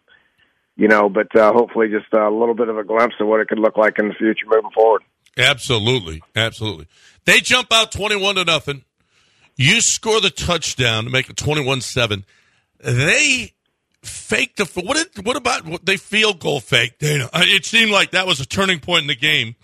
you 0.76 0.88
know, 0.88 1.08
but 1.08 1.34
uh, 1.36 1.52
hopefully, 1.52 1.88
just 1.88 2.12
a 2.12 2.30
little 2.30 2.54
bit 2.54 2.68
of 2.68 2.78
a 2.78 2.84
glimpse 2.84 3.16
of 3.20 3.26
what 3.26 3.40
it 3.40 3.48
could 3.48 3.58
look 3.58 3.76
like 3.76 3.98
in 3.98 4.08
the 4.08 4.14
future 4.14 4.46
moving 4.46 4.70
forward. 4.70 5.02
Absolutely, 5.36 6.22
absolutely. 6.36 6.86
They 7.24 7.40
jump 7.40 7.72
out 7.72 7.92
twenty-one 7.92 8.36
to 8.36 8.44
nothing. 8.44 8.84
You 9.60 9.80
score 9.80 10.20
the 10.20 10.30
touchdown 10.30 11.04
to 11.04 11.10
make 11.10 11.28
it 11.28 11.36
twenty-one-seven. 11.36 12.24
They 12.78 13.52
fake 14.02 14.54
the 14.54 14.64
what? 14.80 15.12
Did, 15.12 15.26
what 15.26 15.36
about 15.36 15.66
what 15.66 15.84
they 15.84 15.96
field 15.96 16.38
goal 16.38 16.60
fake? 16.60 17.00
Dana, 17.00 17.28
it 17.34 17.64
seemed 17.64 17.90
like 17.90 18.12
that 18.12 18.24
was 18.26 18.38
a 18.38 18.46
turning 18.46 18.78
point 18.78 19.02
in 19.02 19.08
the 19.08 19.16
game. 19.16 19.56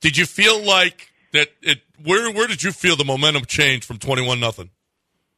Did 0.00 0.16
you 0.16 0.24
feel 0.24 0.64
like 0.64 1.12
that? 1.34 1.48
It 1.60 1.82
where 2.02 2.32
where 2.32 2.46
did 2.46 2.62
you 2.62 2.72
feel 2.72 2.96
the 2.96 3.04
momentum 3.04 3.44
change 3.44 3.84
from 3.84 3.98
twenty-one 3.98 4.40
nothing? 4.40 4.70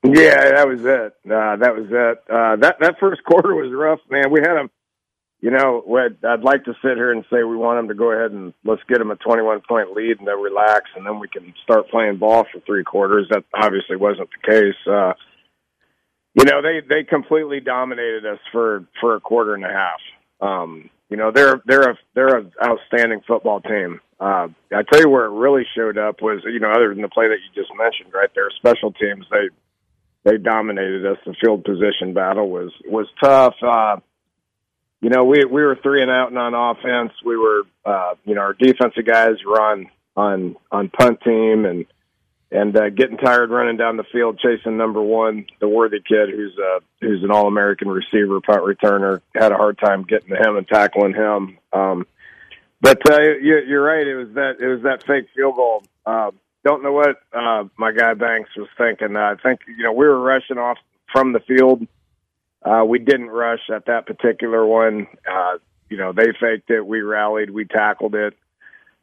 Yeah, 0.04 0.52
that 0.54 0.68
was 0.68 0.84
it. 0.84 1.14
Uh, 1.28 1.56
that 1.56 1.74
was 1.74 1.86
it. 1.90 2.18
Uh, 2.30 2.54
that 2.56 2.76
that 2.78 3.00
first 3.00 3.24
quarter 3.24 3.56
was 3.56 3.72
rough, 3.72 3.98
man. 4.08 4.30
We 4.30 4.38
had 4.38 4.54
them. 4.54 4.70
You 5.46 5.52
know, 5.52 5.80
what 5.84 6.16
I'd 6.28 6.42
like 6.42 6.64
to 6.64 6.74
sit 6.82 6.96
here 6.96 7.12
and 7.12 7.24
say 7.30 7.44
we 7.44 7.56
want 7.56 7.78
them 7.78 7.86
to 7.86 7.94
go 7.94 8.10
ahead 8.10 8.32
and 8.32 8.52
let's 8.64 8.82
get 8.88 8.98
them 8.98 9.12
a 9.12 9.14
21 9.14 9.60
point 9.60 9.92
lead 9.92 10.18
and 10.18 10.26
then 10.26 10.42
relax 10.42 10.90
and 10.96 11.06
then 11.06 11.20
we 11.20 11.28
can 11.28 11.54
start 11.62 11.88
playing 11.88 12.16
ball 12.16 12.44
for 12.52 12.58
three 12.66 12.82
quarters. 12.82 13.28
That 13.30 13.44
obviously 13.54 13.94
wasn't 13.94 14.28
the 14.42 14.50
case. 14.50 14.92
Uh, 14.92 15.12
you 16.34 16.46
know, 16.46 16.62
they 16.62 16.80
they 16.80 17.04
completely 17.04 17.60
dominated 17.60 18.26
us 18.26 18.40
for 18.50 18.86
for 19.00 19.14
a 19.14 19.20
quarter 19.20 19.54
and 19.54 19.64
a 19.64 19.68
half. 19.68 20.00
Um, 20.40 20.90
you 21.10 21.16
know, 21.16 21.30
they're 21.30 21.62
they're 21.64 21.90
a 21.90 21.98
they're 22.16 22.38
an 22.38 22.52
outstanding 22.60 23.20
football 23.24 23.60
team. 23.60 24.00
Uh, 24.18 24.48
I 24.74 24.82
tell 24.90 25.00
you 25.00 25.08
where 25.08 25.26
it 25.26 25.30
really 25.30 25.62
showed 25.76 25.96
up 25.96 26.22
was 26.22 26.42
you 26.44 26.58
know 26.58 26.72
other 26.72 26.88
than 26.88 27.02
the 27.02 27.08
play 27.08 27.28
that 27.28 27.38
you 27.38 27.62
just 27.62 27.70
mentioned 27.78 28.12
right 28.12 28.30
there, 28.34 28.50
special 28.50 28.90
teams. 28.90 29.24
They 29.30 29.50
they 30.24 30.38
dominated 30.38 31.06
us. 31.06 31.18
The 31.24 31.36
field 31.40 31.62
position 31.62 32.14
battle 32.14 32.50
was 32.50 32.72
was 32.84 33.06
tough. 33.22 33.54
Uh, 33.62 33.98
you 35.06 35.10
know, 35.10 35.22
we 35.22 35.44
we 35.44 35.62
were 35.62 35.78
three 35.80 36.02
and 36.02 36.10
out 36.10 36.30
and 36.30 36.38
on 36.38 36.52
offense. 36.52 37.12
We 37.24 37.36
were, 37.36 37.62
uh, 37.84 38.16
you 38.24 38.34
know, 38.34 38.40
our 38.40 38.54
defensive 38.54 39.06
guys 39.06 39.36
were 39.46 39.62
on 39.62 39.86
on 40.16 40.56
on 40.72 40.88
punt 40.88 41.20
team 41.20 41.64
and 41.64 41.86
and 42.50 42.76
uh, 42.76 42.90
getting 42.90 43.16
tired 43.16 43.50
running 43.50 43.76
down 43.76 43.98
the 43.98 44.02
field 44.10 44.40
chasing 44.40 44.76
number 44.76 45.00
one, 45.00 45.46
the 45.60 45.68
Worthy 45.68 46.00
kid 46.00 46.30
who's 46.30 46.58
uh 46.58 46.80
who's 47.00 47.22
an 47.22 47.30
all 47.30 47.46
American 47.46 47.86
receiver, 47.86 48.40
punt 48.40 48.64
returner. 48.64 49.20
Had 49.32 49.52
a 49.52 49.56
hard 49.56 49.78
time 49.78 50.02
getting 50.02 50.30
to 50.30 50.42
him 50.42 50.56
and 50.56 50.66
tackling 50.66 51.14
him. 51.14 51.58
Um, 51.72 52.04
but 52.80 53.08
uh, 53.08 53.20
you, 53.20 53.60
you're 53.64 53.84
right. 53.84 54.08
It 54.08 54.16
was 54.16 54.30
that 54.34 54.56
it 54.58 54.66
was 54.66 54.82
that 54.82 55.06
fake 55.06 55.26
field 55.36 55.54
goal. 55.54 55.84
Uh, 56.04 56.32
don't 56.64 56.82
know 56.82 56.90
what 56.90 57.18
uh, 57.32 57.62
my 57.76 57.92
guy 57.92 58.14
Banks 58.14 58.50
was 58.56 58.66
thinking. 58.76 59.14
Uh, 59.14 59.20
I 59.20 59.34
think 59.40 59.60
you 59.68 59.84
know 59.84 59.92
we 59.92 60.04
were 60.04 60.20
rushing 60.20 60.58
off 60.58 60.78
from 61.12 61.32
the 61.32 61.38
field. 61.38 61.86
Uh, 62.66 62.84
we 62.84 62.98
didn't 62.98 63.28
rush 63.28 63.60
at 63.72 63.86
that 63.86 64.06
particular 64.06 64.66
one. 64.66 65.06
Uh, 65.30 65.58
you 65.88 65.96
know 65.96 66.12
they 66.12 66.26
faked 66.40 66.70
it. 66.70 66.84
We 66.84 67.00
rallied. 67.00 67.50
We 67.50 67.64
tackled 67.64 68.14
it. 68.14 68.34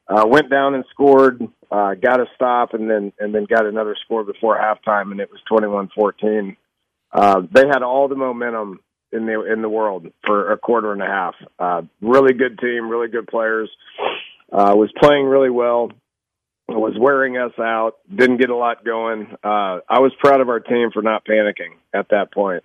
Uh, 0.08 0.26
went 0.28 0.49
down 0.49 0.76
and 0.76 0.84
scored. 0.91 1.41
Uh, 1.71 1.93
got 1.95 2.19
a 2.19 2.26
stop 2.36 2.73
and 2.73 2.89
then 2.89 3.13
and 3.19 3.34
then 3.34 3.45
got 3.45 3.65
another 3.65 3.95
score 4.04 4.23
before 4.23 4.58
halftime, 4.58 5.12
and 5.12 5.19
it 5.21 5.30
was 5.32 5.39
21-14. 5.49 6.58
Uh, 7.12 7.41
they 7.52 7.65
had 7.67 7.84
all 7.84 8.08
the 8.08 8.15
momentum 8.15 8.80
in 9.13 9.26
the 9.26 9.52
in 9.52 9.62
the 9.62 9.69
world 9.69 10.08
for 10.26 10.52
a 10.52 10.58
quarter 10.58 10.91
and 10.91 11.02
a 11.02 11.06
half. 11.06 11.36
Uh, 11.58 11.82
really 12.02 12.34
good 12.34 12.60
team, 12.60 12.89
really 12.89 13.08
good 13.08 13.28
players. 13.28 13.69
Uh, 14.52 14.73
was 14.76 14.91
playing 14.99 15.26
really 15.26 15.49
well. 15.49 15.89
Was 16.67 16.95
wearing 16.99 17.38
us 17.38 17.52
out. 17.60 17.97
Didn't 18.13 18.38
get 18.38 18.49
a 18.49 18.56
lot 18.56 18.84
going. 18.86 19.28
Uh, 19.43 19.80
I 19.88 19.99
was 19.99 20.12
proud 20.19 20.41
of 20.41 20.49
our 20.49 20.60
team 20.60 20.89
for 20.93 21.02
not 21.02 21.26
panicking 21.26 21.76
at 21.93 22.10
that 22.10 22.32
point. 22.34 22.63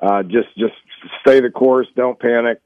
Uh, 0.00 0.22
just 0.22 0.48
just 0.56 0.74
stay 1.20 1.40
the 1.40 1.50
course. 1.50 1.86
Don't 1.96 2.18
panic. 2.18 2.60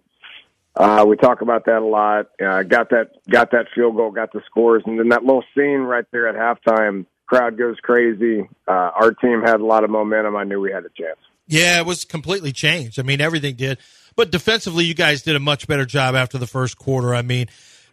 Uh, 0.74 1.04
we 1.06 1.16
talk 1.16 1.42
about 1.42 1.66
that 1.66 1.78
a 1.78 1.84
lot. 1.84 2.28
Uh, 2.42 2.62
got 2.62 2.90
that 2.90 3.10
got 3.28 3.50
that 3.50 3.66
field 3.74 3.96
goal, 3.96 4.10
got 4.10 4.32
the 4.32 4.40
scores, 4.46 4.82
and 4.86 4.98
then 4.98 5.08
that 5.08 5.22
little 5.22 5.44
scene 5.54 5.80
right 5.80 6.04
there 6.12 6.28
at 6.28 6.34
halftime. 6.34 7.06
Crowd 7.26 7.56
goes 7.56 7.76
crazy. 7.82 8.48
Uh, 8.68 8.90
our 8.94 9.12
team 9.12 9.42
had 9.42 9.60
a 9.60 9.64
lot 9.64 9.84
of 9.84 9.90
momentum. 9.90 10.36
I 10.36 10.44
knew 10.44 10.60
we 10.60 10.70
had 10.70 10.84
a 10.84 10.90
chance. 10.90 11.18
Yeah, 11.46 11.78
it 11.80 11.86
was 11.86 12.04
completely 12.04 12.52
changed. 12.52 12.98
I 12.98 13.02
mean, 13.02 13.20
everything 13.20 13.56
did. 13.56 13.78
But 14.16 14.30
defensively, 14.30 14.84
you 14.84 14.94
guys 14.94 15.22
did 15.22 15.36
a 15.36 15.40
much 15.40 15.66
better 15.66 15.86
job 15.86 16.14
after 16.14 16.38
the 16.38 16.46
first 16.46 16.78
quarter. 16.78 17.14
I 17.14 17.22
mean, 17.22 17.48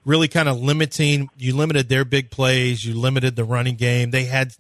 really 0.06 0.28
kind 0.28 0.50
of 0.50 0.60
limiting. 0.60 1.30
You 1.38 1.56
limited 1.56 1.90
their 1.90 2.06
big 2.06 2.32
plays. 2.32 2.84
You 2.84 2.96
limited 2.96 3.36
the 3.36 3.44
running 3.44 3.76
game. 3.76 4.12
They 4.12 4.26
had 4.26 4.54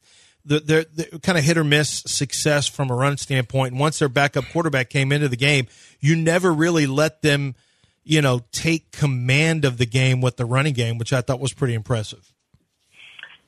the, 0.45 0.59
the, 0.59 1.09
the 1.11 1.19
kind 1.19 1.37
of 1.37 1.43
hit 1.43 1.57
or 1.57 1.63
miss 1.63 2.03
success 2.05 2.67
from 2.67 2.89
a 2.89 2.95
run 2.95 3.17
standpoint. 3.17 3.73
And 3.73 3.79
once 3.79 3.99
their 3.99 4.09
backup 4.09 4.45
quarterback 4.51 4.89
came 4.89 5.11
into 5.11 5.27
the 5.27 5.37
game, 5.37 5.67
you 5.99 6.15
never 6.15 6.51
really 6.51 6.87
let 6.87 7.21
them, 7.21 7.55
you 8.03 8.21
know, 8.21 8.41
take 8.51 8.91
command 8.91 9.65
of 9.65 9.77
the 9.77 9.85
game 9.85 10.21
with 10.21 10.37
the 10.37 10.45
running 10.45 10.73
game, 10.73 10.97
which 10.97 11.13
I 11.13 11.21
thought 11.21 11.39
was 11.39 11.53
pretty 11.53 11.73
impressive. 11.73 12.33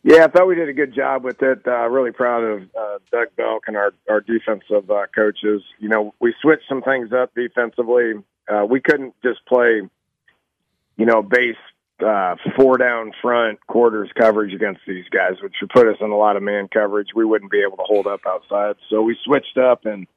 Yeah, 0.03 0.23
I 0.23 0.27
thought 0.27 0.47
we 0.47 0.55
did 0.55 0.67
a 0.67 0.73
good 0.73 0.95
job 0.95 1.23
with 1.23 1.43
it. 1.43 1.59
Uh, 1.65 1.87
really 1.87 2.11
proud 2.11 2.43
of 2.43 2.63
uh, 2.75 2.97
Doug 3.11 3.27
Belk 3.35 3.63
and 3.67 3.77
our 3.77 3.93
our 4.09 4.19
defensive 4.19 4.89
uh, 4.89 5.05
coaches. 5.13 5.61
You 5.77 5.89
know, 5.89 6.15
we 6.19 6.33
switched 6.41 6.67
some 6.67 6.81
things 6.81 7.13
up 7.13 7.31
defensively. 7.35 8.13
Uh, 8.51 8.65
we 8.65 8.81
couldn't 8.81 9.13
just 9.21 9.45
play, 9.45 9.81
you 10.97 11.05
know, 11.05 11.21
base 11.21 11.55
uh, 12.01 12.35
four 12.55 12.77
down 12.77 13.11
front 13.21 13.65
quarters 13.67 14.09
coverage 14.17 14.53
against 14.53 14.81
these 14.87 15.05
guys, 15.09 15.33
which 15.41 15.55
would 15.61 15.69
put 15.69 15.87
us 15.87 15.97
in 16.01 16.09
a 16.09 16.17
lot 16.17 16.35
of 16.35 16.43
man 16.43 16.67
coverage. 16.67 17.09
We 17.15 17.25
wouldn't 17.25 17.51
be 17.51 17.61
able 17.65 17.77
to 17.77 17.83
hold 17.85 18.07
up 18.07 18.21
outside. 18.27 18.75
So 18.89 19.01
we 19.01 19.17
switched 19.23 19.57
up 19.57 19.85
and 19.85 20.07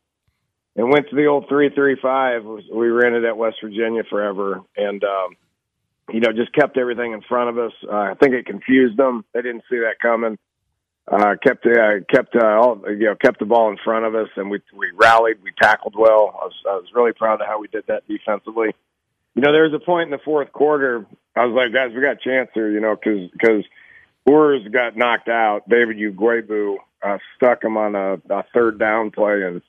and 0.77 0.91
went 0.91 1.09
to 1.11 1.17
the 1.17 1.27
old 1.27 1.47
three 1.49 1.71
three 1.71 1.97
five. 2.01 2.45
We 2.45 2.89
ran 2.89 3.15
it 3.15 3.25
at 3.25 3.37
West 3.37 3.57
Virginia 3.63 4.03
forever, 4.09 4.61
and 4.77 5.03
um, 5.05 5.37
you 6.13 6.21
know, 6.21 6.33
just 6.33 6.53
kept 6.53 6.77
everything 6.77 7.13
in 7.13 7.23
front 7.23 7.51
of 7.51 7.59
us. 7.59 7.73
Uh, 7.83 7.97
I 7.97 8.15
think 8.21 8.35
it 8.35 8.47
confused 8.47 8.97
them. 8.97 9.25
They 9.33 9.43
didn't 9.43 9.65
see 9.71 9.79
that 9.79 9.99
coming. 10.01 10.39
Uh, 11.07 11.35
kept 11.43 11.67
uh, 11.67 12.01
kept 12.09 12.35
uh, 12.35 12.47
all 12.47 12.81
you 12.89 13.07
know 13.07 13.15
kept 13.15 13.39
the 13.39 13.45
ball 13.45 13.71
in 13.71 13.77
front 13.85 14.07
of 14.07 14.15
us, 14.15 14.29
and 14.37 14.51
we 14.51 14.61
we 14.75 14.91
rallied. 14.95 15.43
We 15.43 15.53
tackled 15.61 15.95
well. 15.97 16.35
I 16.41 16.45
was 16.47 16.55
I 16.67 16.75
was 16.75 16.87
really 16.95 17.13
proud 17.13 17.41
of 17.41 17.47
how 17.47 17.61
we 17.61 17.69
did 17.69 17.85
that 17.89 18.09
defensively. 18.09 18.75
You 19.35 19.43
know, 19.43 19.53
there 19.53 19.65
was 19.65 19.75
a 19.75 19.85
point 19.85 20.07
in 20.07 20.11
the 20.11 20.23
fourth 20.25 20.53
quarter. 20.53 21.07
I 21.37 21.45
was 21.45 21.55
like, 21.55 21.73
guys, 21.73 21.93
we 21.95 22.01
got 22.01 22.17
a 22.17 22.25
chance 22.25 22.51
here. 22.55 22.71
You 22.71 22.81
know, 22.81 22.97
because 22.97 23.31
because 23.33 23.65
Ewers 24.27 24.67
got 24.69 24.97
knocked 24.97 25.29
out. 25.29 25.69
David 25.69 25.97
Ugwoegbu 25.97 26.77
uh, 27.03 27.19
stuck 27.37 27.65
him 27.65 27.77
on 27.77 27.95
a, 27.95 28.15
a 28.31 28.45
third 28.55 28.79
down 28.79 29.11
play, 29.11 29.43
and 29.43 29.63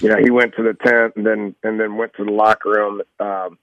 you 0.00 0.08
know 0.08 0.16
he 0.16 0.30
went 0.30 0.54
to 0.56 0.62
the 0.62 0.74
tent 0.74 1.14
and 1.16 1.26
then 1.26 1.54
and 1.62 1.78
then 1.78 1.96
went 1.96 2.14
to 2.14 2.24
the 2.24 2.32
locker 2.32 2.70
room. 2.70 3.02
Um, 3.20 3.58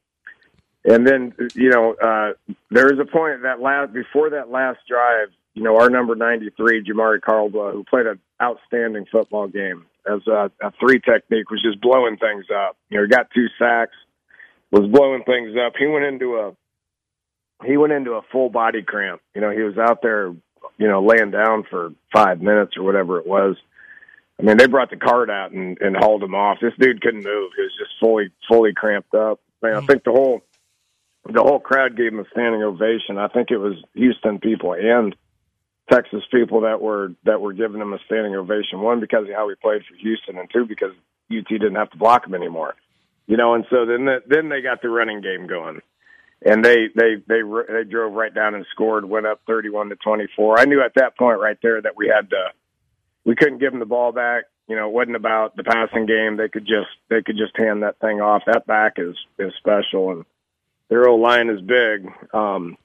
and 0.85 1.05
then, 1.05 1.33
you 1.55 1.71
know, 1.71 1.93
uh, 1.93 2.33
there 2.69 2.85
was 2.85 2.99
a 2.99 3.11
point 3.11 3.41
that 3.41 3.59
last 3.59 3.91
before 3.91 4.29
that 4.31 4.51
last 4.51 4.79
drive, 4.87 5.29
you 5.55 5.63
know, 5.63 5.79
our 5.79 5.89
number 5.89 6.15
93, 6.15 6.83
Jamaree 6.83 7.21
Caldwell, 7.21 7.71
who 7.71 7.83
played 7.83 8.05
an 8.05 8.19
outstanding 8.41 9.05
football 9.11 9.47
game 9.47 9.87
as 10.05 10.19
a, 10.27 10.51
a 10.61 10.71
three 10.79 10.99
technique, 10.99 11.49
was 11.49 11.63
just 11.63 11.81
blowing 11.81 12.17
things 12.17 12.45
up. 12.55 12.77
You 12.89 12.97
know, 12.97 13.03
he 13.05 13.09
got 13.09 13.31
two 13.33 13.47
sacks, 13.57 13.95
was 14.79 14.89
blowing 14.89 15.23
things 15.23 15.55
up. 15.65 15.73
He 15.77 15.87
went 15.87 16.05
into 16.05 16.35
a 16.35 16.55
he 17.65 17.77
went 17.77 17.93
into 17.93 18.11
a 18.11 18.21
full 18.31 18.49
body 18.49 18.83
cramp. 18.83 19.21
You 19.33 19.41
know, 19.41 19.49
he 19.49 19.61
was 19.61 19.77
out 19.77 20.01
there, 20.01 20.27
you 20.77 20.87
know, 20.87 21.03
laying 21.03 21.31
down 21.31 21.63
for 21.69 21.93
five 22.13 22.41
minutes 22.41 22.75
or 22.77 22.83
whatever 22.83 23.17
it 23.17 23.25
was. 23.25 23.55
I 24.39 24.43
mean, 24.43 24.57
they 24.57 24.67
brought 24.67 24.89
the 24.89 24.97
cart 24.97 25.29
out 25.29 25.51
and, 25.51 25.77
and 25.79 25.95
hauled 25.95 26.21
him 26.21 26.35
off. 26.35 26.57
This 26.61 26.73
dude 26.77 27.01
couldn't 27.01 27.23
move. 27.23 27.51
He 27.55 27.61
was 27.61 27.71
just 27.79 27.91
fully 27.99 28.31
fully 28.49 28.73
cramped 28.73 29.13
up. 29.13 29.39
Man, 29.61 29.75
I 29.75 29.79
hmm. 29.79 29.85
think 29.85 30.03
the 30.03 30.11
whole 30.11 30.41
the 31.25 31.41
whole 31.41 31.59
crowd 31.59 31.95
gave 31.95 32.13
him 32.13 32.19
a 32.19 32.29
standing 32.31 32.61
ovation. 32.61 33.17
I 33.17 33.29
think 33.29 33.49
it 33.49 33.57
was 33.57 33.75
Houston 33.93 34.39
people 34.39 34.73
and 34.73 35.15
Texas 35.91 36.23
people 36.31 36.61
that 36.61 36.81
were 36.81 37.13
that 37.23 37.41
were 37.41 37.53
giving 37.53 37.81
him 37.81 37.93
a 37.93 37.99
standing 38.05 38.35
ovation. 38.35 38.81
One 38.81 38.99
because 38.99 39.27
of 39.27 39.35
how 39.35 39.47
he 39.49 39.55
played 39.55 39.83
for 39.85 39.95
Houston, 39.95 40.37
and 40.37 40.49
two 40.51 40.65
because 40.65 40.91
UT 41.31 41.47
didn't 41.47 41.75
have 41.75 41.91
to 41.91 41.97
block 41.97 42.27
him 42.27 42.35
anymore. 42.35 42.75
You 43.27 43.37
know, 43.37 43.55
and 43.55 43.65
so 43.69 43.85
then 43.85 44.05
the, 44.05 44.17
then 44.27 44.49
they 44.49 44.61
got 44.61 44.81
the 44.81 44.89
running 44.89 45.21
game 45.21 45.47
going, 45.47 45.81
and 46.45 46.63
they 46.63 46.87
they 46.95 47.15
they 47.27 47.41
they 47.41 47.83
drove 47.89 48.13
right 48.13 48.33
down 48.33 48.55
and 48.55 48.65
scored, 48.71 49.05
went 49.05 49.25
up 49.25 49.41
thirty 49.47 49.69
one 49.69 49.89
to 49.89 49.95
twenty 49.95 50.27
four. 50.35 50.59
I 50.59 50.65
knew 50.65 50.81
at 50.81 50.93
that 50.95 51.17
point 51.17 51.39
right 51.39 51.57
there 51.61 51.81
that 51.81 51.97
we 51.97 52.07
had 52.07 52.29
to 52.29 52.49
we 53.25 53.35
couldn't 53.35 53.57
give 53.57 53.71
them 53.71 53.79
the 53.79 53.85
ball 53.85 54.11
back. 54.11 54.43
You 54.67 54.75
know, 54.75 54.87
it 54.87 54.93
wasn't 54.93 55.15
about 55.15 55.55
the 55.55 55.63
passing 55.63 56.05
game. 56.05 56.37
They 56.37 56.49
could 56.49 56.65
just 56.65 56.89
they 57.09 57.21
could 57.21 57.37
just 57.37 57.57
hand 57.57 57.83
that 57.83 57.99
thing 57.99 58.21
off. 58.21 58.43
That 58.45 58.67
back 58.67 58.93
is 58.97 59.15
is 59.37 59.53
special 59.57 60.11
and 60.11 60.25
their 60.89 61.07
old 61.07 61.21
line 61.21 61.49
is 61.49 61.61
big. 61.61 62.07
Um, 62.33 62.77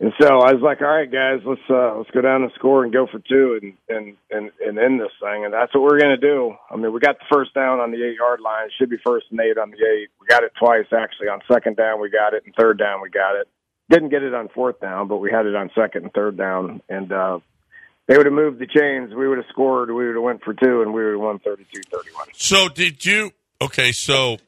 and 0.00 0.12
so 0.20 0.26
I 0.26 0.52
was 0.52 0.60
like, 0.60 0.82
all 0.82 0.88
right, 0.88 1.10
guys, 1.10 1.40
let's 1.46 1.60
uh, 1.70 1.96
let's 1.96 2.10
go 2.10 2.20
down 2.20 2.42
and 2.42 2.50
score 2.56 2.82
and 2.82 2.92
go 2.92 3.06
for 3.06 3.20
two 3.20 3.60
and 3.62 3.74
and 3.88 4.16
and, 4.30 4.50
and 4.60 4.78
end 4.78 5.00
this 5.00 5.12
thing. 5.22 5.44
And 5.44 5.54
that's 5.54 5.72
what 5.72 5.84
we're 5.84 6.00
going 6.00 6.18
to 6.18 6.20
do. 6.20 6.54
I 6.68 6.76
mean, 6.76 6.92
we 6.92 6.98
got 6.98 7.18
the 7.18 7.24
first 7.32 7.54
down 7.54 7.78
on 7.78 7.92
the 7.92 8.04
eight 8.04 8.16
yard 8.16 8.40
line. 8.40 8.68
Should 8.76 8.90
be 8.90 8.98
first 9.04 9.26
and 9.30 9.38
eight 9.40 9.56
on 9.56 9.70
the 9.70 9.76
eight. 9.76 10.08
We 10.20 10.26
got 10.26 10.42
it 10.42 10.52
twice 10.58 10.86
actually. 10.92 11.28
On 11.28 11.40
second 11.50 11.76
down, 11.76 12.00
we 12.00 12.10
got 12.10 12.34
it, 12.34 12.42
and 12.44 12.54
third 12.58 12.78
down, 12.78 13.02
we 13.02 13.10
got 13.10 13.36
it. 13.36 13.48
Didn't 13.88 14.08
get 14.08 14.22
it 14.22 14.34
on 14.34 14.48
fourth 14.48 14.80
down, 14.80 15.06
but 15.06 15.18
we 15.18 15.30
had 15.30 15.46
it 15.46 15.54
on 15.54 15.70
second 15.74 16.04
and 16.04 16.12
third 16.12 16.36
down. 16.36 16.82
And 16.88 17.12
uh, 17.12 17.38
they 18.08 18.16
would 18.16 18.26
have 18.26 18.34
moved 18.34 18.58
the 18.58 18.66
chains. 18.66 19.14
We 19.14 19.28
would 19.28 19.38
have 19.38 19.46
scored. 19.50 19.90
We 19.90 20.06
would 20.06 20.16
have 20.16 20.24
went 20.24 20.42
for 20.42 20.54
two, 20.54 20.82
and 20.82 20.92
we 20.92 21.04
would 21.04 21.12
have 21.12 21.20
won 21.20 21.38
32-31. 21.38 22.34
So 22.34 22.68
did 22.68 23.04
you? 23.04 23.30
Okay, 23.62 23.92
so 23.92 24.38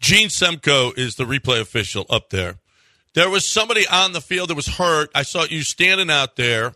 Gene 0.00 0.28
Semko 0.28 0.96
is 0.96 1.16
the 1.16 1.24
replay 1.24 1.60
official 1.60 2.06
up 2.08 2.30
there. 2.30 2.56
There 3.14 3.28
was 3.28 3.52
somebody 3.52 3.86
on 3.86 4.12
the 4.12 4.20
field 4.20 4.50
that 4.50 4.54
was 4.54 4.66
hurt. 4.66 5.10
I 5.14 5.22
saw 5.22 5.44
you 5.44 5.62
standing 5.62 6.10
out 6.10 6.36
there 6.36 6.74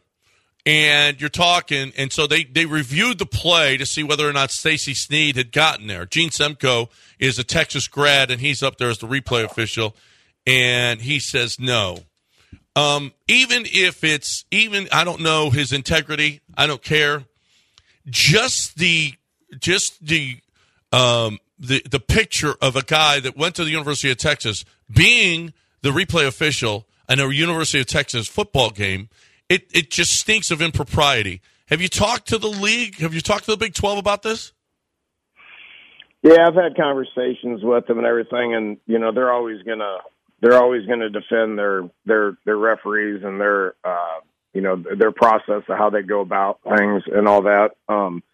and 0.67 1.21
you're 1.21 1.31
talking. 1.31 1.93
And 1.97 2.13
so 2.13 2.27
they, 2.27 2.45
they 2.45 2.67
reviewed 2.67 3.19
the 3.19 3.27
play 3.27 3.77
to 3.77 3.87
see 3.87 4.03
whether 4.03 4.29
or 4.29 4.33
not 4.33 4.51
Stacy 4.51 4.95
Sneed 4.95 5.37
had 5.37 5.53
gotten 5.53 5.87
there. 5.87 6.05
Gene 6.05 6.31
Semko 6.31 6.91
is 7.19 7.39
a 7.39 7.45
Texas 7.45 7.89
grad 7.89 8.31
and 8.31 8.41
he's 8.41 8.63
up 8.63 8.77
there 8.77 8.91
as 8.91 8.99
the 8.99 9.07
replay 9.07 9.45
official. 9.45 9.97
And 10.47 11.01
he 11.01 11.21
says 11.21 11.59
no. 11.59 12.01
Um, 12.75 13.15
even 13.27 13.63
if 13.67 14.05
it's 14.05 14.45
even, 14.51 14.89
I 14.93 15.05
don't 15.05 15.23
know 15.23 15.51
his 15.51 15.73
integrity. 15.73 16.43
I 16.57 16.67
don't 16.67 16.83
care. 16.83 17.25
Just 18.07 18.77
the, 18.77 19.15
just 19.59 20.05
the, 20.05 20.39
um, 20.93 21.39
the 21.59 21.83
the 21.91 22.01
picture 22.01 22.55
of 22.61 22.77
a 22.77 22.83
guy 22.83 23.21
that 23.21 23.37
went 23.37 23.55
to 23.57 23.65
the 23.65 23.71
University 23.71 24.11
of 24.11 24.19
Texas 24.19 24.65
being 24.91 25.53
the 25.87 25.93
replay 25.93 26.27
official 26.27 26.87
in 27.09 27.21
a 27.21 27.31
University 27.31 27.79
of 27.81 27.87
Texas 27.87 28.27
football 28.27 28.71
game, 28.71 29.09
it 29.49 29.71
it 29.73 29.91
just 29.91 30.11
stinks 30.11 30.51
of 30.51 30.61
impropriety. 30.61 31.41
Have 31.69 31.81
you 31.81 31.89
talked 31.89 32.27
to 32.29 32.39
the 32.39 32.49
league? 32.49 32.97
Have 32.97 33.15
you 33.15 33.21
talked 33.21 33.45
to 33.45 33.53
the 33.53 33.57
Big 33.57 33.73
Twelve 33.73 33.97
about 33.97 34.23
this? 34.23 34.53
Yeah, 36.23 36.49
I've 36.49 36.55
had 36.55 36.77
conversations 36.77 37.63
with 37.63 37.87
them 37.87 37.99
and 37.99 38.07
everything, 38.07 38.55
and 38.55 38.79
you 38.87 38.99
know 38.99 39.13
they're 39.13 39.33
always 39.33 39.63
gonna 39.63 39.99
they're 40.41 40.61
always 40.61 40.85
gonna 40.87 41.09
defend 41.09 41.57
their 41.57 41.89
their 42.05 42.37
their 42.45 42.57
referees 42.57 43.23
and 43.23 43.41
their 43.41 43.75
uh, 43.85 44.19
you 44.53 44.63
know 44.63 44.75
their 44.77 45.13
process 45.13 45.63
of 45.69 45.79
how 45.79 45.91
they 45.91 46.03
go 46.03 46.21
about 46.21 46.59
things 46.77 47.05
and 47.07 47.29
all 47.29 47.43
that. 47.43 47.77
Um, 47.89 48.25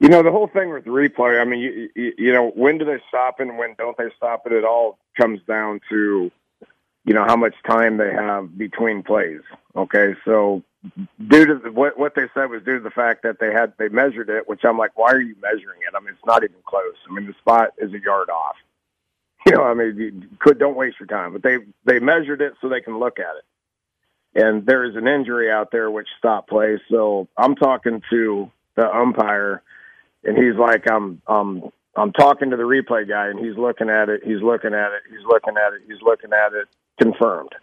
You 0.00 0.08
know, 0.08 0.22
the 0.22 0.30
whole 0.30 0.48
thing 0.48 0.70
with 0.72 0.84
replay, 0.84 1.40
I 1.40 1.44
mean, 1.44 1.60
you, 1.60 1.88
you, 1.94 2.12
you 2.18 2.32
know, 2.32 2.50
when 2.54 2.78
do 2.78 2.84
they 2.84 3.00
stop 3.08 3.40
it 3.40 3.48
and 3.48 3.58
when 3.58 3.74
don't 3.78 3.96
they 3.96 4.10
stop 4.16 4.46
it? 4.46 4.52
It 4.52 4.64
all 4.64 4.98
comes 5.16 5.40
down 5.46 5.80
to, 5.90 6.30
you 7.06 7.14
know, 7.14 7.24
how 7.24 7.36
much 7.36 7.54
time 7.66 7.96
they 7.96 8.10
have 8.12 8.58
between 8.58 9.02
plays. 9.02 9.40
Okay. 9.76 10.14
So 10.24 10.62
due 11.28 11.46
to 11.46 11.54
the, 11.62 11.72
what, 11.72 11.98
what 11.98 12.14
they 12.16 12.26
said 12.34 12.50
was 12.50 12.62
due 12.64 12.78
to 12.78 12.84
the 12.84 12.90
fact 12.90 13.22
that 13.22 13.38
they 13.38 13.52
had, 13.52 13.72
they 13.78 13.88
measured 13.88 14.28
it, 14.28 14.48
which 14.48 14.64
I'm 14.64 14.76
like, 14.76 14.98
why 14.98 15.12
are 15.12 15.20
you 15.20 15.36
measuring 15.40 15.80
it? 15.86 15.94
I 15.96 16.00
mean, 16.00 16.10
it's 16.10 16.26
not 16.26 16.42
even 16.42 16.56
close. 16.66 16.96
I 17.08 17.14
mean, 17.14 17.26
the 17.26 17.34
spot 17.34 17.70
is 17.78 17.92
a 17.94 18.00
yard 18.00 18.28
off. 18.28 18.56
You 19.46 19.52
know, 19.52 19.62
I 19.62 19.74
mean, 19.74 19.96
you 19.96 20.28
could, 20.40 20.58
don't 20.58 20.76
waste 20.76 20.96
your 20.98 21.06
time, 21.06 21.32
but 21.32 21.44
they, 21.44 21.58
they 21.84 22.00
measured 22.00 22.42
it 22.42 22.54
so 22.60 22.68
they 22.68 22.80
can 22.80 22.98
look 22.98 23.20
at 23.20 23.36
it. 23.36 24.42
And 24.42 24.66
there 24.66 24.82
is 24.82 24.96
an 24.96 25.06
injury 25.06 25.52
out 25.52 25.70
there 25.70 25.88
which 25.88 26.08
stopped 26.18 26.48
play. 26.48 26.80
So 26.90 27.28
I'm 27.36 27.54
talking 27.54 28.02
to 28.10 28.50
the 28.74 28.92
umpire 28.92 29.62
and 30.24 30.36
he's 30.36 30.56
like, 30.56 30.90
I'm, 30.90 31.22
um, 31.28 31.70
I'm 31.94 32.12
talking 32.12 32.50
to 32.50 32.56
the 32.56 32.64
replay 32.64 33.08
guy, 33.08 33.28
and 33.28 33.38
he's 33.38 33.56
looking 33.56 33.88
at 33.88 34.08
it. 34.08 34.22
He's 34.24 34.42
looking 34.42 34.74
at 34.74 34.92
it. 34.92 35.02
He's 35.08 35.24
looking 35.24 35.54
at 35.56 35.72
it. 35.72 35.82
He's 35.86 36.02
looking 36.02 36.32
at 36.32 36.52
it. 36.52 36.68
Confirmed. 37.00 37.54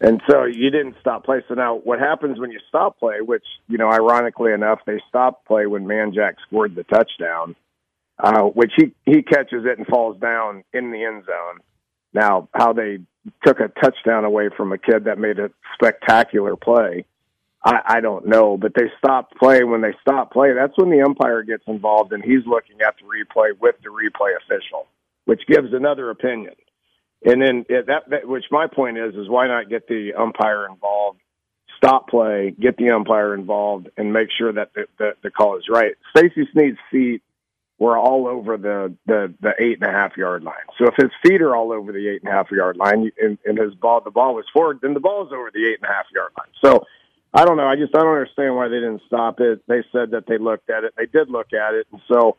And 0.00 0.22
so 0.30 0.44
you 0.44 0.70
didn't 0.70 0.96
stop 1.00 1.24
play. 1.24 1.42
So 1.46 1.54
now, 1.54 1.76
what 1.76 1.98
happens 1.98 2.38
when 2.38 2.50
you 2.50 2.60
stop 2.68 2.98
play? 2.98 3.20
Which 3.20 3.44
you 3.68 3.76
know, 3.76 3.90
ironically 3.90 4.52
enough, 4.52 4.80
they 4.86 5.00
stopped 5.08 5.46
play 5.46 5.66
when 5.66 5.84
Manjack 5.84 6.36
scored 6.46 6.74
the 6.74 6.84
touchdown, 6.84 7.54
uh, 8.18 8.44
which 8.44 8.72
he 8.76 8.92
he 9.04 9.22
catches 9.22 9.66
it 9.66 9.76
and 9.76 9.86
falls 9.86 10.18
down 10.18 10.64
in 10.72 10.90
the 10.90 11.04
end 11.04 11.24
zone. 11.26 11.60
Now, 12.14 12.48
how 12.54 12.72
they 12.72 13.00
took 13.46 13.60
a 13.60 13.68
touchdown 13.68 14.24
away 14.24 14.48
from 14.56 14.72
a 14.72 14.78
kid 14.78 15.04
that 15.04 15.18
made 15.18 15.38
a 15.38 15.50
spectacular 15.74 16.56
play 16.56 17.04
I, 17.64 17.80
I 17.86 18.00
don't 18.00 18.26
know, 18.26 18.56
but 18.56 18.72
they 18.74 18.90
stop 18.98 19.32
play. 19.36 19.64
When 19.64 19.82
they 19.82 19.94
stop 20.00 20.32
play, 20.32 20.52
that's 20.54 20.76
when 20.76 20.90
the 20.90 21.02
umpire 21.02 21.42
gets 21.42 21.64
involved 21.66 22.12
and 22.12 22.24
he's 22.24 22.46
looking 22.46 22.80
at 22.80 22.94
the 22.96 23.04
replay 23.04 23.58
with 23.60 23.76
the 23.82 23.90
replay 23.90 24.34
official, 24.36 24.86
which 25.26 25.42
gives 25.46 25.72
another 25.72 26.10
opinion. 26.10 26.54
And 27.24 27.40
then 27.40 27.66
it, 27.68 27.86
that, 27.86 28.08
that, 28.10 28.26
which 28.26 28.46
my 28.50 28.66
point 28.66 28.98
is, 28.98 29.14
is 29.14 29.28
why 29.28 29.46
not 29.46 29.68
get 29.68 29.86
the 29.88 30.14
umpire 30.14 30.66
involved, 30.66 31.20
stop 31.76 32.08
play, 32.08 32.54
get 32.58 32.76
the 32.76 32.90
umpire 32.90 33.34
involved, 33.34 33.88
and 33.96 34.12
make 34.12 34.28
sure 34.36 34.52
that 34.52 34.72
the, 34.74 34.86
the, 34.98 35.12
the 35.22 35.30
call 35.30 35.56
is 35.58 35.68
right. 35.68 35.94
Stacy 36.16 36.48
Sneed's 36.52 36.78
feet 36.90 37.22
were 37.78 37.96
all 37.96 38.26
over 38.26 38.56
the, 38.56 38.94
the, 39.06 39.34
the 39.40 39.54
eight 39.58 39.82
and 39.82 39.90
a 39.90 39.92
half 39.92 40.16
yard 40.16 40.42
line. 40.42 40.54
So 40.78 40.86
if 40.86 40.94
his 40.96 41.10
feet 41.22 41.40
are 41.40 41.56
all 41.56 41.72
over 41.72 41.92
the 41.92 42.08
eight 42.08 42.22
and 42.22 42.30
a 42.30 42.32
half 42.32 42.50
yard 42.50 42.76
line 42.76 43.10
and, 43.20 43.38
and 43.44 43.58
his 43.58 43.74
ball, 43.74 44.02
the 44.02 44.10
ball 44.10 44.34
was 44.34 44.44
forward, 44.52 44.80
then 44.82 44.94
the 44.94 45.00
ball 45.00 45.26
is 45.26 45.32
over 45.32 45.50
the 45.52 45.66
eight 45.66 45.78
and 45.82 45.90
a 45.90 45.92
half 45.92 46.06
yard 46.14 46.32
line. 46.38 46.52
So 46.62 46.86
I 47.32 47.44
don't 47.44 47.56
know. 47.56 47.66
I 47.66 47.76
just 47.76 47.94
I 47.94 48.00
don't 48.00 48.12
understand 48.12 48.56
why 48.56 48.68
they 48.68 48.80
didn't 48.80 49.02
stop 49.06 49.40
it. 49.40 49.62
They 49.66 49.82
said 49.92 50.10
that 50.10 50.26
they 50.26 50.36
looked 50.36 50.68
at 50.68 50.84
it. 50.84 50.94
They 50.96 51.06
did 51.06 51.30
look 51.30 51.52
at 51.52 51.74
it, 51.74 51.86
and 51.92 52.00
so 52.10 52.36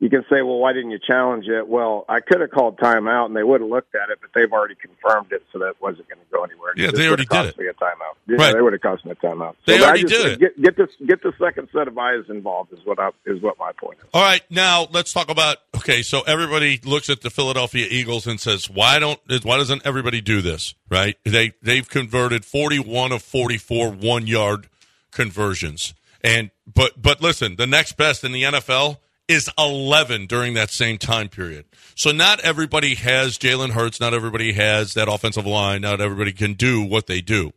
you 0.00 0.08
can 0.08 0.24
say, 0.30 0.40
well, 0.40 0.56
why 0.58 0.72
didn't 0.72 0.92
you 0.92 0.98
challenge 0.98 1.46
it? 1.46 1.68
Well, 1.68 2.06
I 2.08 2.20
could 2.20 2.40
have 2.40 2.50
called 2.50 2.78
timeout, 2.78 3.26
and 3.26 3.36
they 3.36 3.42
would 3.42 3.60
have 3.60 3.68
looked 3.68 3.94
at 3.94 4.08
it, 4.08 4.18
but 4.22 4.30
they've 4.34 4.50
already 4.50 4.74
confirmed 4.74 5.30
it, 5.30 5.44
so 5.52 5.58
that 5.58 5.74
wasn't 5.78 6.08
going 6.08 6.20
to 6.20 6.26
go 6.32 6.42
anywhere. 6.42 6.72
Yeah, 6.74 6.90
they 6.90 7.06
already 7.06 7.26
did 7.26 7.44
it. 7.44 7.58
Me 7.58 7.66
a 7.66 7.74
timeout. 7.74 8.16
Yeah, 8.26 8.36
right. 8.36 8.54
they 8.54 8.62
would 8.62 8.72
have 8.72 8.80
cost 8.80 9.04
me 9.04 9.10
a 9.10 9.14
timeout. 9.14 9.56
They 9.66 9.78
so 9.78 9.84
already 9.84 10.04
just, 10.04 10.14
did 10.14 10.32
it. 10.32 10.40
Get, 10.40 10.62
get 10.62 10.76
this, 10.78 10.88
get 11.06 11.22
the 11.22 11.34
second 11.38 11.68
set 11.70 11.86
of 11.86 11.98
eyes 11.98 12.24
involved. 12.30 12.72
Is 12.72 12.78
what 12.84 12.98
I, 12.98 13.10
is 13.26 13.42
what 13.42 13.58
my 13.58 13.72
point 13.72 13.98
is. 13.98 14.06
All 14.14 14.22
right, 14.22 14.42
now 14.50 14.88
let's 14.90 15.12
talk 15.12 15.30
about. 15.30 15.58
Okay, 15.76 16.00
so 16.00 16.22
everybody 16.22 16.80
looks 16.82 17.10
at 17.10 17.20
the 17.20 17.28
Philadelphia 17.28 17.86
Eagles 17.90 18.26
and 18.26 18.40
says, 18.40 18.70
"Why 18.70 18.98
don't? 19.00 19.20
Why 19.42 19.58
doesn't 19.58 19.84
everybody 19.84 20.22
do 20.22 20.40
this?" 20.40 20.74
Right? 20.88 21.18
They 21.24 21.52
they've 21.60 21.88
converted 21.88 22.46
forty-one 22.46 23.12
of 23.12 23.22
forty-four 23.22 23.90
one-yard 23.90 24.68
conversions. 25.10 25.92
And 26.24 26.50
but 26.72 27.00
but 27.00 27.20
listen, 27.20 27.56
the 27.56 27.66
next 27.66 27.98
best 27.98 28.24
in 28.24 28.32
the 28.32 28.44
NFL 28.44 28.96
is 29.30 29.48
11 29.56 30.26
during 30.26 30.54
that 30.54 30.70
same 30.70 30.98
time 30.98 31.28
period. 31.28 31.64
So 31.94 32.10
not 32.10 32.40
everybody 32.40 32.96
has 32.96 33.38
Jalen 33.38 33.70
Hurts, 33.70 34.00
not 34.00 34.12
everybody 34.12 34.52
has 34.54 34.94
that 34.94 35.08
offensive 35.08 35.46
line, 35.46 35.82
not 35.82 36.00
everybody 36.00 36.32
can 36.32 36.54
do 36.54 36.82
what 36.82 37.06
they 37.06 37.20
do. 37.20 37.52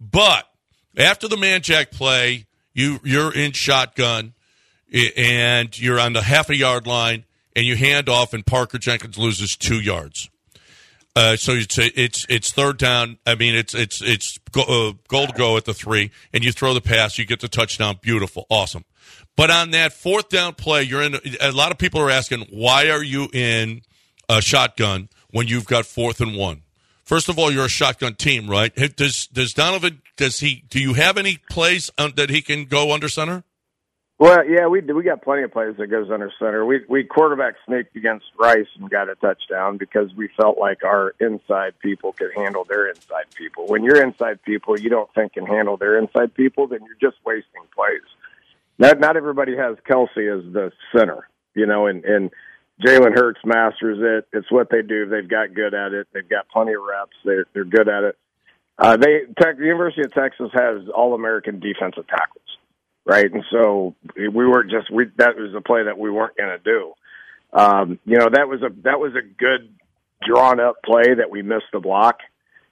But 0.00 0.48
after 0.96 1.26
the 1.26 1.34
Manjack 1.34 1.90
play, 1.90 2.46
you 2.74 3.00
you're 3.02 3.34
in 3.34 3.52
shotgun 3.52 4.34
and 5.16 5.76
you're 5.76 5.98
on 5.98 6.12
the 6.12 6.22
half 6.22 6.48
a 6.48 6.56
yard 6.56 6.86
line 6.86 7.24
and 7.56 7.66
you 7.66 7.74
hand 7.74 8.08
off 8.08 8.32
and 8.32 8.46
Parker 8.46 8.78
Jenkins 8.78 9.18
loses 9.18 9.56
2 9.56 9.80
yards. 9.80 10.30
Uh, 11.16 11.34
so 11.34 11.52
it's 11.52 11.78
it's 11.78 12.26
it's 12.28 12.52
third 12.52 12.76
down. 12.76 13.18
I 13.26 13.36
mean, 13.36 13.54
it's 13.54 13.74
it's 13.74 14.02
it's 14.02 14.36
go, 14.52 14.60
uh, 14.60 14.92
goal 15.08 15.26
to 15.26 15.32
go 15.32 15.56
at 15.56 15.64
the 15.64 15.72
three, 15.72 16.10
and 16.34 16.44
you 16.44 16.52
throw 16.52 16.74
the 16.74 16.82
pass, 16.82 17.18
you 17.18 17.24
get 17.24 17.40
the 17.40 17.48
touchdown. 17.48 17.98
Beautiful, 18.02 18.44
awesome. 18.50 18.84
But 19.36 19.50
on 19.50 19.72
that 19.72 19.92
fourth 19.92 20.30
down 20.30 20.54
play, 20.54 20.82
you're 20.82 21.02
in. 21.02 21.16
A 21.40 21.52
lot 21.52 21.70
of 21.70 21.78
people 21.78 22.00
are 22.00 22.10
asking, 22.10 22.46
why 22.50 22.90
are 22.90 23.02
you 23.02 23.28
in 23.32 23.82
a 24.28 24.40
shotgun 24.40 25.08
when 25.30 25.46
you've 25.46 25.66
got 25.66 25.84
fourth 25.84 26.20
and 26.20 26.36
one? 26.36 26.62
First 27.04 27.28
of 27.28 27.38
all, 27.38 27.52
you're 27.52 27.66
a 27.66 27.68
shotgun 27.68 28.14
team, 28.14 28.48
right? 28.50 28.74
Does 28.96 29.26
does 29.28 29.52
Donovan? 29.52 30.02
Does 30.16 30.40
he? 30.40 30.64
Do 30.70 30.80
you 30.80 30.94
have 30.94 31.18
any 31.18 31.38
plays 31.50 31.90
that 31.98 32.30
he 32.30 32.42
can 32.42 32.64
go 32.64 32.92
under 32.92 33.08
center? 33.08 33.44
Well, 34.18 34.48
yeah, 34.48 34.66
we 34.66 34.80
we 34.80 35.02
got 35.02 35.20
plenty 35.20 35.42
of 35.42 35.52
plays 35.52 35.76
that 35.76 35.88
goes 35.88 36.10
under 36.10 36.32
center. 36.38 36.64
We 36.64 36.80
we 36.88 37.04
quarterback 37.04 37.56
sneaked 37.66 37.94
against 37.94 38.24
Rice 38.38 38.66
and 38.80 38.88
got 38.88 39.10
a 39.10 39.14
touchdown 39.16 39.76
because 39.76 40.14
we 40.14 40.28
felt 40.28 40.56
like 40.56 40.82
our 40.82 41.14
inside 41.20 41.78
people 41.80 42.14
could 42.14 42.30
handle 42.34 42.64
their 42.64 42.88
inside 42.88 43.26
people. 43.34 43.66
When 43.66 43.84
your 43.84 44.02
inside 44.02 44.42
people 44.42 44.80
you 44.80 44.88
don't 44.88 45.12
think 45.12 45.34
can 45.34 45.44
handle 45.44 45.76
their 45.76 45.98
inside 45.98 46.32
people, 46.32 46.66
then 46.66 46.80
you're 46.86 47.10
just 47.10 47.22
wasting 47.26 47.62
plays. 47.74 48.00
Not 48.78 49.00
not 49.00 49.16
everybody 49.16 49.56
has 49.56 49.76
Kelce 49.88 50.38
as 50.38 50.52
the 50.52 50.70
center, 50.96 51.28
you 51.54 51.66
know, 51.66 51.86
and 51.86 52.04
and 52.04 52.30
Jalen 52.84 53.16
Hurts 53.16 53.40
masters 53.44 53.98
it. 54.00 54.28
It's 54.36 54.50
what 54.50 54.68
they 54.70 54.82
do. 54.82 55.06
They've 55.06 55.28
got 55.28 55.54
good 55.54 55.74
at 55.74 55.92
it. 55.92 56.08
They've 56.12 56.28
got 56.28 56.48
plenty 56.48 56.74
of 56.74 56.82
reps. 56.82 57.16
They're 57.24 57.46
they're 57.54 57.64
good 57.64 57.88
at 57.88 58.04
it. 58.04 58.18
Uh, 58.78 58.96
they 58.98 59.20
tech, 59.40 59.56
the 59.56 59.64
University 59.64 60.02
of 60.02 60.12
Texas 60.12 60.50
has 60.52 60.82
all 60.94 61.14
American 61.14 61.60
defensive 61.60 62.06
tackles 62.06 62.46
right? 63.06 63.32
And 63.32 63.44
so 63.50 63.94
we 64.16 64.28
weren't 64.28 64.70
just 64.70 64.90
we 64.90 65.06
that 65.16 65.36
was 65.36 65.54
a 65.54 65.62
play 65.62 65.84
that 65.84 65.96
we 65.96 66.10
weren't 66.10 66.36
going 66.36 66.50
to 66.50 66.58
do. 66.58 66.92
Um, 67.52 67.98
you 68.04 68.18
know, 68.18 68.28
that 68.30 68.48
was 68.48 68.60
a 68.62 68.70
that 68.82 68.98
was 69.00 69.12
a 69.14 69.22
good 69.22 69.72
drawn 70.26 70.60
up 70.60 70.82
play 70.84 71.14
that 71.14 71.30
we 71.30 71.42
missed 71.42 71.70
the 71.72 71.80
block, 71.80 72.18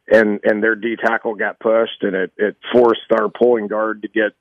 and 0.09 0.41
and 0.43 0.63
their 0.63 0.75
D 0.75 0.97
tackle 1.03 1.37
got 1.37 1.61
pushed, 1.61 2.03
and 2.03 2.15
it 2.15 2.33
it 2.37 2.57
forced 2.73 3.13
our 3.13 3.31
pulling 3.31 3.69
guard 3.69 4.03
to 4.03 4.09
get 4.09 4.33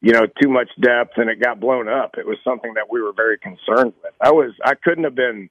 you 0.00 0.12
know 0.12 0.26
too 0.40 0.48
much 0.48 0.68
depth, 0.80 1.12
and 1.16 1.28
it 1.28 1.40
got 1.40 1.60
blown 1.60 1.88
up. 1.88 2.16
It 2.18 2.26
was 2.26 2.38
something 2.44 2.74
that 2.74 2.90
we 2.90 3.02
were 3.02 3.12
very 3.12 3.38
concerned 3.38 3.92
with. 4.02 4.14
I 4.20 4.32
was 4.32 4.52
I 4.64 4.74
couldn't 4.74 5.04
have 5.04 5.14
been 5.14 5.50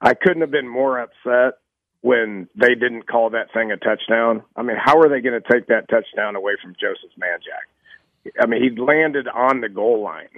I 0.00 0.14
couldn't 0.14 0.42
have 0.42 0.50
been 0.50 0.68
more 0.68 0.98
upset 0.98 1.58
when 2.02 2.48
they 2.54 2.74
didn't 2.74 3.06
call 3.08 3.30
that 3.30 3.52
thing 3.54 3.72
a 3.72 3.78
touchdown. 3.78 4.42
I 4.54 4.62
mean, 4.62 4.76
how 4.78 4.98
are 5.00 5.08
they 5.08 5.22
going 5.22 5.40
to 5.40 5.52
take 5.52 5.68
that 5.68 5.88
touchdown 5.88 6.36
away 6.36 6.52
from 6.62 6.74
Joseph 6.78 7.16
Manjack? 7.18 8.32
I 8.38 8.46
mean, 8.46 8.62
he 8.62 8.78
landed 8.78 9.26
on 9.26 9.62
the 9.62 9.70
goal 9.70 10.02
line. 10.02 10.28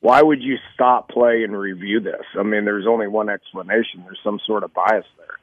Why 0.00 0.22
would 0.22 0.40
you 0.40 0.58
stop 0.74 1.08
play 1.08 1.42
and 1.42 1.58
review 1.58 1.98
this? 1.98 2.22
I 2.38 2.44
mean, 2.44 2.64
there's 2.64 2.86
only 2.86 3.08
one 3.08 3.28
explanation. 3.28 4.04
There's 4.04 4.20
some 4.22 4.38
sort 4.46 4.62
of 4.62 4.72
bias 4.72 5.06
there. 5.16 5.38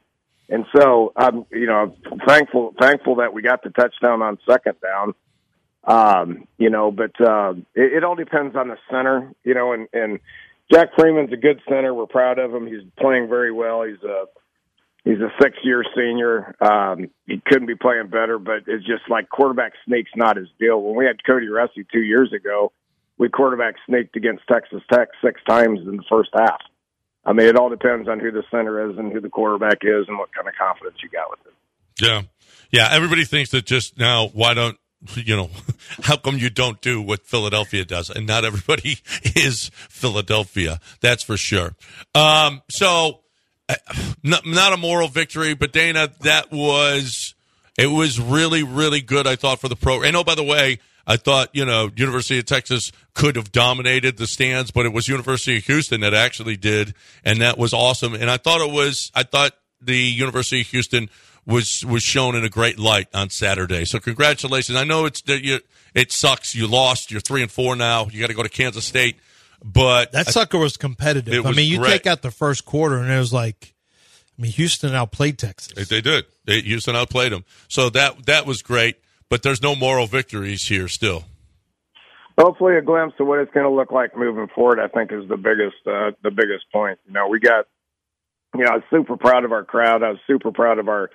And 0.48 0.64
so 0.74 1.12
I'm, 1.14 1.44
you 1.50 1.66
know, 1.66 1.94
thankful 2.26 2.74
thankful 2.80 3.16
that 3.16 3.34
we 3.34 3.42
got 3.42 3.62
the 3.62 3.70
touchdown 3.70 4.22
on 4.22 4.38
second 4.48 4.76
down. 4.80 5.14
Um, 5.86 6.48
you 6.58 6.68
know, 6.68 6.90
but 6.90 7.12
uh, 7.20 7.52
it, 7.74 7.98
it 7.98 8.04
all 8.04 8.16
depends 8.16 8.56
on 8.56 8.68
the 8.68 8.76
center, 8.90 9.32
you 9.44 9.54
know, 9.54 9.72
and, 9.72 9.88
and 9.92 10.18
Jack 10.72 10.88
Freeman's 10.98 11.32
a 11.32 11.36
good 11.36 11.60
center. 11.68 11.94
We're 11.94 12.06
proud 12.06 12.38
of 12.38 12.52
him. 12.52 12.66
He's 12.66 12.82
playing 12.98 13.28
very 13.28 13.52
well. 13.52 13.84
He's 13.84 14.02
a 14.02 14.24
he's 15.04 15.20
a 15.20 15.30
six 15.40 15.56
year 15.62 15.84
senior. 15.96 16.56
Um, 16.60 17.10
he 17.26 17.40
couldn't 17.46 17.68
be 17.68 17.76
playing 17.76 18.08
better, 18.08 18.38
but 18.38 18.64
it's 18.66 18.84
just 18.84 19.08
like 19.08 19.28
quarterback 19.28 19.72
sneak's 19.86 20.10
not 20.16 20.36
his 20.36 20.48
deal. 20.58 20.82
When 20.82 20.96
we 20.96 21.06
had 21.06 21.18
Kody 21.28 21.48
Russey 21.48 21.86
two 21.92 22.02
years 22.02 22.32
ago, 22.32 22.72
we 23.16 23.28
quarterback 23.28 23.76
sneaked 23.86 24.16
against 24.16 24.42
Texas 24.48 24.82
Tech 24.92 25.08
six 25.24 25.40
times 25.48 25.80
in 25.86 25.96
the 25.98 26.04
first 26.10 26.30
half. 26.34 26.60
I 27.24 27.32
mean, 27.32 27.46
it 27.46 27.56
all 27.56 27.68
depends 27.68 28.08
on 28.08 28.20
who 28.20 28.30
the 28.30 28.44
center 28.50 28.90
is 28.90 28.98
and 28.98 29.12
who 29.12 29.20
the 29.20 29.28
quarterback 29.28 29.78
is 29.82 30.06
and 30.08 30.18
what 30.18 30.32
kind 30.34 30.48
of 30.48 30.54
confidence 30.54 30.96
you 31.02 31.08
got 31.08 31.30
with 31.30 31.40
it. 31.46 31.52
Yeah. 32.00 32.22
Yeah. 32.70 32.88
Everybody 32.90 33.24
thinks 33.24 33.50
that 33.50 33.66
just 33.66 33.98
now, 33.98 34.28
why 34.28 34.54
don't, 34.54 34.78
you 35.14 35.36
know, 35.36 35.50
how 36.02 36.16
come 36.16 36.38
you 36.38 36.50
don't 36.50 36.80
do 36.80 37.00
what 37.00 37.26
Philadelphia 37.26 37.84
does? 37.84 38.10
And 38.10 38.26
not 38.26 38.44
everybody 38.44 38.98
is 39.24 39.70
Philadelphia. 39.74 40.80
That's 41.00 41.22
for 41.22 41.36
sure. 41.36 41.74
Um, 42.14 42.62
so, 42.70 43.20
not, 44.22 44.46
not 44.46 44.72
a 44.72 44.76
moral 44.76 45.08
victory, 45.08 45.54
but 45.54 45.72
Dana, 45.72 46.10
that 46.20 46.52
was 46.52 47.34
it 47.78 47.88
was 47.88 48.20
really 48.20 48.62
really 48.62 49.00
good. 49.00 49.26
I 49.26 49.36
thought 49.36 49.60
for 49.60 49.68
the 49.68 49.76
pro. 49.76 50.02
And 50.02 50.16
oh, 50.16 50.24
by 50.24 50.34
the 50.34 50.42
way, 50.42 50.78
I 51.06 51.16
thought 51.16 51.50
you 51.52 51.64
know 51.64 51.90
University 51.94 52.38
of 52.38 52.46
Texas 52.46 52.90
could 53.14 53.36
have 53.36 53.52
dominated 53.52 54.16
the 54.16 54.26
stands, 54.26 54.70
but 54.70 54.86
it 54.86 54.92
was 54.92 55.08
University 55.08 55.58
of 55.58 55.64
Houston 55.64 56.00
that 56.00 56.14
actually 56.14 56.56
did, 56.56 56.94
and 57.24 57.40
that 57.40 57.58
was 57.58 57.72
awesome. 57.72 58.14
And 58.14 58.30
I 58.30 58.38
thought 58.38 58.60
it 58.60 58.72
was 58.72 59.10
I 59.14 59.22
thought 59.22 59.52
the 59.80 59.96
University 59.96 60.62
of 60.62 60.66
Houston 60.68 61.10
was 61.46 61.84
was 61.86 62.02
shown 62.02 62.34
in 62.34 62.44
a 62.44 62.48
great 62.48 62.78
light 62.78 63.08
on 63.14 63.30
Saturday. 63.30 63.84
So 63.84 64.00
congratulations. 64.00 64.76
I 64.76 64.84
know 64.84 65.06
it's 65.06 65.22
you, 65.26 65.60
it 65.94 66.12
sucks. 66.12 66.54
You 66.54 66.66
lost. 66.66 67.10
You're 67.10 67.20
three 67.20 67.42
and 67.42 67.50
four 67.50 67.76
now. 67.76 68.08
You 68.10 68.20
got 68.20 68.26
to 68.28 68.34
go 68.34 68.42
to 68.42 68.48
Kansas 68.48 68.84
State. 68.84 69.16
But 69.64 70.12
That 70.12 70.26
sucker 70.28 70.58
was 70.58 70.76
competitive. 70.76 71.32
It 71.32 71.46
I 71.46 71.52
mean, 71.52 71.70
you 71.70 71.78
great. 71.78 71.90
take 71.90 72.06
out 72.06 72.22
the 72.22 72.30
first 72.30 72.64
quarter, 72.66 72.98
and 72.98 73.10
it 73.10 73.18
was 73.18 73.32
like, 73.32 73.74
I 74.38 74.42
mean, 74.42 74.52
Houston 74.52 74.94
outplayed 74.94 75.38
Texas. 75.38 75.72
They, 75.72 75.84
they 75.84 76.00
did. 76.02 76.26
They, 76.44 76.60
Houston 76.60 76.94
outplayed 76.94 77.32
them. 77.32 77.44
So 77.68 77.88
that 77.90 78.26
that 78.26 78.44
was 78.46 78.62
great. 78.62 78.96
But 79.28 79.42
there's 79.42 79.62
no 79.62 79.74
moral 79.74 80.06
victories 80.06 80.68
here 80.68 80.86
still. 80.88 81.24
hopefully 82.38 82.76
a 82.76 82.82
glimpse 82.82 83.14
of 83.18 83.26
what 83.26 83.40
it's 83.40 83.52
going 83.52 83.66
to 83.66 83.74
look 83.74 83.90
like 83.90 84.16
moving 84.16 84.46
forward. 84.54 84.78
I 84.78 84.88
think 84.88 85.10
is 85.12 85.28
the 85.28 85.36
biggest 85.36 85.76
uh, 85.86 86.10
the 86.22 86.30
biggest 86.30 86.70
point. 86.72 86.98
You 87.06 87.12
know, 87.12 87.28
we 87.28 87.38
got. 87.40 87.66
You 88.54 88.64
know, 88.64 88.70
I 88.70 88.74
was 88.76 88.84
super 88.90 89.16
proud 89.16 89.44
of 89.44 89.52
our 89.52 89.64
crowd. 89.64 90.02
I 90.02 90.10
was 90.10 90.18
super 90.26 90.50
proud 90.50 90.78
of 90.78 90.88
our 90.88 91.10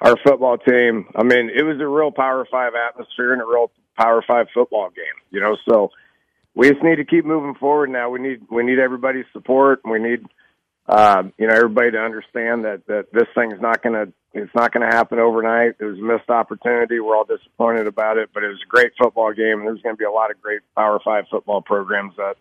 our 0.00 0.16
football 0.24 0.58
team. 0.58 1.06
I 1.14 1.22
mean, 1.22 1.50
it 1.54 1.62
was 1.62 1.80
a 1.80 1.86
real 1.86 2.10
Power 2.10 2.46
Five 2.50 2.72
atmosphere 2.74 3.32
and 3.32 3.42
a 3.42 3.46
real 3.46 3.70
Power 3.98 4.22
Five 4.26 4.46
football 4.52 4.90
game. 4.90 5.04
You 5.30 5.40
know, 5.40 5.56
so 5.68 5.90
we 6.54 6.70
just 6.70 6.82
need 6.82 6.96
to 6.96 7.04
keep 7.04 7.24
moving 7.24 7.54
forward. 7.54 7.90
Now 7.90 8.10
we 8.10 8.20
need 8.20 8.42
we 8.50 8.64
need 8.64 8.78
everybody's 8.78 9.26
support. 9.32 9.80
We 9.84 9.98
need 9.98 10.26
uh, 10.88 11.24
you 11.38 11.46
know 11.46 11.54
everybody 11.54 11.92
to 11.92 11.98
understand 11.98 12.64
that 12.64 12.82
that 12.86 13.06
this 13.12 13.28
thing's 13.34 13.60
not 13.60 13.82
going 13.82 13.94
to 13.94 14.12
it's 14.32 14.54
not 14.54 14.72
going 14.72 14.88
to 14.88 14.94
happen 14.94 15.18
overnight. 15.18 15.76
It 15.80 15.84
was 15.84 15.98
a 15.98 16.02
missed 16.02 16.28
opportunity. 16.28 17.00
We're 17.00 17.16
all 17.16 17.24
disappointed 17.24 17.86
about 17.86 18.18
it, 18.18 18.30
but 18.34 18.42
it 18.42 18.48
was 18.48 18.60
a 18.62 18.68
great 18.68 18.92
football 19.00 19.32
game, 19.32 19.58
and 19.58 19.66
there's 19.66 19.80
going 19.80 19.94
to 19.94 19.98
be 19.98 20.04
a 20.04 20.10
lot 20.10 20.30
of 20.30 20.40
great 20.42 20.60
Power 20.76 21.00
Five 21.02 21.24
football 21.30 21.62
programs 21.62 22.14
at 22.18 22.36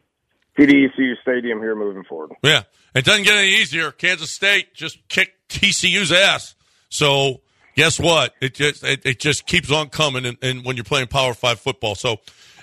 TDECU 0.57 1.13
Stadium 1.21 1.59
here 1.59 1.75
moving 1.75 2.03
forward. 2.03 2.31
Yeah, 2.43 2.63
it 2.93 3.05
doesn't 3.05 3.23
get 3.23 3.37
any 3.37 3.49
easier. 3.49 3.91
Kansas 3.91 4.31
State 4.31 4.73
just 4.73 5.07
kicked 5.07 5.49
TCU's 5.49 6.11
ass. 6.11 6.55
So 6.89 7.41
guess 7.75 7.99
what? 7.99 8.33
It 8.41 8.53
just 8.53 8.83
it, 8.83 9.05
it 9.05 9.19
just 9.19 9.45
keeps 9.45 9.71
on 9.71 9.89
coming, 9.89 10.25
and, 10.25 10.37
and 10.41 10.65
when 10.65 10.75
you're 10.75 10.83
playing 10.85 11.07
Power 11.07 11.33
Five 11.33 11.59
football. 11.59 11.95
So 11.95 12.17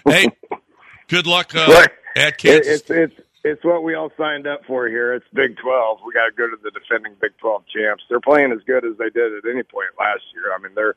hey, 0.07 0.29
good 1.09 1.27
luck 1.27 1.55
uh, 1.55 1.67
Right. 1.69 1.91
at 2.17 2.39
Kansas. 2.39 2.81
it's 2.83 2.91
it's 2.91 3.15
it's 3.45 3.65
what 3.65 3.83
we 3.83 3.95
all 3.95 4.11
signed 4.17 4.47
up 4.47 4.61
for 4.67 4.89
here. 4.89 5.15
It's 5.15 5.27
Big 5.35 5.57
Twelve. 5.59 5.99
We 6.07 6.13
got 6.13 6.27
to 6.27 6.33
go 6.33 6.49
to 6.49 6.57
the 6.63 6.71
defending 6.71 7.15
Big 7.21 7.33
Twelve 7.39 7.65
champs. 7.67 8.05
They're 8.09 8.21
playing 8.21 8.53
as 8.53 8.61
good 8.67 8.85
as 8.85 8.97
they 8.99 9.11
did 9.11 9.33
at 9.35 9.51
any 9.51 9.63
point 9.63 9.89
last 9.99 10.23
year. 10.35 10.55
I 10.57 10.61
mean, 10.63 10.73
they're 10.75 10.95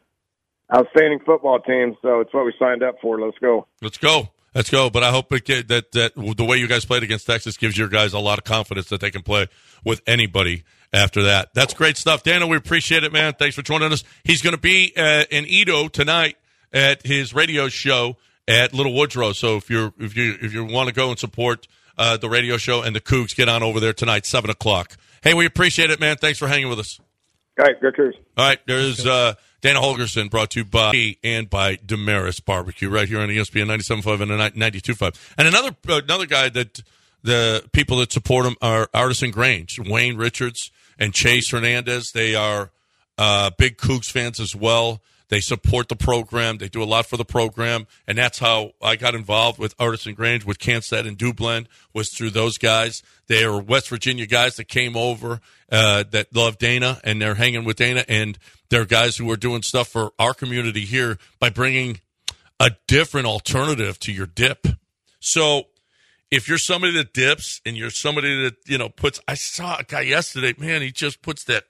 outstanding 0.74 1.20
football 1.26 1.60
team. 1.60 1.96
So 2.02 2.20
it's 2.22 2.34
what 2.34 2.46
we 2.46 2.54
signed 2.60 2.84
up 2.84 2.96
for. 3.02 3.20
Let's 3.20 3.38
go. 3.40 3.68
Let's 3.82 3.98
go. 3.98 4.30
Let's 4.56 4.70
go. 4.70 4.90
But 4.90 5.04
I 5.04 5.12
hope 5.12 5.32
it 5.34 5.44
get, 5.44 5.68
that 5.68 5.92
that 5.92 6.16
the 6.16 6.46
way 6.46 6.58
you 6.58 6.68
guys 6.68 6.86
played 6.86 7.04
against 7.04 7.28
Texas 7.28 7.58
gives 7.58 7.78
your 7.78 7.90
guys 7.90 8.14
a 8.14 8.20
lot 8.20 8.40
of 8.40 8.46
confidence 8.46 8.88
that 8.90 9.02
they 9.02 9.12
can 9.12 9.22
play 9.22 9.48
with 9.84 10.02
anybody 10.08 10.64
after 10.94 11.24
that. 11.24 11.54
That's 11.54 11.74
great 11.74 11.98
stuff, 11.98 12.24
Daniel. 12.24 12.50
We 12.50 12.56
appreciate 12.56 13.04
it, 13.04 13.12
man. 13.12 13.34
Thanks 13.34 13.56
for 13.56 13.62
joining 13.62 13.92
us. 13.92 14.04
He's 14.24 14.42
going 14.42 14.56
to 14.56 14.62
be 14.62 14.94
uh, 14.96 15.26
in 15.30 15.44
EaDo 15.44 15.92
tonight 15.92 16.38
at 16.72 17.06
his 17.06 17.34
radio 17.34 17.68
show 17.68 18.16
at 18.48 18.74
Little 18.74 18.94
Woodrow. 18.94 19.34
So 19.34 19.58
if 19.58 19.70
you're 19.70 19.94
if 20.00 20.16
you 20.16 20.38
if 20.42 20.54
you 20.54 20.64
want 20.64 20.88
to 20.88 20.96
go 20.96 21.10
and 21.10 21.20
support 21.20 21.68
uh, 21.98 22.16
the 22.16 22.30
radio 22.30 22.56
show 22.56 22.82
and 22.82 22.96
the 22.96 23.02
Cougs, 23.02 23.36
get 23.36 23.50
on 23.50 23.62
over 23.62 23.82
there 23.82 23.94
tonight, 23.94 24.26
seven 24.26 24.50
o'clock. 24.50 24.96
Hey, 25.22 25.34
we 25.34 25.46
appreciate 25.46 25.90
it, 25.90 26.00
man. 26.00 26.16
Thanks 26.16 26.40
for 26.40 26.48
hanging 26.48 26.70
with 26.70 26.80
us. 26.80 27.00
All 27.60 27.66
right, 27.66 27.82
go 27.82 27.92
Cougars. 27.92 28.16
All 28.38 28.48
right, 28.48 28.60
there's 28.68 29.06
uh, 29.06 29.34
Dana 29.66 29.82
Holgorsen 29.82 30.30
brought 30.30 30.52
to 30.52 30.60
you 30.60 30.66
by 30.66 31.16
and 31.24 31.50
by 31.50 31.78
Demeris 31.78 32.40
Barbecue 32.40 32.88
right 32.88 33.08
here 33.08 33.20
on 33.20 33.30
ESPN 33.30 33.66
97.5 33.66 34.22
and 34.22 34.56
92.5. 34.56 35.16
And 35.40 35.48
another 35.48 35.76
another 35.88 36.28
guy 36.28 36.50
that 36.50 36.82
the 37.24 37.68
people 37.72 37.98
that 37.98 38.12
support 38.12 38.46
him 38.46 38.56
are 38.62 38.88
Artisan 38.94 39.32
Grange, 39.32 39.80
Wayne 39.80 40.18
Richards 40.18 40.70
and 41.00 41.16
Chase 41.16 41.50
Hernandez. 41.50 42.12
They 42.14 42.36
are 42.36 42.70
uh, 43.18 43.50
big 43.58 43.78
Cougs 43.78 44.12
fans 44.12 44.40
as 44.40 44.56
well. 44.56 45.02
They 45.30 45.40
support 45.40 45.90
the 45.90 45.96
program. 45.96 46.58
They 46.58 46.68
do 46.68 46.84
a 46.84 46.86
lot 46.86 47.06
for 47.08 47.18
the 47.18 47.26
program, 47.26 47.88
and 48.08 48.18
that's 48.18 48.40
how 48.40 48.72
I 48.82 48.96
got 48.96 49.16
involved 49.16 49.60
with 49.60 49.76
Artisan 49.80 50.14
Grange, 50.14 50.46
with 50.46 50.60
Kansas 50.60 51.06
and 51.06 51.18
Dublin, 51.18 51.68
was 51.94 52.10
through 52.10 52.32
those 52.32 52.58
guys. 52.58 53.04
They 53.28 53.44
are 53.44 53.60
West 53.60 53.90
Virginia 53.90 54.26
guys 54.26 54.56
that 54.58 54.68
came 54.68 54.96
over 54.96 55.42
uh, 55.72 56.04
that 56.12 56.36
love 56.36 56.58
Dana, 56.58 57.00
and 57.04 57.22
they're 57.22 57.36
hanging 57.36 57.66
with 57.66 57.78
Dana, 57.78 58.06
and 58.08 58.38
they're 58.70 58.86
guys 58.86 59.18
who 59.18 59.30
are 59.32 59.38
doing 59.38 59.62
stuff 59.62 59.88
for 59.88 60.12
our 60.20 60.34
community 60.34 60.82
here 60.82 61.18
by 61.40 61.50
bringing 61.50 62.02
a 62.60 62.72
different 62.88 63.28
alternative 63.28 64.00
to 64.00 64.12
your 64.12 64.28
dip. 64.28 64.68
So 65.20 65.68
if 66.32 66.48
you're 66.48 66.58
somebody 66.58 66.94
that 66.94 67.14
dips 67.14 67.62
and 67.66 67.78
you're 67.78 67.90
somebody 67.90 68.44
that 68.44 68.56
you 68.66 68.78
know 68.78 68.90
puts 68.90 69.20
i 69.28 69.34
saw 69.34 69.78
a 69.78 69.84
guy 69.84 70.02
yesterday 70.02 70.54
man 70.58 70.82
he 70.82 70.92
just 70.92 71.22
puts 71.22 71.44
that 71.46 71.66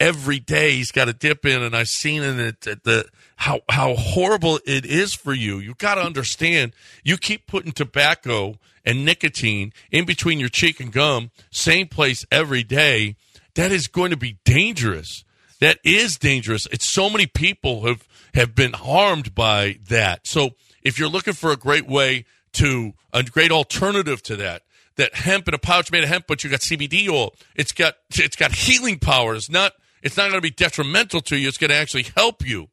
every 0.00 0.38
day 0.38 0.72
he's 0.72 0.92
got 0.92 1.06
to 1.06 1.12
dip 1.12 1.44
in 1.44 1.62
and 1.62 1.76
i've 1.76 1.88
seen 1.88 2.22
in 2.22 2.38
it 2.38 2.60
the 2.60 3.04
how 3.36 3.60
how 3.68 3.94
horrible 3.94 4.58
it 4.66 4.84
is 4.84 5.14
for 5.14 5.32
you 5.32 5.58
you've 5.58 5.78
got 5.78 5.96
to 5.96 6.00
understand 6.00 6.72
you 7.02 7.16
keep 7.16 7.46
putting 7.46 7.72
tobacco 7.72 8.58
and 8.84 9.04
nicotine 9.04 9.72
in 9.90 10.04
between 10.04 10.38
your 10.38 10.48
cheek 10.48 10.80
and 10.80 10.92
gum 10.92 11.30
same 11.50 11.86
place 11.86 12.24
every 12.30 12.62
day 12.62 13.16
that 13.54 13.72
is 13.72 13.86
going 13.86 14.10
to 14.10 14.16
be 14.16 14.38
dangerous 14.44 15.24
that 15.60 15.78
is 15.84 16.16
dangerous 16.16 16.66
it's 16.70 16.88
so 16.88 17.10
many 17.10 17.26
people 17.26 17.86
have 17.86 18.06
have 18.34 18.54
been 18.54 18.72
harmed 18.72 19.34
by 19.34 19.78
that 19.88 20.26
so 20.26 20.50
if 20.82 20.98
you're 20.98 21.08
looking 21.08 21.34
for 21.34 21.50
a 21.50 21.56
great 21.56 21.88
way 21.88 22.24
to 22.52 22.92
a 23.12 23.22
great 23.22 23.50
alternative 23.50 24.22
to 24.24 24.36
that. 24.36 24.62
That 24.96 25.14
hemp 25.14 25.46
in 25.46 25.54
a 25.54 25.58
pouch 25.58 25.92
made 25.92 26.02
of 26.02 26.08
hemp, 26.08 26.24
but 26.26 26.42
you 26.42 26.50
got 26.50 26.60
CBD 26.60 27.08
oil. 27.08 27.34
It's 27.54 27.72
got 27.72 27.94
it's 28.10 28.36
got 28.36 28.52
healing 28.52 28.98
powers, 28.98 29.48
not 29.48 29.74
it's 30.02 30.16
not 30.16 30.30
going 30.30 30.34
to 30.34 30.40
be 30.40 30.50
detrimental 30.50 31.20
to 31.22 31.36
you. 31.36 31.48
It's 31.48 31.58
going 31.58 31.70
to 31.70 31.76
actually 31.76 32.04
help 32.16 32.46
you. 32.46 32.68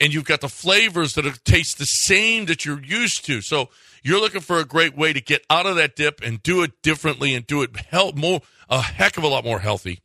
And 0.00 0.14
you've 0.14 0.24
got 0.24 0.40
the 0.40 0.48
flavors 0.48 1.14
that 1.14 1.44
taste 1.44 1.78
the 1.78 1.84
same 1.84 2.46
that 2.46 2.64
you're 2.64 2.82
used 2.82 3.26
to. 3.26 3.42
So 3.42 3.68
you're 4.02 4.20
looking 4.20 4.40
for 4.40 4.58
a 4.58 4.64
great 4.64 4.96
way 4.96 5.12
to 5.12 5.20
get 5.20 5.44
out 5.50 5.66
of 5.66 5.76
that 5.76 5.94
dip 5.94 6.22
and 6.22 6.42
do 6.42 6.62
it 6.62 6.80
differently 6.82 7.34
and 7.34 7.46
do 7.46 7.60
it 7.62 7.76
help 7.90 8.16
more 8.16 8.40
a 8.70 8.80
heck 8.80 9.18
of 9.18 9.24
a 9.24 9.28
lot 9.28 9.44
more 9.44 9.58
healthy. 9.58 10.00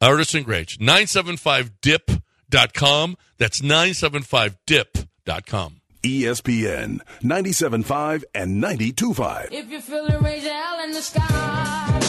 Artisan 0.00 0.44
Grange, 0.44 0.78
975dip.com. 0.78 3.16
That's 3.38 3.60
975dip.com. 3.60 5.80
ESPN 6.04 7.00
97.5 7.22 8.24
and 8.34 8.62
92.5. 8.62 9.48
If 9.52 9.70
you 9.70 9.80
feel 9.80 10.04
it, 10.06 10.20
raise 10.20 10.44
your 10.44 10.52
hell 10.52 10.84
in 10.84 10.92
the 10.92 11.00
sky. 11.00 12.03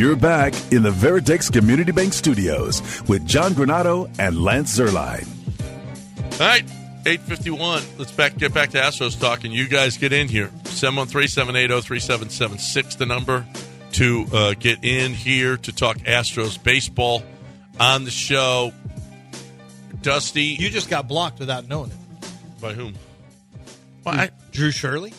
You're 0.00 0.16
back 0.16 0.54
in 0.72 0.82
the 0.82 0.90
Veritex 0.90 1.52
Community 1.52 1.92
Bank 1.92 2.14
Studios 2.14 3.02
with 3.06 3.26
John 3.26 3.52
Granado 3.52 4.10
and 4.18 4.42
Lance 4.42 4.78
Zierlein. 4.78 5.28
All 6.40 6.46
right, 6.46 6.64
851. 7.04 7.82
Let's 7.98 8.10
back 8.10 8.38
get 8.38 8.54
back 8.54 8.70
to 8.70 8.78
Astros 8.78 9.20
talk, 9.20 9.44
and 9.44 9.52
you 9.52 9.68
guys 9.68 9.98
get 9.98 10.14
in 10.14 10.28
here. 10.28 10.48
713-780-3776, 10.64 12.96
the 12.96 13.04
number 13.04 13.46
to 13.92 14.24
uh, 14.32 14.54
get 14.54 14.82
in 14.82 15.12
here 15.12 15.58
to 15.58 15.70
talk 15.70 15.98
Astros 15.98 16.64
baseball 16.64 17.22
on 17.78 18.04
the 18.04 18.10
show. 18.10 18.72
Dusty. 20.00 20.44
You 20.44 20.70
just 20.70 20.88
got 20.88 21.08
blocked 21.08 21.40
without 21.40 21.68
knowing 21.68 21.90
it. 21.90 21.98
By 22.58 22.72
whom? 22.72 22.94
Well, 24.06 24.14
I, 24.14 24.30
Drew 24.50 24.70
Shirley? 24.70 25.12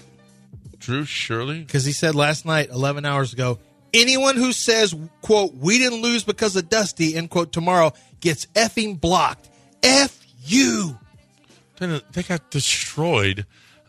Drew 0.80 1.06
Shirley? 1.06 1.60
Because 1.60 1.86
he 1.86 1.92
said 1.92 2.16
last 2.16 2.48
night, 2.48 2.72
11 2.72 3.06
hours 3.06 3.32
ago, 3.32 3.60
anyone 3.94 4.36
who 4.36 4.52
says, 4.52 4.96
quote, 5.22 5.54
we 5.56 5.78
didn't 5.78 6.02
lose 6.02 6.24
because 6.24 6.56
of 6.56 6.70
Dusty, 6.70 7.16
end 7.16 7.30
quote, 7.30 7.52
tomorrow 7.52 7.94
gets 8.20 8.46
effing 8.48 9.00
blocked. 9.00 9.50
F 9.84 10.20
you. 10.44 10.98
They 11.80 12.24
got 12.24 12.52
destroyed. 12.52 13.46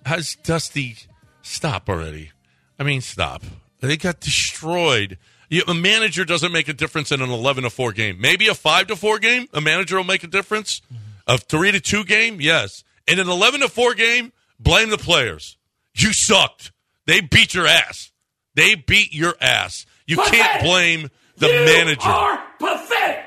How's 0.06 0.36
Dusty 0.36 0.96
stop 1.42 1.88
already? 1.88 2.32
I 2.78 2.84
mean, 2.84 3.02
stop. 3.02 3.42
They 3.80 3.96
got 3.96 4.20
destroyed. 4.20 5.18
You, 5.50 5.62
a 5.68 5.74
manager 5.74 6.24
doesn't 6.24 6.52
make 6.52 6.68
a 6.68 6.72
difference 6.72 7.12
in 7.12 7.20
an 7.20 7.30
eleven 7.30 7.64
to 7.64 7.70
four 7.70 7.92
game. 7.92 8.18
Maybe 8.18 8.48
a 8.48 8.54
five 8.54 8.86
to 8.86 8.96
four 8.96 9.18
game, 9.18 9.48
a 9.52 9.60
manager 9.60 9.96
will 9.96 10.04
make 10.04 10.24
a 10.24 10.28
difference. 10.28 10.80
A 11.26 11.36
three 11.36 11.70
to 11.70 11.80
two 11.80 12.04
game, 12.04 12.40
yes. 12.40 12.82
In 13.06 13.18
an 13.18 13.28
eleven 13.28 13.60
to 13.60 13.68
four 13.68 13.92
game, 13.94 14.32
blame 14.58 14.88
the 14.88 14.98
players. 14.98 15.58
You 15.94 16.12
sucked. 16.14 16.72
They 17.06 17.20
beat 17.20 17.52
your 17.52 17.66
ass. 17.66 18.10
They 18.54 18.74
beat 18.74 19.12
your 19.12 19.34
ass. 19.40 19.84
You 20.12 20.18
can't 20.18 20.62
blame 20.62 21.10
the 21.38 21.46
you 21.48 21.64
manager. 21.64 22.06
You 22.06 22.14
are 22.14 22.44
pathetic. 22.58 23.24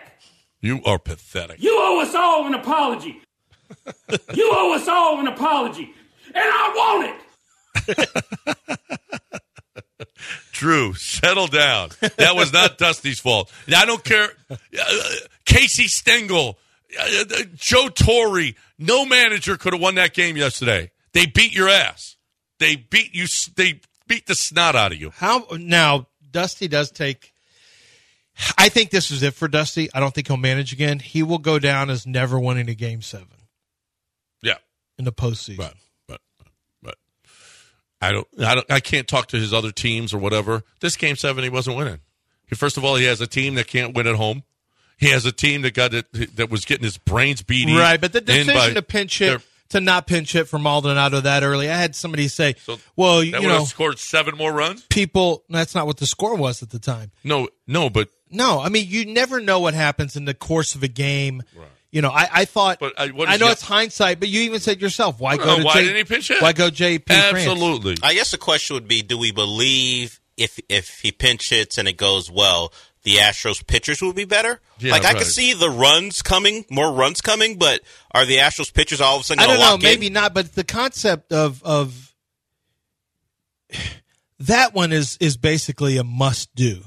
you 0.62 0.84
are 0.86 1.00
pathetic. 1.00 1.62
You 1.62 1.76
owe 1.80 2.02
us 2.02 2.14
all 2.14 2.46
an 2.46 2.54
apology. 2.54 3.22
you 4.34 4.52
owe 4.54 4.76
us 4.76 4.88
all 4.88 5.20
an 5.20 5.28
apology. 5.28 5.94
And 6.28 6.44
I 6.44 6.74
want 6.76 7.10
it. 7.10 8.90
Drew, 10.52 10.94
settle 10.94 11.48
down. 11.48 11.90
That 12.18 12.36
was 12.36 12.54
not 12.54 12.78
Dusty's 12.80 13.20
fault. 13.20 13.52
I 13.76 13.86
don't 13.86 14.04
care. 14.04 14.30
Uh, 14.50 14.56
Casey 15.46 15.88
Stengel, 15.88 16.58
uh, 17.00 17.24
uh, 17.32 17.44
Joe 17.56 17.90
Torre, 17.90 18.52
no 18.78 19.06
manager 19.06 19.58
could 19.58 19.74
have 19.74 19.82
won 19.82 19.96
that 19.96 20.14
game 20.14 20.38
yesterday. 20.38 20.92
They 21.14 21.26
beat 21.26 21.54
your 21.54 21.68
ass. 21.68 22.16
They 22.60 22.76
beat 22.76 23.14
you. 23.16 23.26
They 23.56 23.82
beat 24.08 24.28
the 24.28 24.36
snot 24.36 24.76
out 24.76 24.92
of 24.92 25.00
you. 25.00 25.10
How 25.10 25.46
now? 25.52 26.08
Dusty 26.36 26.68
does 26.68 26.92
take. 26.92 27.34
I 28.58 28.68
think 28.68 28.90
this 28.90 29.10
is 29.12 29.24
it 29.24 29.34
for 29.34 29.48
Dusty. 29.48 29.90
I 29.94 30.02
don't 30.02 30.14
think 30.14 30.28
he'll 30.28 30.36
manage 30.36 30.74
again. 30.74 31.00
He 31.00 31.24
will 31.24 31.38
go 31.38 31.58
down 31.60 31.90
as 31.90 32.06
never 32.06 32.38
winning 32.38 32.68
a 32.70 32.76
game 32.76 33.02
seven 33.02 33.28
Yeah, 34.44 34.58
in 35.00 35.06
the 35.06 35.14
postseason. 35.14 35.56
but 35.58 35.74
but 36.08 36.20
but 36.84 36.96
I 38.02 38.12
don't 38.12 38.28
I 38.44 38.56
don't 38.56 38.70
I 38.70 38.82
can't 38.82 39.08
talk 39.08 39.28
to 39.30 39.38
his 39.38 39.54
other 39.54 39.72
teams 39.72 40.14
or 40.14 40.18
whatever. 40.18 40.64
This 40.82 40.98
game 40.98 41.16
seven, 41.16 41.46
he 41.46 41.50
wasn't 41.50 41.78
winning. 41.78 42.02
He, 42.48 42.56
first 42.56 42.76
of 42.76 42.84
all, 42.84 42.96
he 42.98 43.06
has 43.06 43.22
a 43.22 43.28
team 43.28 43.56
that 43.56 43.68
can't 43.68 43.96
win 43.96 44.06
at 44.06 44.16
home. 44.16 44.44
He 44.98 45.12
has 45.12 45.26
a 45.26 45.32
team 45.32 45.62
that 45.62 45.74
got 45.74 45.94
it 45.94 46.36
that 46.36 46.50
was 46.50 46.66
getting 46.66 46.84
his 46.84 46.98
brains 46.98 47.42
beaten 47.42 47.74
Right, 47.76 48.00
but 48.02 48.12
the 48.12 48.22
by- 48.22 48.34
decision 48.34 48.76
to 48.76 48.82
pinch 48.82 49.18
hit 49.20 49.42
to 49.76 49.82
not 49.82 50.08
pinch 50.08 50.32
hit 50.34 50.48
for 50.48 50.58
Maldonado 50.60 51.22
that 51.22 51.44
early. 51.44 51.70
I 51.70 51.76
had 51.78 51.96
somebody 51.96 52.28
say, 52.28 52.56
So 52.66 52.80
"Well, 52.96 53.20
that 53.20 53.26
you 53.28 53.32
would 53.34 53.44
know, 53.44 53.60
have 53.60 53.68
scored 53.68 54.00
seven 54.00 54.36
more 54.36 54.52
runs. 54.52 54.82
people." 54.90 55.44
That's 55.50 55.76
not 55.76 55.86
what 55.88 55.98
the 55.98 56.08
score 56.08 56.36
was 56.36 56.64
at 56.64 56.70
the 56.72 56.80
time. 56.80 57.12
No, 57.24 57.50
no, 57.68 57.90
but 57.90 58.10
No, 58.32 58.60
I 58.62 58.70
mean 58.70 58.88
you 58.88 59.06
never 59.06 59.40
know 59.40 59.60
what 59.60 59.74
happens 59.74 60.16
in 60.16 60.26
the 60.26 60.34
course 60.34 60.76
of 60.76 60.84
a 60.84 60.88
game. 60.88 61.44
You 61.92 62.02
know, 62.02 62.10
I, 62.10 62.28
I 62.34 62.46
thought. 62.46 62.80
But, 62.80 62.94
uh, 62.98 63.08
what 63.10 63.30
I 63.30 63.38
know 63.38 63.46
the- 63.46 63.52
it's 63.54 63.62
hindsight, 63.62 64.20
but 64.20 64.28
you 64.28 64.42
even 64.42 64.60
said 64.60 64.82
yourself, 64.82 65.20
"Why 65.20 65.38
go 65.38 65.44
Uh, 65.44 65.56
to 65.58 65.64
why 65.64 65.74
J- 65.76 65.82
didn't 65.84 65.96
he 65.98 66.04
pinch 66.04 66.28
hit? 66.28 66.42
Why 66.42 66.52
go 66.52 66.70
JP? 66.70 67.06
France? 67.06 67.48
absolutely. 67.48 67.96
I 68.04 68.14
guess 68.14 68.32
the 68.32 68.38
question 68.38 68.74
would 68.74 68.88
be: 68.88 69.02
Do 69.02 69.18
we 69.18 69.32
believe 69.32 70.20
if 70.36 70.60
if 70.68 71.00
he 71.04 71.12
pinch 71.14 71.50
hits 71.50 71.78
and 71.78 71.88
it 71.88 71.96
goes 71.96 72.30
well, 72.30 72.74
the 73.06 73.16
Astros 73.16 73.66
pitchers 73.66 74.02
would 74.02 74.16
be 74.16 74.26
better? 74.26 74.60
Yeah, 74.80 74.92
like 74.92 75.04
I 75.06 75.10
right. 75.14 75.18
could 75.20 75.28
see 75.28 75.54
the 75.54 75.70
runs 75.70 76.22
coming, 76.22 76.66
more 76.70 76.92
runs 76.92 77.22
coming, 77.22 77.58
but 77.58 77.80
are 78.12 78.26
the 78.26 78.38
Astros 78.38 78.74
pitchers 78.74 79.00
all 79.00 79.16
of 79.16 79.22
a 79.22 79.24
sudden 79.24 79.42
I 79.44 79.48
don't 79.48 79.56
to 79.56 79.62
know, 79.62 79.72
lock 79.72 79.82
maybe 79.84 80.08
in? 80.08 80.14
not, 80.14 80.34
but 80.34 80.54
the 80.54 80.64
concept 80.66 81.32
of 81.32 81.64
of 81.64 82.14
that 84.40 84.74
one 84.74 84.92
is 84.92 85.18
is 85.20 85.38
basically 85.38 85.98
a 85.98 86.04
must 86.04 86.54
do. 86.56 86.82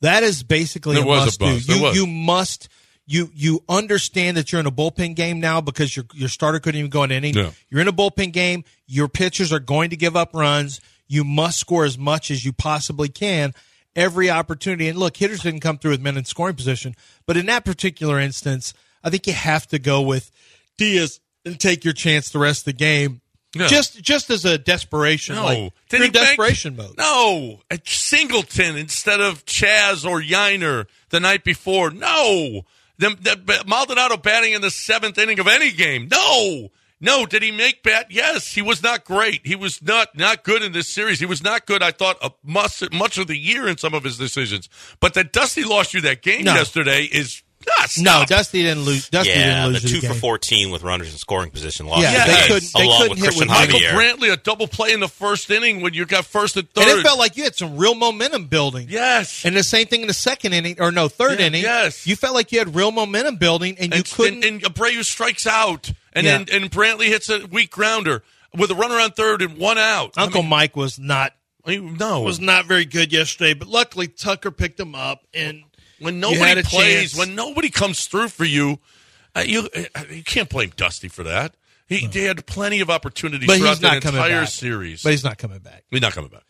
That 0.00 0.22
is 0.22 0.42
basically 0.42 0.96
It 0.96 1.02
a 1.02 1.06
was 1.06 1.22
a 1.22 1.24
must 1.26 1.40
do. 1.40 1.46
must. 1.46 1.68
It 1.68 1.76
You 1.76 1.82
was. 1.82 1.96
you 1.96 2.06
must 2.06 2.68
you 3.06 3.30
you 3.34 3.62
understand 3.68 4.36
that 4.36 4.50
you're 4.52 4.60
in 4.60 4.66
a 4.66 4.72
bullpen 4.72 5.14
game 5.14 5.40
now 5.40 5.60
because 5.60 5.94
your 5.96 6.06
your 6.14 6.28
starter 6.28 6.58
couldn't 6.60 6.78
even 6.78 6.90
go 6.90 7.02
in 7.04 7.10
inning. 7.10 7.34
Yeah. 7.34 7.50
You're 7.68 7.80
in 7.80 7.88
a 7.88 7.92
bullpen 7.92 8.32
game. 8.32 8.64
Your 8.86 9.08
pitchers 9.08 9.52
are 9.52 9.60
going 9.60 9.90
to 9.90 9.96
give 9.96 10.16
up 10.16 10.30
runs. 10.34 10.80
You 11.06 11.24
must 11.24 11.58
score 11.58 11.84
as 11.84 11.98
much 11.98 12.30
as 12.30 12.44
you 12.44 12.52
possibly 12.52 13.08
can 13.08 13.52
every 13.96 14.30
opportunity. 14.30 14.88
And 14.88 14.98
look, 14.98 15.16
hitters 15.16 15.40
didn't 15.40 15.60
come 15.60 15.78
through 15.78 15.92
with 15.92 16.02
men 16.02 16.16
in 16.16 16.24
scoring 16.24 16.56
position, 16.56 16.94
but 17.26 17.36
in 17.36 17.46
that 17.46 17.64
particular 17.64 18.18
instance, 18.18 18.74
I 19.02 19.10
think 19.10 19.26
you 19.26 19.32
have 19.32 19.66
to 19.68 19.78
go 19.78 20.02
with 20.02 20.30
Diaz 20.76 21.20
and 21.44 21.58
take 21.58 21.84
your 21.84 21.94
chance 21.94 22.30
the 22.30 22.38
rest 22.38 22.60
of 22.60 22.64
the 22.66 22.72
game. 22.74 23.20
Yeah. 23.54 23.66
Just 23.66 24.00
just 24.00 24.30
as 24.30 24.44
a 24.44 24.58
desperation, 24.58 25.34
No, 25.34 25.44
like 25.44 25.72
you're 25.90 26.04
in 26.04 26.12
desperation 26.12 26.76
mode. 26.76 26.96
No, 26.96 27.60
a 27.68 27.80
Singleton 27.84 28.76
instead 28.76 29.20
of 29.20 29.44
Chas 29.44 30.04
or 30.04 30.20
Yainer 30.20 30.86
the 31.08 31.18
night 31.18 31.42
before. 31.42 31.90
No, 31.90 32.62
the, 32.98 33.08
the, 33.08 33.64
Maldonado 33.66 34.16
batting 34.18 34.52
in 34.52 34.60
the 34.60 34.70
seventh 34.70 35.18
inning 35.18 35.40
of 35.40 35.48
any 35.48 35.72
game. 35.72 36.06
No, 36.08 36.70
no. 37.00 37.26
Did 37.26 37.42
he 37.42 37.50
make 37.50 37.82
bat? 37.82 38.06
Yes, 38.10 38.52
he 38.52 38.62
was 38.62 38.82
not 38.82 39.04
great. 39.04 39.40
He 39.46 39.56
was 39.56 39.82
not 39.82 40.16
not 40.16 40.42
good 40.44 40.62
in 40.62 40.72
this 40.72 40.88
series. 40.92 41.18
He 41.20 41.26
was 41.26 41.42
not 41.42 41.66
good. 41.66 41.82
I 41.82 41.90
thought 41.90 42.18
uh, 42.22 42.30
much 42.44 42.82
much 42.92 43.18
of 43.18 43.26
the 43.26 43.36
year 43.36 43.66
in 43.68 43.76
some 43.78 43.94
of 43.94 44.04
his 44.04 44.18
decisions. 44.18 44.68
But 45.00 45.14
that 45.14 45.32
Dusty 45.32 45.64
lost 45.64 45.94
you 45.94 46.00
that 46.02 46.22
game 46.22 46.44
No. 46.44 46.54
yesterday 46.54 47.04
is 47.04 47.42
ah, 47.78 47.86
No. 47.98 48.24
Dusty 48.26 48.62
didn't 48.62 48.84
lose. 48.84 49.08
Dusty 49.08 49.30
Yeah, 49.30 49.66
didn't 49.68 49.72
the 49.74 49.80
two 49.88 50.00
the 50.00 50.06
for 50.08 50.12
game. 50.12 50.20
fourteen 50.20 50.70
with 50.70 50.82
runners 50.82 51.12
in 51.12 51.18
scoring 51.18 51.50
position 51.50 51.86
lost. 51.86 52.02
Yeah, 52.02 52.24
the 52.26 52.32
they 52.32 52.38
game, 52.38 52.46
couldn't- 52.48 52.72
they 52.74 52.86
couldn't 52.88 53.10
with 53.10 53.18
hit 53.18 53.28
Cristian 53.34 53.38
with 53.38 53.48
Michael 53.48 53.78
Javier. 53.80 53.90
Brantley 53.92 54.32
a 54.32 54.36
double 54.36 54.66
play 54.68 54.92
in 54.92 55.00
the 55.00 55.08
first 55.08 55.50
inning 55.50 55.80
when 55.80 55.94
you 55.94 56.04
got 56.06 56.24
first 56.26 56.56
and 56.56 56.68
third. 56.70 56.88
And 56.88 56.98
it 57.00 57.02
felt 57.02 57.18
like 57.18 57.36
you 57.36 57.44
had 57.44 57.54
some 57.56 57.76
real 57.76 57.94
momentum 57.94 58.46
building. 58.46 58.86
yes, 58.90 59.44
And 59.44 59.56
the 59.56 59.62
same 59.64 59.86
thing 59.86 60.02
in 60.02 60.06
the 60.08 60.14
second 60.14 60.52
inning, 60.52 60.76
or 60.80 60.90
no, 60.92 61.08
third 61.08 61.38
Yeah, 61.40 61.46
inning. 61.46 61.62
yes. 61.62 62.06
You 62.06 62.16
felt 62.16 62.34
like 62.34 62.50
you 62.52 62.58
had 62.58 62.74
real 62.74 62.92
momentum 62.92 63.36
building, 63.36 63.76
and 63.78 63.92
you 63.92 63.98
and, 63.98 64.10
couldn't. 64.10 64.44
And, 64.44 64.62
and 64.64 64.74
Abreu 64.74 65.02
strikes 65.04 65.46
out, 65.46 65.92
and 66.12 66.26
Yeah. 66.26 66.38
then 66.44 66.62
and 66.62 66.70
Brantley 66.70 67.06
hits 67.06 67.28
a 67.28 67.46
weak 67.46 67.70
grounder 67.70 68.22
with 68.56 68.70
a 68.70 68.74
runner 68.74 68.96
on 68.96 69.10
third 69.12 69.42
and 69.42 69.56
one 69.58 69.78
out. 69.78 70.12
Uncle 70.16 70.42
Mike 70.42 70.76
was 70.76 70.98
not 70.98 71.34
I 71.64 71.70
mean, 71.78 71.96
no, 71.98 72.22
was 72.22 72.40
not 72.40 72.66
very 72.66 72.84
good 72.86 73.12
yesterday, 73.12 73.54
but 73.54 73.68
luckily 73.68 74.08
Tucker 74.08 74.50
picked 74.50 74.80
him 74.80 74.94
up. 74.94 75.26
And 75.34 75.62
when 75.98 76.18
nobody 76.18 76.62
plays, 76.62 77.12
chance. 77.12 77.16
when 77.18 77.34
nobody 77.34 77.68
comes 77.68 78.06
through 78.06 78.28
for 78.28 78.46
you, 78.46 78.78
uh, 79.36 79.40
you 79.46 79.68
uh, 79.94 80.04
you 80.10 80.24
can't 80.24 80.48
blame 80.48 80.72
Dusty 80.74 81.08
for 81.08 81.22
that. 81.24 81.54
He, 81.86 81.98
he 81.98 82.24
had 82.24 82.46
plenty 82.46 82.80
of 82.80 82.88
opportunities 82.88 83.46
but 83.48 83.58
throughout 83.58 83.80
the 83.80 83.94
entire 83.96 84.40
back. 84.42 84.48
series. 84.48 85.02
But 85.02 85.10
he's 85.10 85.24
not 85.24 85.38
coming 85.38 85.58
back. 85.58 85.82
he's 85.90 86.00
not 86.00 86.12
coming 86.12 86.30
back, 86.30 86.44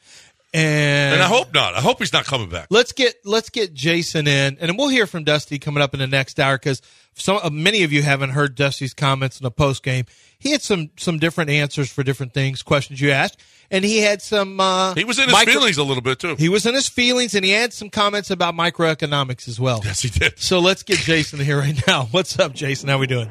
And, 0.53 1.15
and 1.15 1.23
I 1.23 1.27
hope 1.27 1.53
not. 1.55 1.75
I 1.75 1.81
hope 1.81 1.99
he's 1.99 2.13
not 2.13 2.25
coming 2.27 2.49
back. 2.51 2.67
let's 2.71 2.93
get 2.93 3.17
let's 3.25 3.49
get 3.51 3.73
Jason 3.75 4.27
in, 4.29 4.59
and 4.61 4.77
we'll 4.79 4.89
hear 4.89 5.07
from 5.07 5.25
Dusty 5.25 5.59
coming 5.59 5.83
up 5.83 5.95
in 5.95 6.01
the 6.01 6.07
next 6.07 6.39
hour 6.39 6.57
because 6.57 6.83
some 7.15 7.39
uh, 7.43 7.51
many 7.51 7.83
of 7.83 7.93
you 7.93 8.03
haven't 8.03 8.31
heard 8.31 8.55
Dusty's 8.55 8.95
comments 8.95 9.39
in 9.41 9.45
the 9.45 9.51
post 9.51 9.83
game. 9.83 10.05
He 10.39 10.53
had 10.53 10.63
some 10.63 10.91
some 10.97 11.19
different 11.19 11.51
answers 11.51 11.91
for 11.93 12.03
different 12.03 12.33
things, 12.35 12.63
questions 12.63 13.01
you 13.01 13.11
asked, 13.11 13.41
and 13.71 13.85
he 13.85 13.99
had 13.99 14.23
some. 14.23 14.59
Uh, 14.61 14.95
He 14.95 15.05
was 15.05 15.19
in 15.19 15.25
his 15.25 15.33
micro- 15.33 15.53
feelings 15.55 15.77
a 15.79 15.85
little 15.85 16.03
bit 16.03 16.19
too. 16.19 16.35
He 16.37 16.49
was 16.49 16.65
in 16.67 16.75
his 16.75 16.89
feelings, 16.89 17.35
and 17.35 17.45
he 17.45 17.51
had 17.51 17.73
some 17.73 17.91
comments 17.91 18.31
about 18.31 18.55
microeconomics 18.55 19.49
as 19.49 19.61
well. 19.61 19.81
yes, 19.85 20.01
he 20.03 20.09
did. 20.09 20.39
So 20.39 20.61
let's 20.61 20.83
get 20.83 20.99
Jason 20.99 21.41
here 21.41 21.59
right 21.59 21.79
now. 21.87 22.05
What's 22.11 22.39
up, 22.39 22.55
Jason? 22.55 22.89
How 22.89 22.99
we 22.99 23.07
doing? 23.07 23.31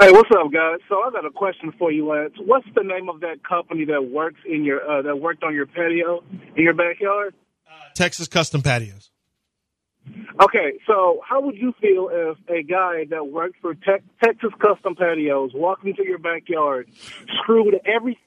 Hey, 0.00 0.10
what's 0.10 0.30
up, 0.36 0.50
guys? 0.52 0.80
So 0.88 1.00
I 1.00 1.10
got 1.12 1.24
a 1.24 1.30
question 1.30 1.70
for 1.78 1.92
you, 1.92 2.08
Lance. 2.08 2.32
What's 2.40 2.66
the 2.74 2.82
name 2.82 3.08
of 3.08 3.20
that 3.20 3.44
company 3.48 3.84
that 3.84 4.10
works 4.10 4.40
in 4.44 4.64
your 4.64 4.80
uh, 4.90 5.02
that 5.02 5.16
worked 5.20 5.44
on 5.44 5.54
your 5.54 5.66
patio 5.66 6.24
in 6.56 6.64
your 6.64 6.74
backyard? 6.74 7.34
Texas 7.94 8.26
Custom 8.26 8.62
Patios. 8.62 9.11
Okay, 10.40 10.72
so 10.86 11.20
how 11.26 11.40
would 11.42 11.56
you 11.56 11.72
feel 11.80 12.08
if 12.10 12.38
a 12.48 12.62
guy 12.62 13.04
that 13.10 13.28
worked 13.28 13.56
for 13.60 13.74
Tex 13.74 14.02
Texas 14.22 14.50
Custom 14.58 14.96
Patios 14.96 15.52
walked 15.54 15.84
into 15.84 16.04
your 16.04 16.18
backyard, 16.18 16.88
screwed 17.38 17.78
everything 17.84 18.18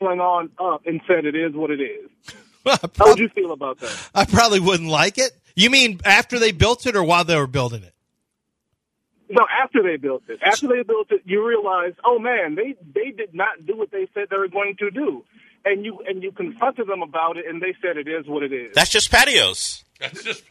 on 0.00 0.50
up, 0.58 0.82
and 0.86 1.00
said 1.06 1.24
it 1.24 1.34
is 1.34 1.54
what 1.54 1.70
it 1.70 1.80
is? 1.80 2.10
I, 2.66 2.78
How 2.96 3.08
would 3.08 3.18
you 3.18 3.28
feel 3.30 3.52
about 3.52 3.78
that? 3.80 4.10
I 4.14 4.24
probably 4.24 4.60
wouldn't 4.60 4.88
like 4.88 5.18
it. 5.18 5.32
You 5.56 5.70
mean 5.70 6.00
after 6.04 6.38
they 6.38 6.52
built 6.52 6.86
it 6.86 6.94
or 6.94 7.02
while 7.02 7.24
they 7.24 7.36
were 7.36 7.46
building 7.48 7.82
it? 7.82 7.94
No, 9.28 9.46
after 9.62 9.82
they 9.82 9.96
built 9.96 10.24
it. 10.28 10.40
After 10.42 10.68
they 10.68 10.82
built 10.82 11.10
it, 11.10 11.22
you 11.24 11.46
realize, 11.46 11.94
oh 12.04 12.18
man, 12.18 12.54
they 12.54 12.74
they 12.94 13.10
did 13.10 13.34
not 13.34 13.66
do 13.66 13.76
what 13.76 13.90
they 13.90 14.06
said 14.14 14.26
they 14.30 14.36
were 14.36 14.48
going 14.48 14.76
to 14.78 14.90
do, 14.90 15.24
and 15.64 15.84
you 15.84 15.98
and 16.06 16.22
you 16.22 16.32
confronted 16.32 16.86
them 16.88 17.02
about 17.02 17.36
it, 17.36 17.46
and 17.48 17.60
they 17.62 17.74
said 17.82 17.96
it 17.96 18.08
is 18.08 18.26
what 18.26 18.42
it 18.42 18.52
is. 18.52 18.74
That's 18.74 18.90
just 18.90 19.10
patios. 19.10 19.84
That's 20.00 20.22
just 20.24 20.42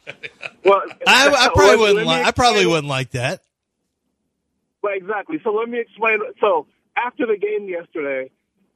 Well, 0.64 0.82
I, 1.08 1.28
I 1.30 1.50
probably 1.54 1.68
let 1.70 1.80
wouldn't. 1.80 1.98
me 2.00 2.04
Like, 2.06 2.26
I 2.26 2.32
probably 2.32 2.66
wouldn't 2.66 2.88
like 2.88 3.12
that. 3.12 3.42
Well, 4.82 4.94
exactly. 4.96 5.40
So 5.44 5.52
let 5.52 5.70
me 5.70 5.80
explain. 5.80 6.20
So 6.40 6.68
after 6.96 7.26
the 7.28 7.38
game 7.38 7.68
yesterday, 7.68 8.32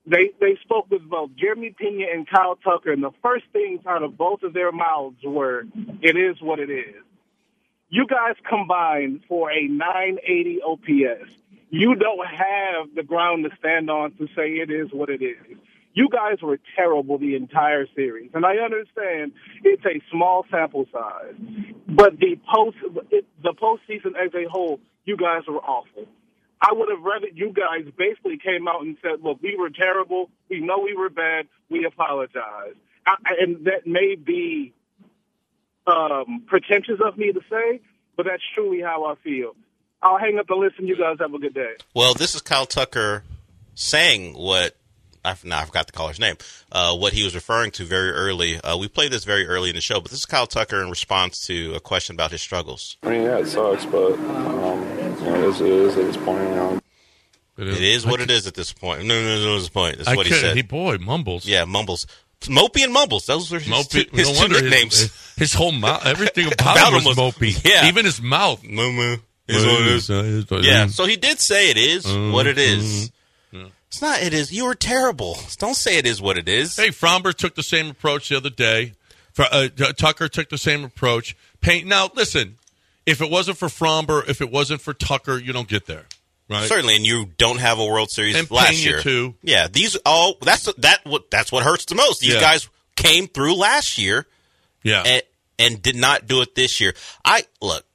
they 0.05 0.31
they 0.39 0.57
spoke 0.61 0.89
with 0.91 1.07
both 1.09 1.31
Jeremy 1.35 1.73
Pena 1.77 2.05
and 2.13 2.27
Kyle 2.29 2.55
Tucker, 2.57 2.91
and 2.91 3.01
the 3.03 3.11
first 3.23 3.45
things 3.53 3.81
out 3.87 4.03
of 4.03 4.17
both 4.17 4.43
of 4.43 4.53
their 4.53 4.71
mouths 4.71 5.17
were, 5.23 5.65
"It 6.01 6.15
is 6.17 6.41
what 6.41 6.59
it 6.59 6.69
is." 6.69 6.95
You 7.89 8.05
guys 8.07 8.35
combined 8.47 9.21
for 9.27 9.51
a 9.51 9.67
980 9.67 10.61
OPS. 10.61 11.31
You 11.69 11.95
don't 11.95 12.25
have 12.27 12.93
the 12.95 13.03
ground 13.03 13.45
to 13.49 13.55
stand 13.57 13.89
on 13.89 14.11
to 14.17 14.27
say 14.35 14.53
it 14.55 14.69
is 14.69 14.89
what 14.91 15.09
it 15.09 15.21
is. 15.21 15.57
You 15.95 16.09
guys 16.09 16.41
were 16.41 16.59
terrible 16.75 17.17
the 17.17 17.35
entire 17.35 17.87
series, 17.95 18.29
and 18.33 18.45
I 18.45 18.57
understand 18.57 19.31
it's 19.63 19.85
a 19.85 20.01
small 20.11 20.45
sample 20.51 20.85
size, 20.91 21.35
but 21.87 22.19
the 22.19 22.37
post 22.53 22.75
it, 23.11 23.25
the 23.41 23.53
postseason 23.53 24.11
as 24.21 24.33
a 24.35 24.43
whole, 24.51 24.81
you 25.05 25.15
guys 25.15 25.43
were 25.47 25.61
awful. 25.61 26.05
I 26.61 26.73
would 26.73 26.89
have 26.89 27.01
rather 27.01 27.27
you 27.33 27.53
guys 27.53 27.89
basically 27.97 28.37
came 28.37 28.67
out 28.67 28.81
and 28.81 28.97
said, 29.01 29.23
"Look, 29.23 29.41
we 29.41 29.55
were 29.55 29.69
terrible. 29.69 30.29
We 30.49 30.59
know 30.59 30.79
we 30.79 30.95
were 30.95 31.09
bad. 31.09 31.47
We 31.69 31.85
apologize." 31.85 32.75
I, 33.07 33.15
and 33.39 33.63
that 33.65 33.87
may 33.87 34.15
be 34.15 34.73
um, 35.87 36.43
pretentious 36.45 36.99
of 37.05 37.17
me 37.17 37.31
to 37.31 37.39
say, 37.49 37.79
but 38.17 38.25
that's 38.25 38.43
truly 38.53 38.81
how 38.81 39.05
I 39.05 39.15
feel. 39.23 39.55
I'll 40.01 40.17
hang 40.19 40.37
up 40.39 40.49
and 40.49 40.59
listen. 40.59 40.87
You 40.87 40.97
guys 40.97 41.17
have 41.21 41.33
a 41.33 41.39
good 41.39 41.53
day. 41.53 41.75
Well, 41.93 42.13
this 42.13 42.35
is 42.35 42.41
Kyle 42.41 42.65
Tucker 42.65 43.23
saying 43.75 44.33
what 44.33 44.75
I 45.25 45.35
now 45.43 45.59
I 45.61 45.65
forgot 45.65 45.87
the 45.87 45.91
caller's 45.93 46.19
name. 46.19 46.35
Uh, 46.71 46.95
what 46.95 47.13
he 47.13 47.23
was 47.23 47.35
referring 47.35 47.71
to 47.71 47.83
very 47.85 48.11
early. 48.11 48.59
Uh, 48.61 48.77
we 48.77 48.87
played 48.87 49.11
this 49.11 49.23
very 49.25 49.45
early 49.47 49.69
in 49.69 49.75
the 49.75 49.81
show, 49.81 49.99
but 49.99 50.11
this 50.11 50.19
is 50.19 50.25
Kyle 50.25 50.47
Tucker 50.47 50.81
in 50.81 50.89
response 50.89 51.45
to 51.47 51.73
a 51.75 51.79
question 51.79 52.15
about 52.15 52.31
his 52.31 52.41
struggles. 52.41 52.97
I 53.03 53.09
mean, 53.09 53.23
yeah, 53.23 53.39
it 53.39 53.47
sucks, 53.47 53.85
but 53.85 54.13
um, 54.13 54.81
you 55.19 55.25
know, 55.25 55.35
it 55.35 55.49
is, 55.49 55.61
it 55.61 55.67
is 55.67 55.97
at 55.97 56.05
this 56.05 56.17
point. 56.17 56.41
You 56.49 56.55
know, 56.55 56.79
It 57.57 57.81
is 57.81 58.05
what 58.05 58.19
it 58.21 58.29
is 58.29 58.47
at 58.47 58.53
this 58.53 58.73
point. 58.73 59.05
No, 59.05 59.15
no, 59.19 59.21
no, 59.39 59.45
no, 59.45 59.59
this 59.59 59.69
point. 59.69 59.97
That's 59.97 60.09
I 60.09 60.15
what 60.15 60.25
he 60.25 60.31
couldn't- 60.33 60.49
said. 60.49 60.55
He 60.57 60.61
boy 60.63 60.97
mumbles. 60.97 61.45
Yeah, 61.45 61.65
mumbles. 61.65 62.05
Mopey 62.41 62.83
and 62.83 62.93
Mumbles. 62.93 63.25
Those 63.25 63.49
were 63.49 63.59
his, 63.59 63.71
Mopey, 63.71 64.09
two, 64.11 64.15
his 64.17 64.27
no 64.39 64.47
two 64.47 64.53
his- 64.53 64.61
nicknames. 64.61 64.99
His, 64.99 65.33
his 65.37 65.53
whole 65.53 65.71
mouth, 65.71 66.05
everything 66.05 66.47
about, 66.53 66.75
About 66.77 66.93
him 66.93 66.99
him 66.99 67.05
was 67.05 67.17
was- 67.17 67.33
mopey. 67.35 67.63
yeah. 67.65 67.87
even 67.87 68.05
his 68.05 68.21
mouth. 68.21 68.61
Moo 68.63 68.91
moo. 68.91 69.17
Is 69.47 69.63
what 69.63 69.81
it 69.81 69.87
is. 70.61 70.65
Yeah, 70.65 70.87
so 70.87 71.05
he 71.05 71.15
did 71.17 71.39
say 71.39 71.69
it 71.69 71.77
is 71.77 72.05
Mm, 72.05 72.33
what 72.33 72.47
it 72.47 72.57
is. 72.57 73.11
It's 73.95 74.01
not. 74.01 74.21
It 74.21 74.33
is. 74.33 74.51
You 74.51 74.65
are 74.65 74.75
terrible. 74.75 75.37
Don't 75.57 75.73
say 75.73 75.97
it 75.97 76.05
is 76.05 76.21
what 76.21 76.37
it 76.37 76.49
is. 76.49 76.75
Hey, 76.75 76.89
Framber 76.89 77.33
took 77.33 77.55
the 77.55 77.63
same 77.63 77.89
approach 77.91 78.27
the 78.27 78.35
other 78.35 78.49
day. 78.49 78.91
Fr- 79.31 79.43
Uh, 79.49 79.69
Tucker 79.69 80.27
took 80.27 80.49
the 80.49 80.57
same 80.57 80.83
approach. 80.83 81.33
Payne. 81.61 81.87
Now, 81.87 82.09
listen. 82.13 82.57
If 83.05 83.21
it 83.21 83.29
wasn't 83.31 83.57
for 83.57 83.67
Framber, 83.69 84.27
if 84.27 84.41
it 84.41 84.51
wasn't 84.51 84.81
for 84.81 84.93
Tucker, 84.93 85.37
you 85.37 85.53
don't 85.53 85.69
get 85.69 85.85
there. 85.85 86.05
Right? 86.49 86.67
Certainly, 86.67 86.97
and 86.97 87.05
you 87.05 87.27
don't 87.37 87.59
have 87.59 87.79
a 87.79 87.85
World 87.85 88.11
Series 88.11 88.35
And 88.35 88.51
last 88.51 88.71
Pena, 88.71 88.79
year 88.81 89.01
too. 89.01 89.35
Yeah, 89.43 89.67
these 89.71 89.95
all 90.05 90.35
that's 90.41 90.71
that 90.79 91.05
what 91.05 91.31
that's 91.31 91.51
what 91.51 91.63
hurts 91.63 91.85
the 91.85 91.95
most. 91.95 92.19
These 92.19 92.33
Yeah. 92.33 92.41
guys 92.41 92.67
came 92.97 93.27
through 93.27 93.55
last 93.55 93.97
year, 93.97 94.27
Yeah. 94.83 95.03
and, 95.05 95.21
and 95.57 95.81
did 95.81 95.95
not 95.95 96.27
do 96.27 96.41
it 96.41 96.53
this 96.53 96.81
year. 96.81 96.93
I 97.23 97.45
look 97.61 97.85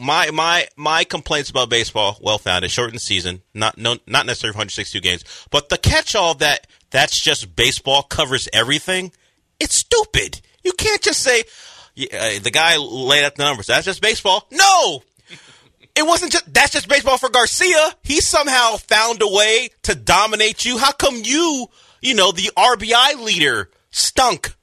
my 0.00 0.30
my 0.30 0.66
my 0.76 1.04
complaints 1.04 1.50
about 1.50 1.68
baseball 1.68 2.18
well 2.20 2.38
founded, 2.38 2.70
shortened 2.70 3.00
season, 3.00 3.42
not 3.54 3.78
no 3.78 3.96
not 4.06 4.26
necessarily 4.26 4.54
162 4.54 5.00
games, 5.00 5.24
but 5.50 5.68
the 5.68 5.78
catch 5.78 6.14
all 6.14 6.34
that 6.34 6.66
that's 6.90 7.22
just 7.22 7.54
baseball 7.54 8.02
covers 8.02 8.48
everything. 8.52 9.12
It's 9.58 9.76
stupid. 9.76 10.40
You 10.62 10.72
can't 10.72 11.02
just 11.02 11.22
say 11.22 11.40
uh, 11.40 12.38
the 12.42 12.50
guy 12.52 12.76
laid 12.76 13.24
out 13.24 13.36
the 13.36 13.44
numbers. 13.44 13.66
That's 13.66 13.84
just 13.84 14.02
baseball. 14.02 14.46
No, 14.50 15.02
it 15.94 16.06
wasn't 16.06 16.32
just 16.32 16.52
that's 16.52 16.72
just 16.72 16.88
baseball 16.88 17.18
for 17.18 17.28
Garcia. 17.28 17.94
He 18.02 18.20
somehow 18.20 18.76
found 18.76 19.22
a 19.22 19.28
way 19.28 19.70
to 19.82 19.94
dominate 19.94 20.64
you. 20.64 20.78
How 20.78 20.92
come 20.92 21.20
you, 21.22 21.66
you 22.00 22.14
know, 22.14 22.32
the 22.32 22.50
RBI 22.56 23.22
leader 23.24 23.70
stunk 23.90 24.54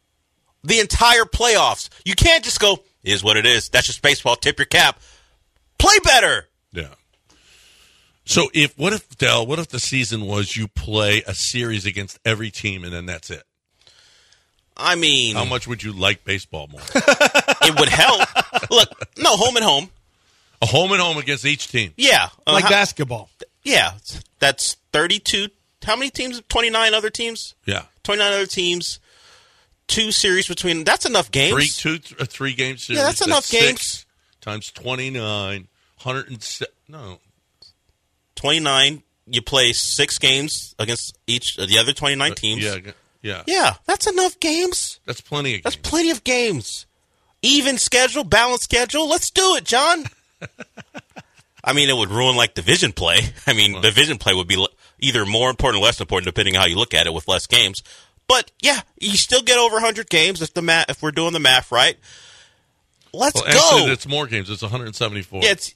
the 0.64 0.80
entire 0.80 1.26
playoffs? 1.26 1.90
You 2.06 2.16
can't 2.16 2.44
just 2.44 2.60
go, 2.60 2.80
is 3.04 3.24
what 3.24 3.38
it 3.38 3.46
is. 3.46 3.70
That's 3.70 3.88
just 3.88 4.02
baseball. 4.02 4.36
Tip 4.36 4.60
your 4.60 4.66
cap. 4.66 5.00
Play 5.78 5.96
better. 6.04 6.48
Yeah. 6.72 6.90
So 8.26 8.50
if 8.54 8.78
what 8.78 8.94
if 8.94 9.18
Dell? 9.18 9.46
What 9.46 9.60
if 9.60 9.70
the 9.70 9.80
season 9.80 10.26
was 10.26 10.56
you 10.58 10.68
play 10.68 11.24
a 11.26 11.34
series 11.34 11.86
against 11.86 12.20
every 12.26 12.52
team 12.52 12.84
and 12.84 12.92
then 12.94 13.06
that's 13.06 13.30
it? 13.30 13.44
I 14.76 14.96
mean, 14.96 15.36
How 15.36 15.46
much 15.46 15.68
would 15.68 15.82
you 15.82 15.92
like 15.92 16.24
baseball 16.24 16.68
more? 16.68 16.82
it 16.96 17.80
would 17.80 17.90
help. 17.90 18.22
Look, 18.70 18.90
no, 19.18 19.36
home 19.36 19.56
and 19.56 19.66
home. 19.66 19.90
a 20.62 20.68
home 20.68 20.92
and 20.92 21.02
home 21.02 21.18
against 21.18 21.46
each 21.46 21.68
team. 21.70 21.94
Yeah. 21.98 22.30
Uh, 22.46 22.54
like 22.54 22.66
how- 22.66 22.70
basketball. 22.70 23.30
Yeah. 23.64 23.94
That's 24.40 24.76
32. 24.94 25.48
How 25.84 25.96
many 25.96 26.10
teams? 26.12 26.42
29 26.50 26.94
other 26.94 27.10
teams? 27.10 27.56
Yeah. 27.66 27.84
29 28.04 28.34
other 28.34 28.46
teams. 28.46 29.00
Two 29.88 30.12
series 30.12 30.48
between. 30.48 30.84
That's 30.84 31.06
enough 31.06 31.32
games. 31.32 31.54
Three, 31.54 31.70
two, 31.70 31.98
th- 32.00 32.30
three 32.30 32.54
game 32.54 32.78
series. 32.78 33.00
Yeah, 33.00 33.06
that's 33.08 33.26
enough 33.26 33.46
six 33.46 33.66
games. 33.66 34.06
Times 34.48 34.72
29, 34.72 35.68
107. 36.04 36.74
No. 36.88 37.20
29. 38.36 39.04
You 39.30 39.42
play 39.42 39.74
six 39.74 40.18
games 40.18 40.74
against 40.80 41.18
each 41.28 41.58
of 41.58 41.68
the 41.68 41.78
other 41.78 41.92
29 41.92 42.34
teams. 42.36 42.66
Uh, 42.66 42.80
Yeah. 42.84 42.92
Yeah. 43.22 43.44
Yeah, 43.46 43.74
that's 43.86 44.08
enough 44.08 44.40
games. 44.40 45.02
That's 45.06 45.20
plenty 45.20 45.56
of 45.56 45.64
That's 45.64 45.76
games. 45.76 45.90
plenty 45.90 46.10
of 46.12 46.24
games. 46.24 46.86
Even 47.42 47.78
schedule, 47.78 48.24
balanced 48.24 48.64
schedule. 48.64 49.10
Let's 49.10 49.32
do 49.32 49.56
it, 49.56 49.66
John. 49.66 50.06
I 51.64 51.74
mean, 51.74 51.90
it 51.90 51.98
would 51.98 52.10
ruin 52.12 52.38
like 52.38 52.54
division 52.54 52.94
play. 52.94 53.20
I 53.48 53.52
mean, 53.54 53.82
division 53.82 54.18
play 54.18 54.34
would 54.34 54.48
be 54.48 54.66
either 55.00 55.26
more 55.26 55.50
important 55.50 55.82
or 55.82 55.86
less 55.86 56.00
important 56.00 56.26
depending 56.28 56.56
on 56.56 56.62
how 56.62 56.68
you 56.68 56.78
look 56.78 56.94
at 56.94 57.06
it 57.06 57.14
with 57.14 57.28
less 57.28 57.48
games. 57.48 57.84
But 58.30 58.52
yeah, 58.62 58.80
you 58.98 59.18
still 59.18 59.42
get 59.42 59.58
over 59.58 59.74
100 59.76 60.10
games 60.10 60.42
if 60.42 60.54
the 60.54 60.62
math, 60.62 60.90
if 60.90 61.02
we're 61.02 61.12
doing 61.12 61.34
the 61.34 61.40
math 61.40 61.70
right. 61.70 61.98
Let's 63.14 63.36
well, 63.36 63.52
go. 63.52 63.78
actually, 63.78 63.92
it's 63.94 64.08
more 64.08 64.28
games. 64.28 64.50
It's 64.50 64.62
174. 64.62 65.44
Yeah, 65.44 65.52
it's 65.52 65.76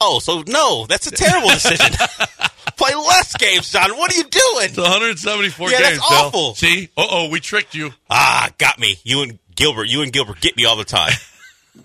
oh, 0.00 0.18
so 0.18 0.42
no, 0.46 0.86
that's 0.86 1.06
a 1.06 1.10
terrible 1.10 1.48
decision. 1.48 1.92
Play 2.76 2.94
less 2.94 3.34
games, 3.36 3.70
John. 3.70 3.90
What 3.96 4.12
are 4.12 4.16
you 4.16 4.24
doing? 4.24 4.66
It's 4.68 4.76
174 4.76 5.70
Yeah, 5.70 5.78
that's 5.78 5.88
games. 5.90 6.08
Del. 6.08 6.26
awful. 6.26 6.54
See? 6.54 6.90
Uh 6.96 7.06
oh, 7.10 7.28
we 7.30 7.40
tricked 7.40 7.74
you. 7.74 7.92
Ah, 8.10 8.50
got 8.58 8.78
me. 8.78 8.96
You 9.02 9.22
and 9.22 9.38
Gilbert. 9.54 9.88
You 9.88 10.02
and 10.02 10.12
Gilbert 10.12 10.40
get 10.40 10.56
me 10.56 10.66
all 10.66 10.76
the 10.76 10.84
time. 10.84 11.12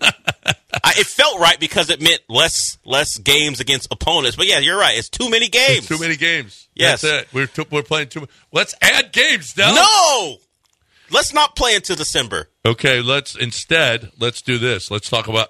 I, 0.02 0.94
it 0.98 1.06
felt 1.06 1.38
right 1.38 1.58
because 1.58 1.90
it 1.90 2.00
meant 2.00 2.20
less 2.28 2.78
less 2.84 3.18
games 3.18 3.60
against 3.60 3.92
opponents. 3.92 4.36
But 4.36 4.46
yeah, 4.46 4.58
you're 4.58 4.78
right. 4.78 4.96
It's 4.96 5.08
too 5.08 5.30
many 5.30 5.48
games. 5.48 5.86
Too 5.86 5.98
many 5.98 6.16
games. 6.16 6.68
Yes. 6.74 7.02
That's 7.02 7.22
it. 7.22 7.34
We're, 7.34 7.46
too, 7.46 7.64
we're 7.70 7.82
playing 7.82 8.08
too 8.08 8.20
many. 8.20 8.32
Let's 8.52 8.74
add 8.80 9.12
games, 9.12 9.52
Del. 9.54 9.74
No, 9.74 10.36
let's 11.12 11.32
not 11.32 11.54
play 11.56 11.76
until 11.76 11.96
December. 11.96 12.48
Okay, 12.64 13.00
let's 13.00 13.36
instead, 13.36 14.10
let's 14.18 14.42
do 14.42 14.58
this. 14.58 14.90
Let's 14.90 15.08
talk 15.08 15.28
about 15.28 15.48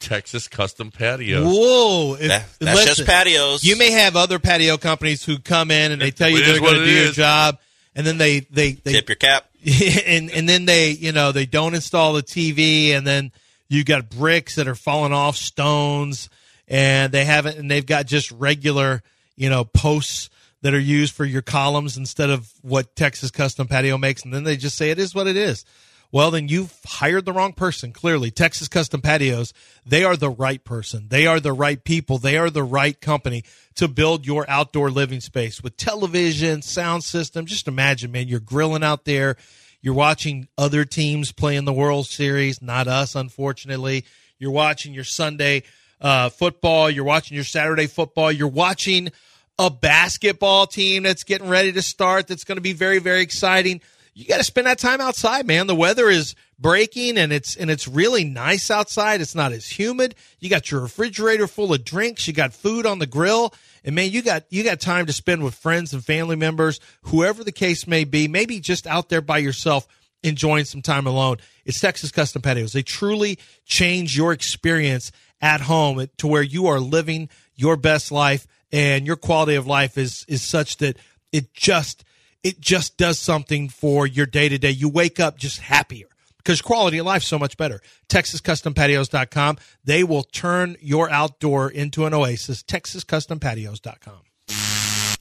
Texas 0.00 0.48
custom 0.48 0.90
patios. 0.90 1.44
Whoa! 1.44 2.14
If, 2.14 2.28
That- 2.28 2.46
that's 2.60 2.84
just 2.84 3.06
patios. 3.06 3.64
You 3.64 3.76
may 3.76 3.90
have 3.92 4.16
other 4.16 4.38
patio 4.38 4.76
companies 4.76 5.24
who 5.24 5.38
come 5.38 5.70
in 5.70 5.92
and 5.92 6.00
they 6.00 6.10
tell 6.10 6.28
you 6.28 6.38
It 6.38 6.46
they're 6.46 6.60
going 6.60 6.74
to 6.74 6.82
it 6.82 6.86
do 6.86 7.02
your 7.04 7.12
job, 7.12 7.58
and 7.94 8.06
then 8.06 8.18
they 8.18 8.40
they, 8.40 8.72
they 8.72 8.92
Tip 8.92 9.08
your 9.08 9.16
cap. 9.16 9.46
and 10.06 10.30
and 10.30 10.48
then 10.48 10.66
they 10.66 10.90
you 10.90 11.12
know 11.12 11.32
they 11.32 11.46
don't 11.46 11.74
install 11.74 12.12
the 12.14 12.22
TV, 12.22 12.90
and 12.90 13.06
then 13.06 13.32
you 13.68 13.84
got 13.84 14.10
bricks 14.10 14.56
that 14.56 14.68
are 14.68 14.74
falling 14.74 15.12
off, 15.12 15.36
stones, 15.36 16.28
and 16.68 17.12
they 17.12 17.24
haven't, 17.24 17.58
and 17.58 17.70
they've 17.70 17.86
got 17.86 18.06
just 18.06 18.30
regular 18.32 19.02
you 19.36 19.48
know 19.48 19.64
posts 19.64 20.28
that 20.64 20.72
are 20.72 20.80
used 20.80 21.14
for 21.14 21.26
your 21.26 21.42
columns 21.42 21.98
instead 21.98 22.30
of 22.30 22.50
what 22.62 22.96
Texas 22.96 23.30
Custom 23.30 23.68
Patio 23.68 23.98
makes, 23.98 24.22
and 24.24 24.32
then 24.32 24.44
they 24.44 24.56
just 24.56 24.78
say 24.78 24.90
it 24.90 24.98
is 24.98 25.14
what 25.14 25.26
it 25.26 25.36
is. 25.36 25.62
Well, 26.10 26.30
then 26.30 26.48
you've 26.48 26.72
hired 26.86 27.26
the 27.26 27.34
wrong 27.34 27.52
person. 27.52 27.92
Clearly, 27.92 28.30
Texas 28.30 28.66
Custom 28.66 29.02
Patios, 29.02 29.52
they 29.84 30.04
are 30.04 30.16
the 30.16 30.30
right 30.30 30.64
person. 30.64 31.08
They 31.10 31.26
are 31.26 31.38
the 31.38 31.52
right 31.52 31.84
people. 31.84 32.16
They 32.16 32.38
are 32.38 32.48
the 32.48 32.62
right 32.62 32.98
company 32.98 33.44
to 33.74 33.88
build 33.88 34.24
your 34.24 34.48
outdoor 34.48 34.90
living 34.90 35.20
space 35.20 35.62
with 35.62 35.76
television, 35.76 36.62
sound 36.62 37.04
system. 37.04 37.44
Just 37.44 37.68
imagine, 37.68 38.10
man, 38.10 38.28
you're 38.28 38.40
grilling 38.40 38.82
out 38.82 39.04
there. 39.04 39.36
You're 39.82 39.92
watching 39.92 40.48
other 40.56 40.86
teams 40.86 41.30
play 41.30 41.56
in 41.56 41.66
the 41.66 41.74
World 41.74 42.06
Series, 42.06 42.62
not 42.62 42.88
us, 42.88 43.14
unfortunately. 43.14 44.06
You're 44.38 44.50
watching 44.50 44.94
your 44.94 45.04
Sunday 45.04 45.64
uh, 46.00 46.30
football. 46.30 46.88
You're 46.88 47.04
watching 47.04 47.34
your 47.34 47.44
Saturday 47.44 47.86
football. 47.86 48.32
You're 48.32 48.48
watching 48.48 49.12
a 49.58 49.70
basketball 49.70 50.66
team 50.66 51.04
that's 51.04 51.24
getting 51.24 51.48
ready 51.48 51.72
to 51.72 51.82
start. 51.82 52.26
That's 52.26 52.44
going 52.44 52.56
to 52.56 52.62
be 52.62 52.72
very, 52.72 52.98
very 52.98 53.22
exciting 53.22 53.80
you 54.14 54.24
got 54.26 54.36
to 54.38 54.44
spend 54.44 54.68
that 54.68 54.78
time 54.78 55.00
outside, 55.00 55.44
man. 55.44 55.66
The 55.66 55.74
weather 55.74 56.08
is 56.08 56.36
breaking 56.56 57.18
and 57.18 57.32
it's 57.32 57.56
and 57.56 57.68
it's 57.68 57.88
really 57.88 58.22
nice 58.22 58.70
outside. 58.70 59.20
It's 59.20 59.34
not 59.34 59.52
as 59.52 59.66
humid. 59.66 60.14
You 60.38 60.48
got 60.48 60.70
your 60.70 60.82
refrigerator 60.82 61.48
full 61.48 61.74
of 61.74 61.84
drinks, 61.84 62.26
you 62.28 62.32
got 62.32 62.54
food 62.54 62.86
on 62.86 63.00
the 63.00 63.06
grill, 63.06 63.52
and 63.84 63.94
man, 63.94 64.10
you 64.12 64.22
got 64.22 64.44
you 64.50 64.62
got 64.62 64.80
time 64.80 65.06
to 65.06 65.12
spend 65.12 65.42
with 65.42 65.54
friends 65.54 65.92
and 65.92 66.04
family 66.04 66.36
members, 66.36 66.78
whoever 67.02 67.42
the 67.42 67.52
case 67.52 67.88
may 67.88 68.04
be, 68.04 68.28
maybe 68.28 68.60
just 68.60 68.86
out 68.86 69.08
there 69.08 69.20
by 69.20 69.38
yourself 69.38 69.86
enjoying 70.22 70.64
some 70.64 70.80
time 70.80 71.08
alone. 71.08 71.38
It's 71.64 71.80
Texas 71.80 72.12
Custom 72.12 72.40
Patios. 72.40 72.72
They 72.72 72.82
truly 72.82 73.38
change 73.66 74.16
your 74.16 74.32
experience 74.32 75.10
at 75.40 75.60
home 75.60 76.06
to 76.18 76.26
where 76.26 76.42
you 76.42 76.68
are 76.68 76.80
living 76.80 77.28
your 77.56 77.76
best 77.76 78.12
life 78.12 78.46
and 78.74 79.06
your 79.06 79.14
quality 79.14 79.54
of 79.54 79.68
life 79.68 79.96
is 79.96 80.26
is 80.28 80.42
such 80.42 80.78
that 80.78 80.98
it 81.32 81.54
just 81.54 82.04
it 82.42 82.60
just 82.60 82.98
does 82.98 83.18
something 83.18 83.68
for 83.68 84.06
your 84.06 84.26
day 84.26 84.48
to 84.48 84.58
day. 84.58 84.70
You 84.70 84.88
wake 84.88 85.20
up 85.20 85.38
just 85.38 85.60
happier 85.60 86.08
because 86.38 86.60
quality 86.60 86.98
of 86.98 87.06
life 87.06 87.22
so 87.22 87.38
much 87.38 87.56
better. 87.56 87.80
TexasCustomPatios.com. 88.08 89.58
They 89.84 90.02
will 90.02 90.24
turn 90.24 90.76
your 90.80 91.08
outdoor 91.08 91.70
into 91.70 92.04
an 92.04 92.12
oasis. 92.12 92.62
TexasCustomPatios.com. 92.64 94.20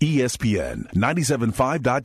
ESPN 0.01 0.91
97.5. 0.93 2.01